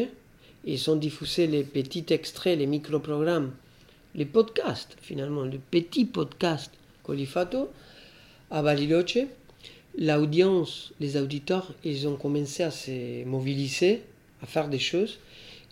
ils 0.66 0.80
sont 0.80 0.96
diffusés 0.96 1.48
les 1.48 1.64
petits 1.64 2.06
extraits, 2.10 2.58
les 2.58 2.68
microprogrammes, 2.68 3.52
les 4.16 4.26
podcasts 4.26 4.96
finalement, 5.02 5.44
le 5.44 5.58
petit 5.58 6.06
podcast 6.06 6.72
Colifato 7.04 7.70
à 8.52 8.62
Bariloche. 8.62 9.18
L'audience, 9.98 10.92
les 11.00 11.18
auditeurs, 11.18 11.72
ils 11.84 12.08
ont 12.08 12.16
commencé 12.16 12.64
à 12.64 12.72
se 12.72 13.24
mobiliser, 13.26 14.02
à 14.42 14.48
faire 14.48 14.68
des 14.68 14.80
choses. 14.80 15.20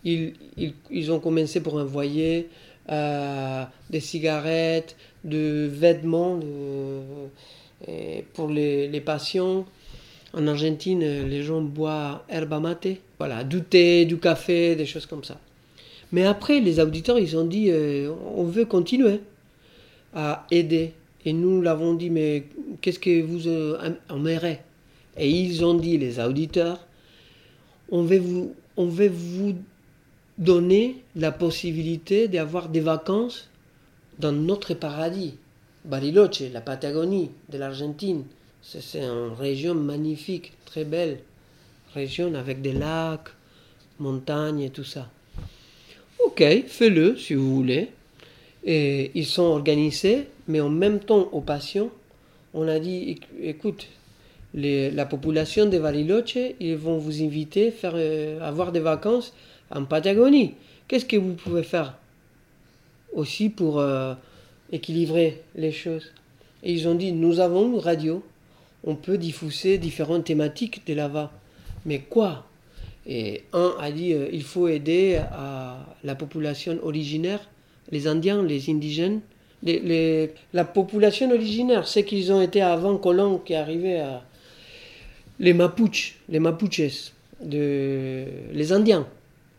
Ils, 0.04 1.10
ont 1.10 1.18
commencé 1.20 1.60
pour 1.60 1.74
envoyer 1.74 2.48
euh, 2.88 3.64
des 3.90 4.00
cigarettes, 4.00 4.96
de 5.24 5.68
vêtements 5.72 6.38
et 7.86 8.24
pour 8.34 8.48
les, 8.48 8.88
les 8.88 9.00
patients. 9.00 9.66
En 10.34 10.46
Argentine, 10.46 11.02
euh, 11.02 11.26
les 11.26 11.42
gens 11.42 11.60
boivent 11.60 12.20
herba 12.28 12.58
mate, 12.58 12.88
voilà, 13.18 13.44
du 13.44 13.62
thé, 13.62 14.04
du 14.06 14.18
café, 14.18 14.74
des 14.76 14.86
choses 14.86 15.06
comme 15.06 15.24
ça. 15.24 15.38
Mais 16.12 16.24
après, 16.24 16.60
les 16.60 16.78
auditeurs, 16.78 17.18
ils 17.18 17.36
ont 17.36 17.44
dit, 17.44 17.70
euh, 17.70 18.12
on 18.36 18.44
veut 18.44 18.66
continuer 18.66 19.20
à 20.14 20.46
aider. 20.50 20.92
Et 21.24 21.32
nous 21.32 21.62
l'avons 21.62 21.94
dit, 21.94 22.10
mais 22.10 22.44
qu'est-ce 22.80 22.98
que 22.98 23.22
vous 23.22 23.48
euh, 23.48 23.78
aimeriez 24.10 24.58
Et 25.16 25.30
ils 25.30 25.64
ont 25.64 25.74
dit, 25.74 25.96
les 25.96 26.20
auditeurs, 26.20 26.86
on 27.90 28.02
veut 28.02 28.18
vous, 28.18 28.54
on 28.76 28.86
veut 28.86 29.08
vous 29.08 29.54
donner 30.36 31.02
la 31.16 31.32
possibilité 31.32 32.28
d'avoir 32.28 32.68
des 32.68 32.80
vacances 32.80 33.48
dans 34.18 34.32
notre 34.32 34.74
paradis. 34.74 35.34
Bariloche, 35.84 36.42
la 36.52 36.60
Patagonie 36.60 37.30
de 37.48 37.58
l'Argentine. 37.58 38.24
C'est 38.60 39.02
une 39.02 39.32
région 39.32 39.74
magnifique, 39.74 40.52
très 40.64 40.84
belle. 40.84 41.20
Région 41.94 42.34
avec 42.34 42.62
des 42.62 42.72
lacs, 42.72 43.28
montagnes 43.98 44.60
et 44.60 44.70
tout 44.70 44.84
ça. 44.84 45.10
Ok, 46.24 46.42
fais-le 46.66 47.16
si 47.16 47.34
vous 47.34 47.54
voulez. 47.54 47.88
Et 48.64 49.10
ils 49.14 49.26
sont 49.26 49.42
organisés, 49.42 50.28
mais 50.48 50.60
en 50.60 50.70
même 50.70 51.00
temps 51.00 51.28
aux 51.32 51.40
patients, 51.40 51.90
on 52.54 52.68
a 52.68 52.78
dit, 52.78 53.16
éc- 53.16 53.42
écoute, 53.42 53.88
la 54.54 55.06
population 55.06 55.66
de 55.66 55.78
Bariloche, 55.78 56.36
ils 56.60 56.76
vont 56.76 56.98
vous 56.98 57.22
inviter 57.22 57.72
à 57.82 57.86
euh, 57.88 58.40
avoir 58.40 58.70
des 58.70 58.80
vacances 58.80 59.32
en 59.74 59.84
Patagonie. 59.84 60.54
Qu'est-ce 60.86 61.06
que 61.06 61.16
vous 61.16 61.34
pouvez 61.34 61.62
faire 61.62 61.96
aussi 63.12 63.48
pour 63.48 63.80
euh, 63.80 64.14
équilibrer 64.70 65.42
les 65.56 65.72
choses? 65.72 66.12
Et 66.62 66.72
ils 66.72 66.86
ont 66.86 66.94
dit, 66.94 67.12
nous 67.12 67.40
avons 67.40 67.72
une 67.72 67.78
radio, 67.78 68.22
on 68.84 68.94
peut 68.94 69.18
diffuser 69.18 69.78
différentes 69.78 70.24
thématiques 70.24 70.86
de 70.86 70.94
là-bas. 70.94 71.32
Mais 71.84 71.98
quoi? 71.98 72.46
Et 73.06 73.42
un 73.52 73.74
a 73.80 73.90
dit, 73.90 74.12
euh, 74.12 74.28
il 74.32 74.42
faut 74.42 74.68
aider 74.68 75.16
à 75.32 75.78
la 76.04 76.14
population 76.14 76.78
originaire, 76.82 77.40
les 77.90 78.06
Indiens, 78.06 78.42
les 78.42 78.70
indigènes. 78.70 79.20
La 80.52 80.64
population 80.64 81.30
originaire, 81.30 81.86
c'est 81.86 82.04
qu'ils 82.04 82.32
ont 82.32 82.40
été 82.40 82.62
avant 82.62 82.96
colons 82.96 83.38
qui 83.38 83.54
arrivaient 83.54 84.00
à... 84.00 84.24
Les 85.38 85.52
Mapuches, 85.52 86.18
les 86.28 86.38
Mapuches, 86.40 87.12
les 87.44 88.72
Indiens. 88.72 89.06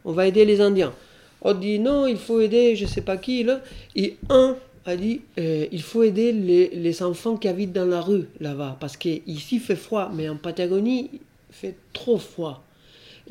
On 0.05 0.11
va 0.11 0.27
aider 0.27 0.45
les 0.45 0.61
Indiens. 0.61 0.93
On 1.41 1.53
dit 1.53 1.79
non, 1.79 2.07
il 2.07 2.17
faut 2.17 2.39
aider 2.39 2.75
je 2.75 2.85
sais 2.85 3.01
pas 3.01 3.17
qui. 3.17 3.43
Là. 3.43 3.61
Et 3.95 4.15
un 4.29 4.55
a 4.85 4.95
dit 4.95 5.21
euh, 5.37 5.65
il 5.71 5.81
faut 5.81 6.03
aider 6.03 6.31
les, 6.31 6.69
les 6.69 7.03
enfants 7.03 7.37
qui 7.37 7.47
habitent 7.47 7.73
dans 7.73 7.85
la 7.85 8.01
rue 8.01 8.25
là-bas. 8.39 8.77
Parce 8.79 8.97
qu'ici 8.97 9.55
il 9.55 9.59
fait 9.59 9.75
froid, 9.75 10.11
mais 10.13 10.29
en 10.29 10.37
Patagonie 10.37 11.09
il 11.13 11.19
fait 11.51 11.75
trop 11.91 12.17
froid. 12.17 12.63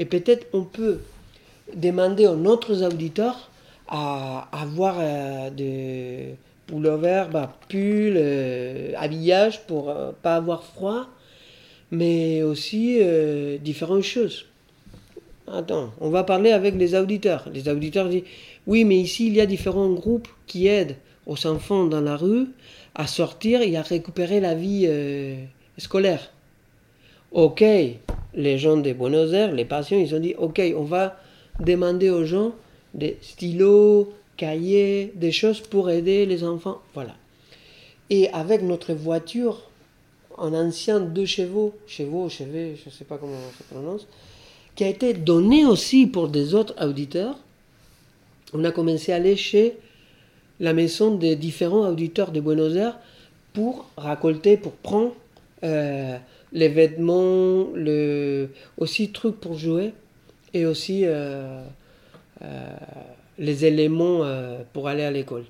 Et 0.03 0.05
peut-être 0.05 0.49
on 0.53 0.65
peut 0.65 0.99
demander 1.77 2.27
aux 2.27 2.45
autres 2.47 2.83
auditeurs 2.83 3.49
à 3.87 4.49
avoir 4.51 4.97
euh, 4.99 5.49
des 5.51 6.35
pullovers, 6.67 7.29
bah, 7.31 7.57
pulls, 7.69 8.17
euh, 8.17 8.95
habillage 8.97 9.65
pour 9.69 9.91
euh, 9.91 10.11
pas 10.21 10.35
avoir 10.35 10.65
froid, 10.65 11.07
mais 11.93 12.43
aussi 12.43 12.99
euh, 13.01 13.59
différentes 13.59 14.03
choses. 14.03 14.47
Attends, 15.47 15.93
on 16.01 16.11
va 16.11 16.25
parler 16.25 16.51
avec 16.51 16.75
les 16.75 16.97
auditeurs. 16.97 17.49
Les 17.55 17.69
auditeurs 17.69 18.09
disent 18.09 18.25
oui, 18.67 18.85
mais 18.85 18.97
ici 18.97 19.29
il 19.29 19.35
y 19.35 19.41
a 19.41 19.47
différents 19.47 19.93
groupes 19.93 20.27
qui 20.49 20.67
aident 20.67 20.97
aux 21.29 21.47
enfants 21.47 21.85
dans 21.85 22.01
la 22.01 22.17
rue 22.17 22.49
à 22.97 23.07
sortir 23.07 23.61
et 23.61 23.77
à 23.77 23.83
récupérer 23.83 24.41
la 24.41 24.57
vie 24.57 24.87
euh, 24.89 25.37
scolaire. 25.79 26.33
Ok, 27.31 27.63
les 28.35 28.59
gens 28.59 28.77
de 28.77 28.93
Buenos 28.93 29.33
Aires, 29.33 29.53
les 29.53 29.65
patients, 29.65 29.99
ils 29.99 30.15
ont 30.15 30.21
dit 30.21 30.35
ok, 30.39 30.61
on 30.77 30.85
va 30.85 31.17
demander 31.61 32.11
aux 32.11 32.25
gens 32.25 32.53
des 32.95 33.19
stylos, 33.21 34.13
cahiers, 34.37 35.13
des 35.15 35.33
choses 35.33 35.61
pour 35.61 35.91
aider 35.91 36.27
les 36.27 36.45
enfants. 36.45 36.81
Voilà. 36.95 37.15
Et 38.11 38.29
avec 38.31 38.63
notre 38.63 38.93
voiture, 38.93 39.71
en 40.37 40.53
ancien 40.55 41.01
deux 41.01 41.27
chevaux, 41.27 41.75
chevaux, 41.87 42.29
chevaux, 42.29 42.75
je 42.77 42.87
ne 42.87 42.91
sais 42.91 43.05
pas 43.05 43.19
comment 43.19 43.37
on 43.37 43.59
se 43.59 43.75
prononce, 43.75 44.07
qui 44.75 44.85
a 44.85 44.89
été 44.89 45.15
donné 45.15 45.65
aussi 45.65 46.07
pour 46.07 46.29
des 46.29 46.55
autres 46.55 46.75
auditeurs, 46.85 47.39
on 48.55 48.65
a 48.65 48.71
commencé 48.71 49.13
à 49.13 49.17
aller 49.17 49.37
chez 49.37 49.77
la 50.61 50.73
maison 50.73 51.15
des 51.15 51.37
différents 51.37 51.89
auditeurs 51.89 52.33
de 52.33 52.41
Buenos 52.41 52.75
Aires 52.77 52.99
pour 53.53 53.87
récolter, 53.97 54.57
pour 54.57 54.73
prendre 54.73 55.13
euh, 55.65 56.17
les 56.53 56.69
vêtements, 56.69 57.69
le, 57.75 58.51
aussi 58.79 59.11
trucs 59.11 59.41
pour 59.41 59.57
jouer 59.57 59.95
et 60.55 60.67
aussi 60.67 61.03
euh, 61.05 61.63
euh, 62.43 62.77
les 63.39 63.65
éléments 63.65 64.25
euh, 64.25 64.63
pour 64.73 64.89
aller 64.89 65.03
à 65.03 65.11
l'école. 65.11 65.45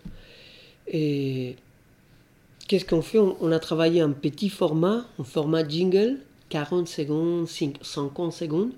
Et 0.87 1.57
qu'est-ce 2.69 2.85
qu'on 2.85 3.03
fait? 3.03 3.19
On, 3.19 3.37
on 3.41 3.53
a 3.53 3.59
travaillé 3.59 4.01
un 4.01 4.11
petit 4.11 4.49
format, 4.49 5.05
un 5.19 5.25
format 5.25 5.67
jingle, 5.67 6.19
40 6.51 6.87
secondes, 6.87 7.49
5 7.49 7.77
50 7.83 8.33
secondes, 8.33 8.73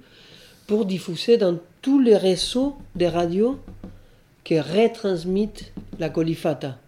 pour 0.66 0.87
diffuser 0.87 1.37
dans 1.37 1.59
tous 1.83 2.01
les 2.01 2.16
réseaux 2.16 2.77
de 2.95 3.05
radios 3.05 3.59
qui 4.45 4.59
retransmettent 4.61 5.72
la 5.99 6.09
colifata. 6.09 6.79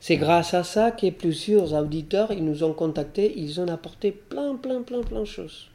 C'est 0.00 0.16
grâce 0.16 0.54
à 0.54 0.62
ça 0.62 0.90
que 0.90 1.10
plusieurs 1.10 1.72
auditeurs 1.74 2.34
nous 2.34 2.62
ont 2.62 2.72
contactés, 2.72 3.32
ils 3.36 3.60
ont 3.60 3.68
apporté 3.68 4.12
plein, 4.12 4.54
plein, 4.56 4.82
plein, 4.82 5.02
plein 5.02 5.20
de 5.20 5.24
choses. 5.24 5.68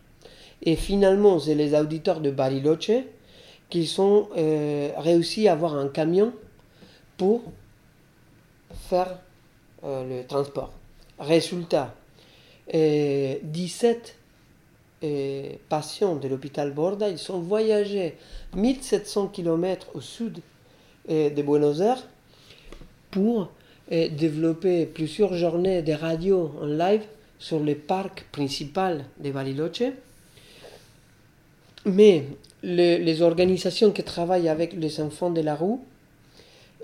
Et 0.62 0.76
finalement, 0.76 1.40
c'est 1.40 1.56
les 1.56 1.76
auditeurs 1.78 2.22
de 2.22 2.32
Bariloche 2.32 2.92
qui 3.70 3.94
ont 3.98 4.30
euh, 4.38 4.92
réussi 4.98 5.48
à 5.48 5.54
avoir 5.54 5.76
un 5.76 5.90
camion 5.90 6.32
pour 7.18 7.44
faire 8.90 9.20
euh, 9.84 10.22
le 10.22 10.26
transport. 10.26 10.72
Résultat, 11.20 11.94
euh, 12.74 13.36
17 13.44 14.16
euh, 15.04 15.50
patients 15.68 16.16
de 16.16 16.30
l'hôpital 16.30 16.72
Borda, 16.72 17.10
ils 17.10 17.18
sont 17.18 17.40
voyagés 17.40 18.16
1700 18.56 19.28
km 19.28 19.88
au 19.96 20.02
sud 20.02 20.40
euh, 21.10 21.30
de 21.30 21.42
Buenos 21.42 21.82
Aires 21.82 22.08
pour 23.12 23.52
euh, 23.94 24.10
développer 24.10 24.86
plusieurs 24.86 25.34
journées 25.36 25.82
de 25.84 25.94
radio 25.94 26.52
en 26.62 26.66
live 26.66 27.04
sur 27.39 27.60
le 27.60 27.76
parc 27.76 28.26
principal 28.32 29.06
de 29.20 29.32
Bariloche. 29.32 29.84
Mais 31.86 32.24
le- 32.64 32.98
les 32.98 33.22
organisations 33.22 33.91
qui 33.91 34.04
travaillent 34.04 34.50
avec 34.50 34.74
les 34.74 35.00
enfants 35.02 35.30
de 35.30 35.41
la 35.41 35.56
rue, 35.56 35.78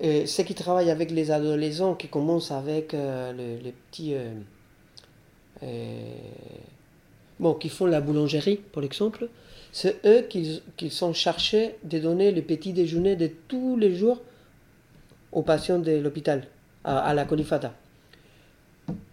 euh, 0.03 0.25
ceux 0.25 0.43
qui 0.43 0.53
travaillent 0.53 0.91
avec 0.91 1.11
les 1.11 1.31
adolescents 1.31 1.95
qui 1.95 2.07
commencent 2.07 2.51
avec 2.51 2.93
euh, 2.93 3.31
le- 3.33 3.63
les 3.63 3.71
petits... 3.71 4.13
euh, 5.63 6.11
bon, 7.39 7.53
qui 7.55 7.69
font 7.69 7.85
la 7.85 8.01
boulangerie, 8.01 8.57
par 8.57 8.83
exemple, 8.83 9.27
c'est 9.71 9.95
eux 10.05 10.21
qui, 10.29 10.61
qui 10.77 10.89
sont 10.89 11.13
chargés 11.13 11.75
de 11.83 11.99
donner 11.99 12.31
le 12.31 12.41
petit 12.41 12.73
déjeuner 12.73 13.15
de 13.15 13.29
tous 13.47 13.77
les 13.77 13.95
jours 13.95 14.21
aux 15.31 15.43
patients 15.43 15.79
de 15.79 15.91
l'hôpital, 15.91 16.47
à, 16.83 17.13
la 17.13 17.25
colifata. 17.25 17.73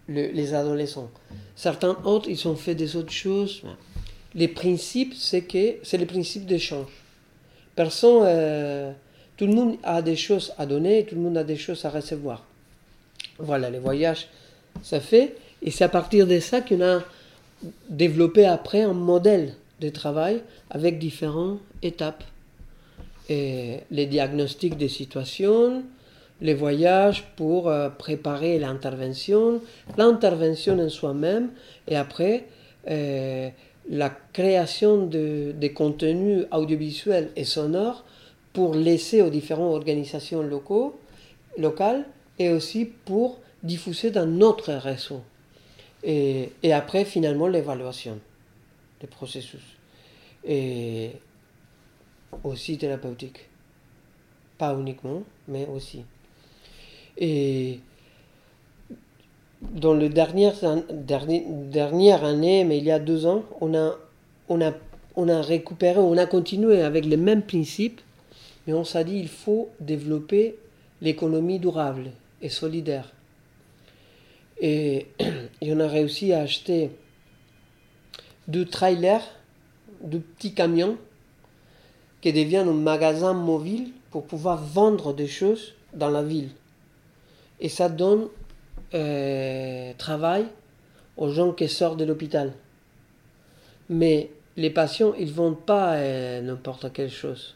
Le- 0.07 0.31
les 0.31 0.53
adolescents. 0.53 1.09
Certains 1.55 1.97
autres, 2.05 2.29
ils 2.29 2.47
ont 2.47 2.55
fait 2.55 2.75
des 2.75 2.95
autres 2.95 3.11
choses. 3.11 3.63
Les 4.35 4.47
principes, 4.47 5.13
c'est 5.15 5.41
que 5.41 5.75
c'est 5.83 5.97
le 5.97 6.05
principe 6.05 6.45
d'échange. 6.45 6.87
Personne, 7.75 8.23
euh, 8.25 8.91
tout 9.35 9.47
le 9.47 9.53
monde 9.53 9.77
a 9.83 10.01
des 10.01 10.15
choses 10.15 10.53
à 10.57 10.65
donner, 10.65 11.05
tout 11.05 11.15
le 11.15 11.21
monde 11.21 11.37
a 11.37 11.43
des 11.43 11.57
choses 11.57 11.83
à 11.85 11.89
recevoir. 11.89 12.45
Voilà, 13.39 13.69
les 13.69 13.79
voyages, 13.79 14.27
ça 14.81 14.99
fait. 14.99 15.35
Et 15.61 15.71
c'est 15.71 15.83
à 15.83 15.89
partir 15.89 16.27
de 16.27 16.39
ça 16.39 16.61
qu'on 16.61 16.81
a 16.81 17.03
développé 17.89 18.45
après 18.45 18.81
un 18.81 18.93
modèle 18.93 19.55
de 19.79 19.89
travail 19.89 20.41
avec 20.69 20.99
différentes 20.99 21.59
étapes. 21.81 22.23
Les 23.29 24.07
diagnostics 24.09 24.77
des 24.77 24.87
situations, 24.87 25.83
les 26.41 26.53
voyages 26.53 27.25
pour 27.35 27.67
euh, 27.67 27.89
préparer 27.89 28.59
l'intervention, 28.59 29.61
l'intervention 29.97 30.79
en 30.79 30.89
soi-même, 30.89 31.51
et 31.87 31.95
après 31.95 32.45
euh, 32.89 33.49
la 33.89 34.09
création 34.09 35.05
de, 35.05 35.53
de 35.59 35.67
contenus 35.69 36.45
audiovisuels 36.51 37.31
et 37.35 37.43
sonores 37.43 38.03
pour 38.53 38.75
laisser 38.75 39.21
aux 39.21 39.29
différentes 39.29 39.73
organisations 39.73 40.41
locaux, 40.41 40.99
locales 41.57 42.05
et 42.39 42.51
aussi 42.51 42.85
pour 42.85 43.39
diffuser 43.63 44.11
dans 44.11 44.25
notre 44.25 44.73
réseau. 44.73 45.21
Et, 46.03 46.51
et 46.61 46.73
après, 46.73 47.05
finalement, 47.05 47.47
l'évaluation 47.47 48.19
des 49.01 49.07
processus. 49.07 49.63
Et 50.43 51.11
aussi 52.43 52.77
thérapeutique. 52.77 53.49
Pas 54.57 54.73
uniquement, 54.75 55.23
mais 55.47 55.67
aussi. 55.67 56.03
Et 57.17 57.79
dans 59.61 59.93
an- 60.63 60.83
dernier- 60.91 61.45
dernière 61.49 62.23
année, 62.23 62.63
mais 62.63 62.77
il 62.77 62.83
y 62.83 62.91
a 62.91 62.99
deux 62.99 63.25
ans, 63.25 63.43
on 63.59 63.73
a, 63.73 63.95
on 64.49 64.61
a, 64.61 64.73
on 65.15 65.27
a 65.27 65.41
récupéré, 65.41 65.99
on 65.99 66.17
a 66.17 66.25
continué 66.25 66.81
avec 66.81 67.05
les 67.05 67.17
mêmes 67.17 67.41
principes, 67.41 68.01
mais 68.65 68.73
on 68.73 68.83
s'est 68.83 69.03
dit 69.03 69.17
il 69.17 69.29
faut 69.29 69.69
développer 69.79 70.55
l'économie 71.01 71.59
durable 71.59 72.11
et 72.41 72.49
solidaire. 72.49 73.11
Et, 74.59 75.07
et 75.61 75.73
on 75.73 75.79
a 75.79 75.87
réussi 75.87 76.33
à 76.33 76.41
acheter 76.41 76.91
deux 78.47 78.65
trailers, 78.65 79.23
deux 80.01 80.19
petits 80.19 80.53
camions 80.53 80.97
qui 82.21 82.31
deviennent 82.33 82.69
un 82.69 82.73
magasin 82.73 83.33
mobile 83.33 83.91
pour 84.11 84.25
pouvoir 84.25 84.61
vendre 84.63 85.13
des 85.13 85.27
choses 85.27 85.73
dans 85.93 86.09
la 86.09 86.23
ville. 86.23 86.49
Et 87.59 87.69
ça 87.69 87.89
donne 87.89 88.27
euh, 88.93 89.93
travail 89.97 90.45
aux 91.15 91.29
gens 91.29 91.51
qui 91.51 91.67
sortent 91.67 91.99
de 91.99 92.05
l'hôpital. 92.05 92.53
Mais 93.89 94.29
les 94.55 94.69
patients, 94.69 95.13
ils 95.17 95.27
ne 95.27 95.33
vendent 95.33 95.65
pas 95.65 95.95
euh, 95.95 96.41
n'importe 96.41 96.91
quelle 96.93 97.09
chose. 97.09 97.55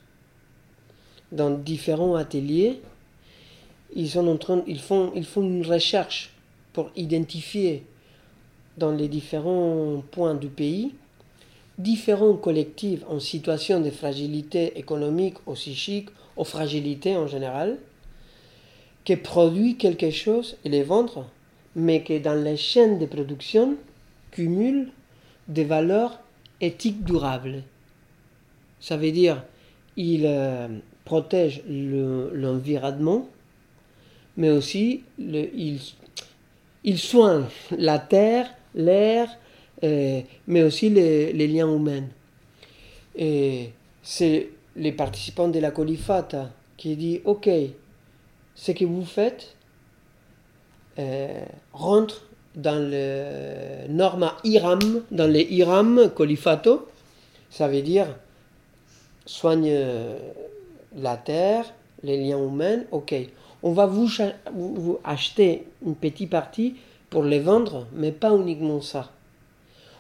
Dans 1.32 1.52
différents 1.52 2.16
ateliers, 2.16 2.82
ils, 3.96 4.10
sont 4.10 4.28
en 4.28 4.38
font, 4.78 5.14
ils 5.16 5.26
font 5.26 5.44
une 5.44 5.66
recherche 5.66 6.34
pour 6.74 6.90
identifier 6.96 7.86
dans 8.78 8.92
les 8.92 9.08
différents 9.08 10.04
points 10.12 10.36
du 10.36 10.48
pays 10.48 10.94
différents 11.82 12.36
collectifs 12.36 13.04
en 13.08 13.20
situation 13.20 13.80
de 13.80 13.90
fragilité 13.90 14.78
économique 14.78 15.36
ou 15.48 15.54
psychique 15.54 16.10
ou 16.38 16.44
fragilité 16.44 17.18
en 17.18 17.28
général 17.28 17.78
qui 19.04 19.16
produisent 19.16 19.78
quelque 19.78 20.12
chose 20.12 20.58
et 20.64 20.70
les 20.70 20.84
vendre, 20.84 21.28
mais 21.76 22.04
qui 22.04 22.20
dans 22.20 22.36
les 22.36 22.58
chaînes 22.58 23.00
de 23.00 23.06
production 23.06 23.76
cumulent 24.32 24.92
des 25.48 25.64
valeurs 25.64 26.20
éthiques 26.60 27.04
durables. 27.04 27.64
Ça 28.80 28.98
veut 28.98 29.12
dire 29.12 29.44
ils 29.98 30.26
euh, 30.26 30.68
protègent 31.06 31.62
le- 31.68 32.32
l'environnement, 32.34 33.28
mais 34.38 34.50
aussi 34.50 35.04
ils 36.84 36.98
soignent 37.00 37.46
la 37.78 38.00
terre, 38.00 38.50
l'air, 38.74 39.30
euh, 39.84 40.22
mais 40.48 40.64
aussi 40.64 40.90
les, 40.90 41.34
les 41.34 41.48
liens 41.48 41.74
humains. 41.74 42.06
Et 43.16 43.70
c'est 44.02 44.50
les 44.76 44.92
participants 44.92 45.50
de 45.50 45.60
la 45.60 45.72
Colifata 45.72 46.52
qui 46.78 46.96
dit 46.96 47.20
Ok, 47.26 47.50
ce 48.62 48.72
que 48.74 48.86
vous 48.86 49.04
faites 49.04 49.56
euh, 51.00 51.44
rentre 51.74 52.28
dans 52.54 52.78
le 52.78 53.88
norma 53.88 54.38
IRAM, 54.44 55.02
dans 55.10 55.26
les 55.26 55.48
IRAM 55.50 56.12
Colifato, 56.14 56.88
ça 57.50 57.68
veut 57.68 57.82
dire 57.82 58.08
soigne 59.26 59.72
euh, 59.72 60.16
la 60.96 61.18
terre, 61.18 61.74
les 62.04 62.24
liens 62.24 62.38
humains, 62.38 62.84
ok. 62.92 63.16
On 63.64 63.72
va 63.72 63.88
vous, 63.88 64.08
vous 64.54 65.00
acheter 65.04 65.66
une 65.84 65.96
petite 65.96 66.30
partie 66.30 66.76
pour 67.10 67.24
les 67.24 67.40
vendre, 67.40 67.88
mais 67.94 68.12
pas 68.12 68.36
uniquement 68.36 68.82
ça. 68.82 69.12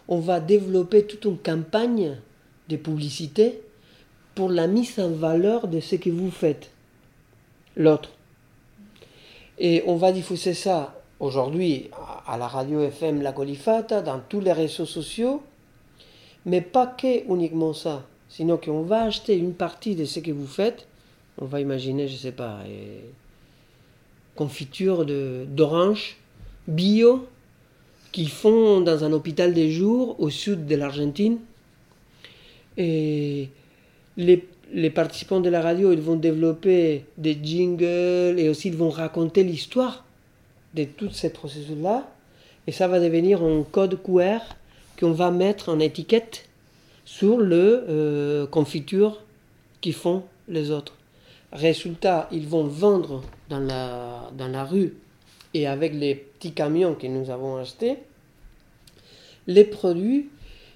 On 0.07 0.19
va 0.19 0.39
développer 0.39 1.07
toute 1.07 1.25
une 1.25 1.39
campagne 1.39 2.17
de 2.69 2.75
publicité 2.75 3.63
pour 4.35 4.49
la 4.49 4.67
mise 4.67 4.99
en 4.99 5.09
valeur 5.09 5.67
de 5.67 5.79
ce 5.79 5.95
que 5.95 6.11
vous 6.11 6.29
faites, 6.29 6.69
l'autre. 7.75 8.11
Et 9.63 9.83
on 9.85 9.95
va 9.95 10.11
diffuser 10.11 10.55
ça 10.55 10.99
aujourd'hui 11.19 11.91
à 12.25 12.35
la 12.35 12.47
radio 12.47 12.81
FM 12.81 13.21
La 13.21 13.31
Colifata, 13.31 14.01
dans 14.01 14.19
tous 14.19 14.39
les 14.39 14.53
réseaux 14.53 14.87
sociaux, 14.87 15.43
mais 16.47 16.61
pas 16.61 16.87
que 16.87 17.31
uniquement 17.31 17.71
ça, 17.71 18.03
sinon 18.27 18.57
qu'on 18.57 18.81
va 18.81 19.03
acheter 19.03 19.37
une 19.37 19.53
partie 19.53 19.95
de 19.95 20.05
ce 20.05 20.19
que 20.19 20.31
vous 20.31 20.47
faites, 20.47 20.87
on 21.39 21.45
va 21.45 21.59
imaginer, 21.59 22.07
je 22.07 22.15
sais 22.15 22.31
pas, 22.31 22.57
euh, 22.65 23.01
confiture 24.35 25.05
d'orange 25.05 26.17
bio 26.67 27.27
qu'ils 28.11 28.29
font 28.29 28.81
dans 28.81 29.03
un 29.03 29.13
hôpital 29.13 29.53
des 29.53 29.69
jours 29.69 30.19
au 30.19 30.31
sud 30.31 30.65
de 30.65 30.75
l'Argentine. 30.75 31.37
Et 32.77 33.49
les, 34.17 34.43
les 34.73 34.89
participants 34.89 35.39
de 35.39 35.49
la 35.49 35.61
radio, 35.61 35.91
ils 35.91 36.01
vont 36.01 36.15
développer 36.15 37.05
des 37.17 37.37
jingles 37.41 38.39
et 38.39 38.49
aussi 38.49 38.69
ils 38.69 38.77
vont 38.77 38.89
raconter 38.89 39.43
l'histoire 39.43 40.05
de 40.73 40.85
tous 40.85 41.11
ces 41.11 41.31
processus-là. 41.31 42.09
Et 42.67 42.71
ça 42.71 42.87
va 42.87 42.99
devenir 42.99 43.43
un 43.43 43.63
code 43.63 44.01
QR 44.03 44.39
qu'on 44.99 45.11
va 45.11 45.31
mettre 45.31 45.69
en 45.69 45.79
étiquette 45.79 46.47
sur 47.05 47.37
le 47.37 47.85
euh, 47.89 48.47
confiture 48.47 49.21
qu'ils 49.81 49.93
font 49.93 50.23
les 50.47 50.71
autres. 50.71 50.95
Résultat, 51.51 52.29
ils 52.31 52.47
vont 52.47 52.63
vendre 52.63 53.23
dans 53.49 53.59
la, 53.59 54.31
dans 54.37 54.47
la 54.47 54.63
rue 54.63 54.93
et 55.53 55.67
avec 55.67 55.93
les 55.93 56.15
petits 56.15 56.53
camions 56.53 56.95
que 56.95 57.07
nous 57.07 57.29
avons 57.29 57.57
achetés, 57.57 57.97
les 59.47 59.65
produits 59.65 60.29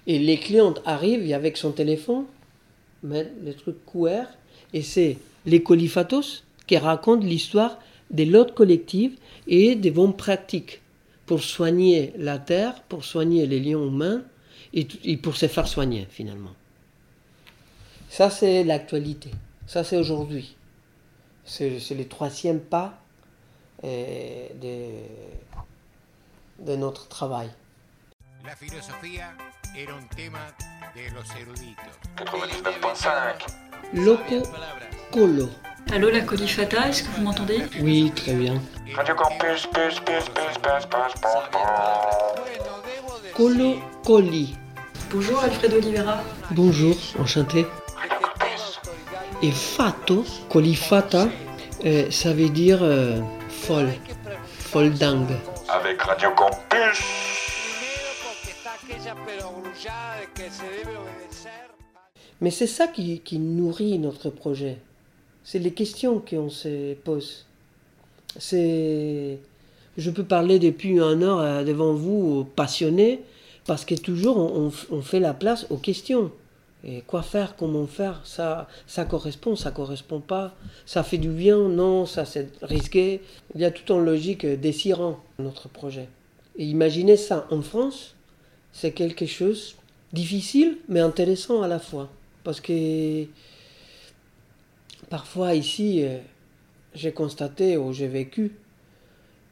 et 0.07 0.19
les 0.19 0.37
clientes 0.37 0.81
arrivent 0.85 1.33
avec 1.33 1.55
son 1.55 1.71
téléphone, 1.71 2.25
les 3.03 3.53
trucs 3.53 3.85
couverts, 3.85 4.33
et 4.73 4.81
c'est 4.81 5.17
les 5.45 5.61
colifatos 5.61 6.43
qui 6.67 6.77
racontent 6.77 7.25
l'histoire 7.25 7.79
de 8.11 8.23
l'autre 8.23 8.53
collective 8.53 9.17
et 9.47 9.75
des 9.75 9.91
bonnes 9.91 10.15
pratiques 10.15 10.81
pour 11.25 11.41
soigner 11.41 12.13
la 12.17 12.37
terre, 12.37 12.81
pour 12.83 13.03
soigner 13.03 13.45
les 13.47 13.59
liens 13.59 13.83
humains 13.83 14.23
et, 14.73 15.17
pour 15.17 15.35
se 15.35 15.47
faire 15.47 15.67
soigner 15.67 16.07
finalement. 16.09 16.53
Ça 18.09 18.29
c'est 18.29 18.63
l'actualité, 18.63 19.31
ça 19.67 19.83
c'est 19.83 19.97
aujourd'hui. 19.97 20.55
C'est 21.45 21.69
le 21.69 22.07
troisième 22.07 22.59
pas 22.59 22.99
euh, 23.83 24.47
de 26.59 26.75
notre 26.75 27.07
travail. 27.07 27.49
La 28.45 28.55
filosofía 28.55 29.35
era 29.75 29.95
un 29.95 30.07
tema 30.09 30.53
de 30.93 31.09
los 31.09 31.27
eruditos. 31.35 31.85
99.5. 32.17 33.45
Loco 33.93 34.43
Colo. 35.11 35.49
Allô 35.91 36.11
la 36.11 36.23
colifata, 36.23 36.87
est-ce 36.87 37.03
que 37.03 37.09
vous 37.15 37.23
m'entendez? 37.23 37.65
Oui, 37.81 38.11
très 38.15 38.33
bien. 38.33 38.61
Radio 38.93 39.15
Campus, 39.15 39.65
pus, 39.65 39.99
pus, 39.99 40.29
pus, 40.29 40.59
pus, 40.61 40.85
pus, 40.85 41.13
pum, 41.21 41.41
pum. 41.51 41.61
Colo 43.33 43.79
Coli. 44.03 44.55
Bonjour 45.11 45.43
Alfredo 45.43 45.77
Oliveira. 45.77 46.19
Bonjour, 46.51 46.95
enchanté. 47.19 47.65
Et 49.41 49.51
fato, 49.51 50.23
colifata, 50.49 51.29
euh, 51.83 52.11
ça 52.11 52.31
veut 52.33 52.49
dire 52.49 52.79
euh, 52.83 53.21
folle, 53.49 53.93
folle 54.59 54.93
dingue. 54.93 55.35
Avec 55.67 55.99
Radio 56.03 56.29
Campus. 56.31 57.34
Mais 62.41 62.51
c'est 62.51 62.67
ça 62.67 62.87
qui, 62.87 63.39
nourrit 63.39 63.99
notre 63.99 64.29
projet. 64.29 64.77
C'est 65.43 65.59
les 65.59 65.71
questions 65.71 66.19
qu'on 66.19 66.49
se 66.49 66.93
pose. 66.95 67.45
C'est. 68.37 69.39
Je 69.97 70.11
peux 70.11 70.23
parler 70.23 70.59
depuis 70.59 70.89
une 70.99 71.23
heure 71.23 71.63
devant 71.63 71.93
vous, 71.93 72.45
passionné, 72.55 73.21
parce 73.65 73.85
que 73.85 73.95
toujours 73.95 74.37
on, 74.37 75.01
fait 75.01 75.19
la 75.19 75.33
place 75.33 75.67
aux 75.69 75.77
questions. 75.77 76.31
Et 76.83 77.01
quoi 77.01 77.23
faire, 77.23 77.55
comment 77.55 77.87
faire, 77.87 78.21
ça, 78.25 78.67
correspond, 79.09 79.55
ça 79.55 79.71
correspond 79.71 80.19
pas, 80.19 80.53
ça 80.85 81.01
fait 81.01 81.17
du 81.17 81.29
bien, 81.29 81.57
non, 81.57 82.05
ça 82.05 82.25
c'est 82.25 82.49
risqué. 82.61 83.21
Il 83.55 83.61
y 83.61 83.65
a 83.65 83.71
tout 83.71 83.91
en 83.91 83.97
logique 83.97 84.45
euh, 84.45 84.55
désirant 84.55 85.19
notre 85.39 85.67
projet. 85.67 86.07
Et 86.57 86.65
imaginez 86.65 87.17
ça 87.17 87.47
en 87.49 87.63
France, 87.63 88.15
c'est 88.75 88.91
quelque 88.91 89.25
chose 89.25 89.77
difficile 90.11 90.77
mais 90.89 90.99
intéressant 90.99 91.61
à 91.61 91.67
la 91.67 91.79
fois. 91.79 92.09
Parce 92.43 92.59
que 92.59 93.25
parfois 95.09 95.55
ici, 95.55 96.03
euh, 96.03 96.19
j'ai 96.93 97.13
constaté 97.13 97.77
ou 97.77 97.93
j'ai 97.93 98.09
vécu 98.09 98.51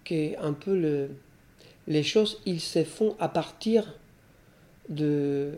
que 0.04 0.38
un 0.44 0.52
peu 0.52 0.78
le, 0.78 1.10
les 1.88 2.04
choses, 2.04 2.42
ils 2.46 2.60
se 2.60 2.84
font 2.84 3.16
à 3.20 3.30
partir 3.30 3.98
de 4.90 5.54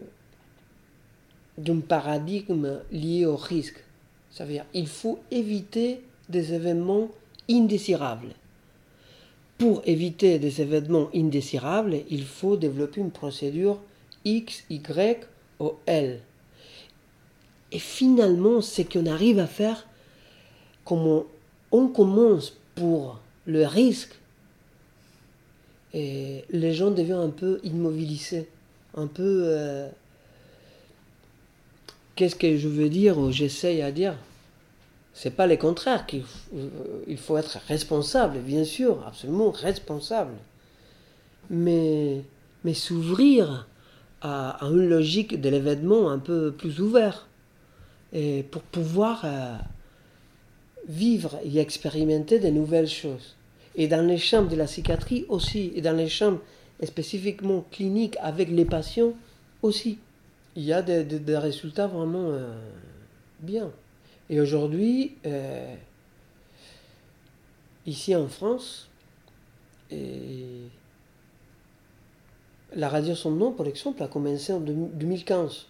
d'un 1.57 1.79
paradigme 1.79 2.81
lié 2.91 3.25
au 3.25 3.37
risque. 3.37 3.83
Ça 4.29 4.45
veut 4.45 4.51
dire 4.51 4.65
il 4.75 4.87
faut 4.87 5.19
éviter 5.31 6.03
des 6.29 6.53
événements 6.53 7.09
indésirables. 7.49 8.35
Pour 9.57 9.81
éviter 9.85 10.37
des 10.37 10.61
événements 10.61 11.09
indésirables, 11.15 11.97
il 12.09 12.25
faut 12.25 12.57
développer 12.57 12.99
une 12.99 13.11
procédure 13.11 13.79
X, 14.25 14.63
Y 14.69 15.25
ou 15.59 15.71
L. 15.85 16.19
Et 17.71 17.79
finalement, 17.79 18.61
ce 18.61 18.81
qu'on 18.81 19.05
arrive 19.05 19.39
à 19.39 19.47
faire, 19.47 19.87
comme 20.83 21.07
on, 21.07 21.25
on 21.71 21.87
commence 21.87 22.53
pour 22.75 23.19
le 23.45 23.65
risque, 23.65 24.15
et 25.93 26.43
les 26.49 26.73
gens 26.73 26.91
deviennent 26.91 27.17
un 27.19 27.29
peu 27.29 27.59
immobilisés, 27.63 28.49
un 28.95 29.07
peu... 29.07 29.43
euh, 29.45 29.89
Qu'est-ce 32.15 32.35
que 32.35 32.57
je 32.57 32.69
veux 32.69 32.87
dire 32.87 33.17
ou 33.17 33.31
j'essaye 33.31 33.81
à 33.81 33.91
dire? 33.91 34.15
C'est 35.17 35.31
pas 35.31 35.47
le 35.47 35.55
contraire 35.55 36.05
qu'il 36.05 36.23
f- 36.23 36.25
euh, 36.53 36.67
il 37.07 37.17
faut 37.17 37.37
être 37.37 37.57
responsable, 37.69 38.39
bien 38.39 38.65
sûr, 38.65 39.01
absolument 39.07 39.49
responsable. 39.49 40.33
Mais, 41.49 42.21
mais 42.65 42.73
s'ouvrir 42.73 43.65
à, 44.21 44.57
une 44.61 44.89
logique 44.89 45.39
de 45.39 45.47
l'événement 45.47 46.09
un 46.09 46.19
peu 46.19 46.51
plus 46.51 46.81
ouvert 46.81 47.27
et 48.11 48.43
pour 48.51 48.61
pouvoir 48.61 49.21
euh, 49.23 49.55
vivre 50.89 51.39
et 51.45 51.59
expérimenter 51.59 52.39
de 52.39 52.49
nouvelles 52.49 52.89
choses. 52.89 53.35
Et 53.75 53.87
dans 53.87 54.05
les 54.05 54.17
chambres 54.17 54.49
de 54.49 54.57
la 54.57 54.65
psychiatrie 54.65 55.25
aussi, 55.29 55.71
et 55.75 55.81
dans 55.81 55.95
les 55.95 56.09
chambres 56.09 56.39
spécifiquement 56.83 57.63
cliniques 57.71 58.17
avec 58.21 58.49
les 58.49 58.65
patients 58.65 59.13
aussi. 59.61 59.97
Il 60.57 60.63
y 60.63 60.73
a 60.73 60.81
des 60.81 61.37
résultats 61.37 61.87
vraiment 61.87 62.31
euh, 62.31 62.53
bien. 63.39 63.71
Et 64.29 64.39
aujourd'hui, 64.39 65.17
euh, 65.25 65.75
ici 67.85 68.15
en 68.15 68.27
France, 68.27 68.89
la 72.73 72.89
radio 72.89 73.13
Son 73.13 73.31
Nom, 73.31 73.51
par 73.51 73.67
exemple, 73.67 74.01
a 74.01 74.07
commencé 74.07 74.51
en 74.51 74.59
2015. 74.59 75.67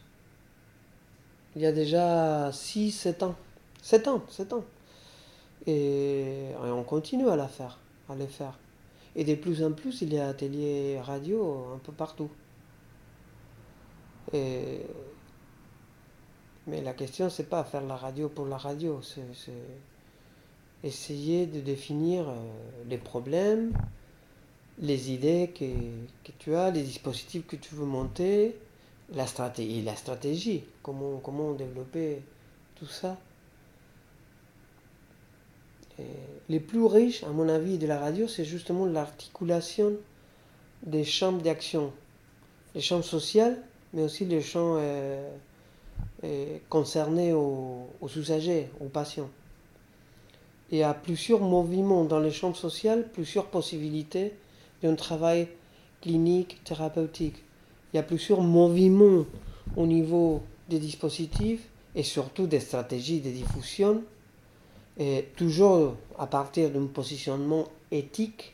Il 1.55 1.61
y 1.61 1.65
a 1.65 1.71
déjà 1.71 2.51
6-7 2.51 3.23
ans. 3.23 3.35
7 3.81 4.07
ans, 4.07 4.23
7 4.29 4.53
ans. 4.53 4.63
Et, 5.67 6.47
on 6.63 6.83
continue 6.83 7.27
à 7.29 7.35
la 7.35 7.47
faire, 7.47 7.79
à 8.09 8.15
les 8.15 8.27
faire. 8.27 8.57
Et 9.15 9.23
de 9.23 9.35
plus 9.35 9.63
en 9.63 9.71
plus, 9.71 10.01
il 10.01 10.13
y 10.13 10.19
a 10.19 10.27
ateliers 10.29 10.99
radio 11.01 11.67
un 11.75 11.77
peu 11.79 11.91
partout. 11.91 12.29
Et- 14.33 14.81
Mais 16.68 16.82
la 16.82 16.93
question, 16.93 17.30
c'est 17.30 17.49
pas 17.49 17.63
faire 17.63 17.84
la 17.84 17.95
radio 17.95 18.28
pour 18.30 18.45
la 18.45 18.57
radio, 18.57 19.01
c'est 19.01 19.51
essayer 20.84 21.45
de 21.45 21.61
définir 21.61 22.30
euh, 22.30 22.34
les 22.89 22.97
problèmes, 22.97 23.74
les 24.80 25.11
idées 25.11 25.51
que, 25.57 25.66
que 26.24 26.32
tu 26.38 26.55
as, 26.55 26.72
les 26.72 26.84
dispositifs 26.84 27.45
que 27.47 27.55
tu 27.55 27.76
veux 27.76 27.86
monter, 27.86 28.55
la 29.13 29.26
stratégie, 29.26 30.63
comment, 30.84 31.18
comment 31.18 31.53
développer 31.53 32.22
tout 32.76 32.88
ça. 32.88 33.18
Les 36.49 36.59
plus 36.59 36.86
riches, 36.86 37.24
à 37.24 37.30
mon 37.30 37.47
avis, 37.47 37.78
de 37.78 37.88
la 37.88 37.97
radio, 37.99 38.28
c'est 38.28 38.45
justement 38.45 38.86
l'articulation 38.86 39.93
des 40.84 41.03
champs 41.03 41.32
d'action. 41.32 41.93
Les 42.74 42.82
champs 42.82 43.01
sociaux, 43.01 43.55
mais 43.93 44.03
aussi 44.03 44.26
les 44.26 44.41
champs 44.41 44.76
euh, 44.78 45.30
euh, 46.24 46.57
concernés 46.70 47.34
aux, 47.34 47.89
aux 48.01 48.09
usagers, 48.09 48.70
aux 48.80 48.88
patients. 48.88 49.30
Il 50.72 50.80
y 50.80 50.84
a 50.84 50.93
plusieurs 50.93 51.41
mouvements 51.41 52.05
dans 52.05 52.20
les 52.20 52.32
champs 52.32 52.53
sociaux, 52.53 53.03
plusieurs 53.13 53.45
possibilités 53.47 54.34
d'un 54.82 54.95
travail 54.95 55.47
clinique, 56.01 56.63
thérapeutique. 56.63 57.43
Il 57.93 57.97
y 57.97 57.99
a 57.99 58.03
plusieurs 58.03 58.41
mouvements 58.41 59.26
au 59.76 59.86
niveau 59.86 60.41
des 60.70 60.80
dispositifs 60.80 61.68
et 61.95 62.03
surtout 62.03 62.47
des 62.47 62.59
stratégies 62.59 63.22
de 63.22 63.30
diffusion, 63.30 64.03
toujours 65.36 65.95
à 66.18 66.28
partir 66.28 66.72
d'un 66.72 66.88
positionnement 66.88 67.66
éthique, 67.91 68.53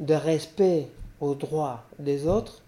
de 0.00 0.14
respect 0.14 0.88
aux 1.20 1.34
droits 1.34 1.84
des 1.98 2.26
autres 2.26 2.62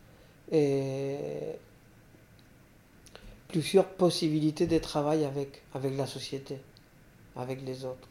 plusieurs 3.48 3.88
possibilités 3.88 4.66
de 4.66 4.78
travail 4.78 5.24
avec, 5.24 5.62
avec 5.74 5.96
la 5.96 6.06
société, 6.06 6.58
avec 7.36 7.62
les 7.64 7.84
autres. 7.84 8.08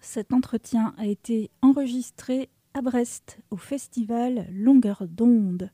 Cet 0.00 0.32
entretien 0.32 0.94
a 0.96 1.06
été 1.06 1.50
enregistré 1.60 2.48
à 2.74 2.82
Brest 2.82 3.38
au 3.50 3.56
festival 3.56 4.46
Longueur 4.52 5.06
d'onde. 5.06 5.70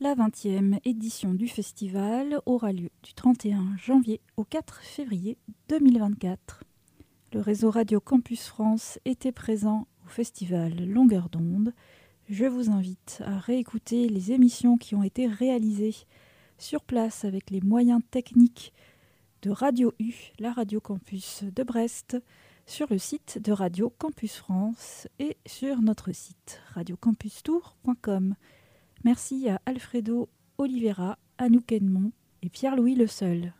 La 0.00 0.14
20e 0.14 0.78
édition 0.84 1.34
du 1.34 1.48
festival 1.48 2.40
aura 2.46 2.72
lieu 2.72 2.90
du 3.02 3.14
31 3.14 3.76
janvier 3.76 4.20
au 4.36 4.44
4 4.44 4.80
février 4.82 5.36
2024. 5.68 6.64
Le 7.32 7.40
réseau 7.40 7.70
Radio 7.70 8.00
Campus 8.00 8.46
France 8.46 8.98
était 9.04 9.32
présent 9.32 9.86
au 10.04 10.08
festival 10.08 10.74
Longueur 10.86 11.28
d'onde. 11.28 11.72
Je 12.28 12.44
vous 12.44 12.70
invite 12.70 13.22
à 13.24 13.38
réécouter 13.38 14.08
les 14.08 14.32
émissions 14.32 14.76
qui 14.76 14.94
ont 14.94 15.02
été 15.02 15.26
réalisées 15.26 15.94
sur 16.60 16.82
place 16.82 17.24
avec 17.24 17.50
les 17.50 17.60
moyens 17.60 18.02
techniques 18.10 18.72
de 19.42 19.50
Radio 19.50 19.92
U, 19.98 20.12
la 20.38 20.52
Radio 20.52 20.80
Campus 20.80 21.42
de 21.44 21.62
Brest, 21.62 22.18
sur 22.66 22.86
le 22.90 22.98
site 22.98 23.38
de 23.42 23.52
Radio 23.52 23.90
Campus 23.98 24.36
France 24.36 25.08
et 25.18 25.36
sur 25.46 25.80
notre 25.80 26.12
site 26.12 26.60
radiocampustour.com. 26.74 28.34
Merci 29.04 29.48
à 29.48 29.60
Alfredo 29.64 30.28
Oliveira, 30.58 31.18
Anouk 31.38 31.72
Edmond 31.72 32.12
et 32.42 32.50
Pierre-Louis 32.50 32.94
Le 32.94 33.06
Seul. 33.06 33.54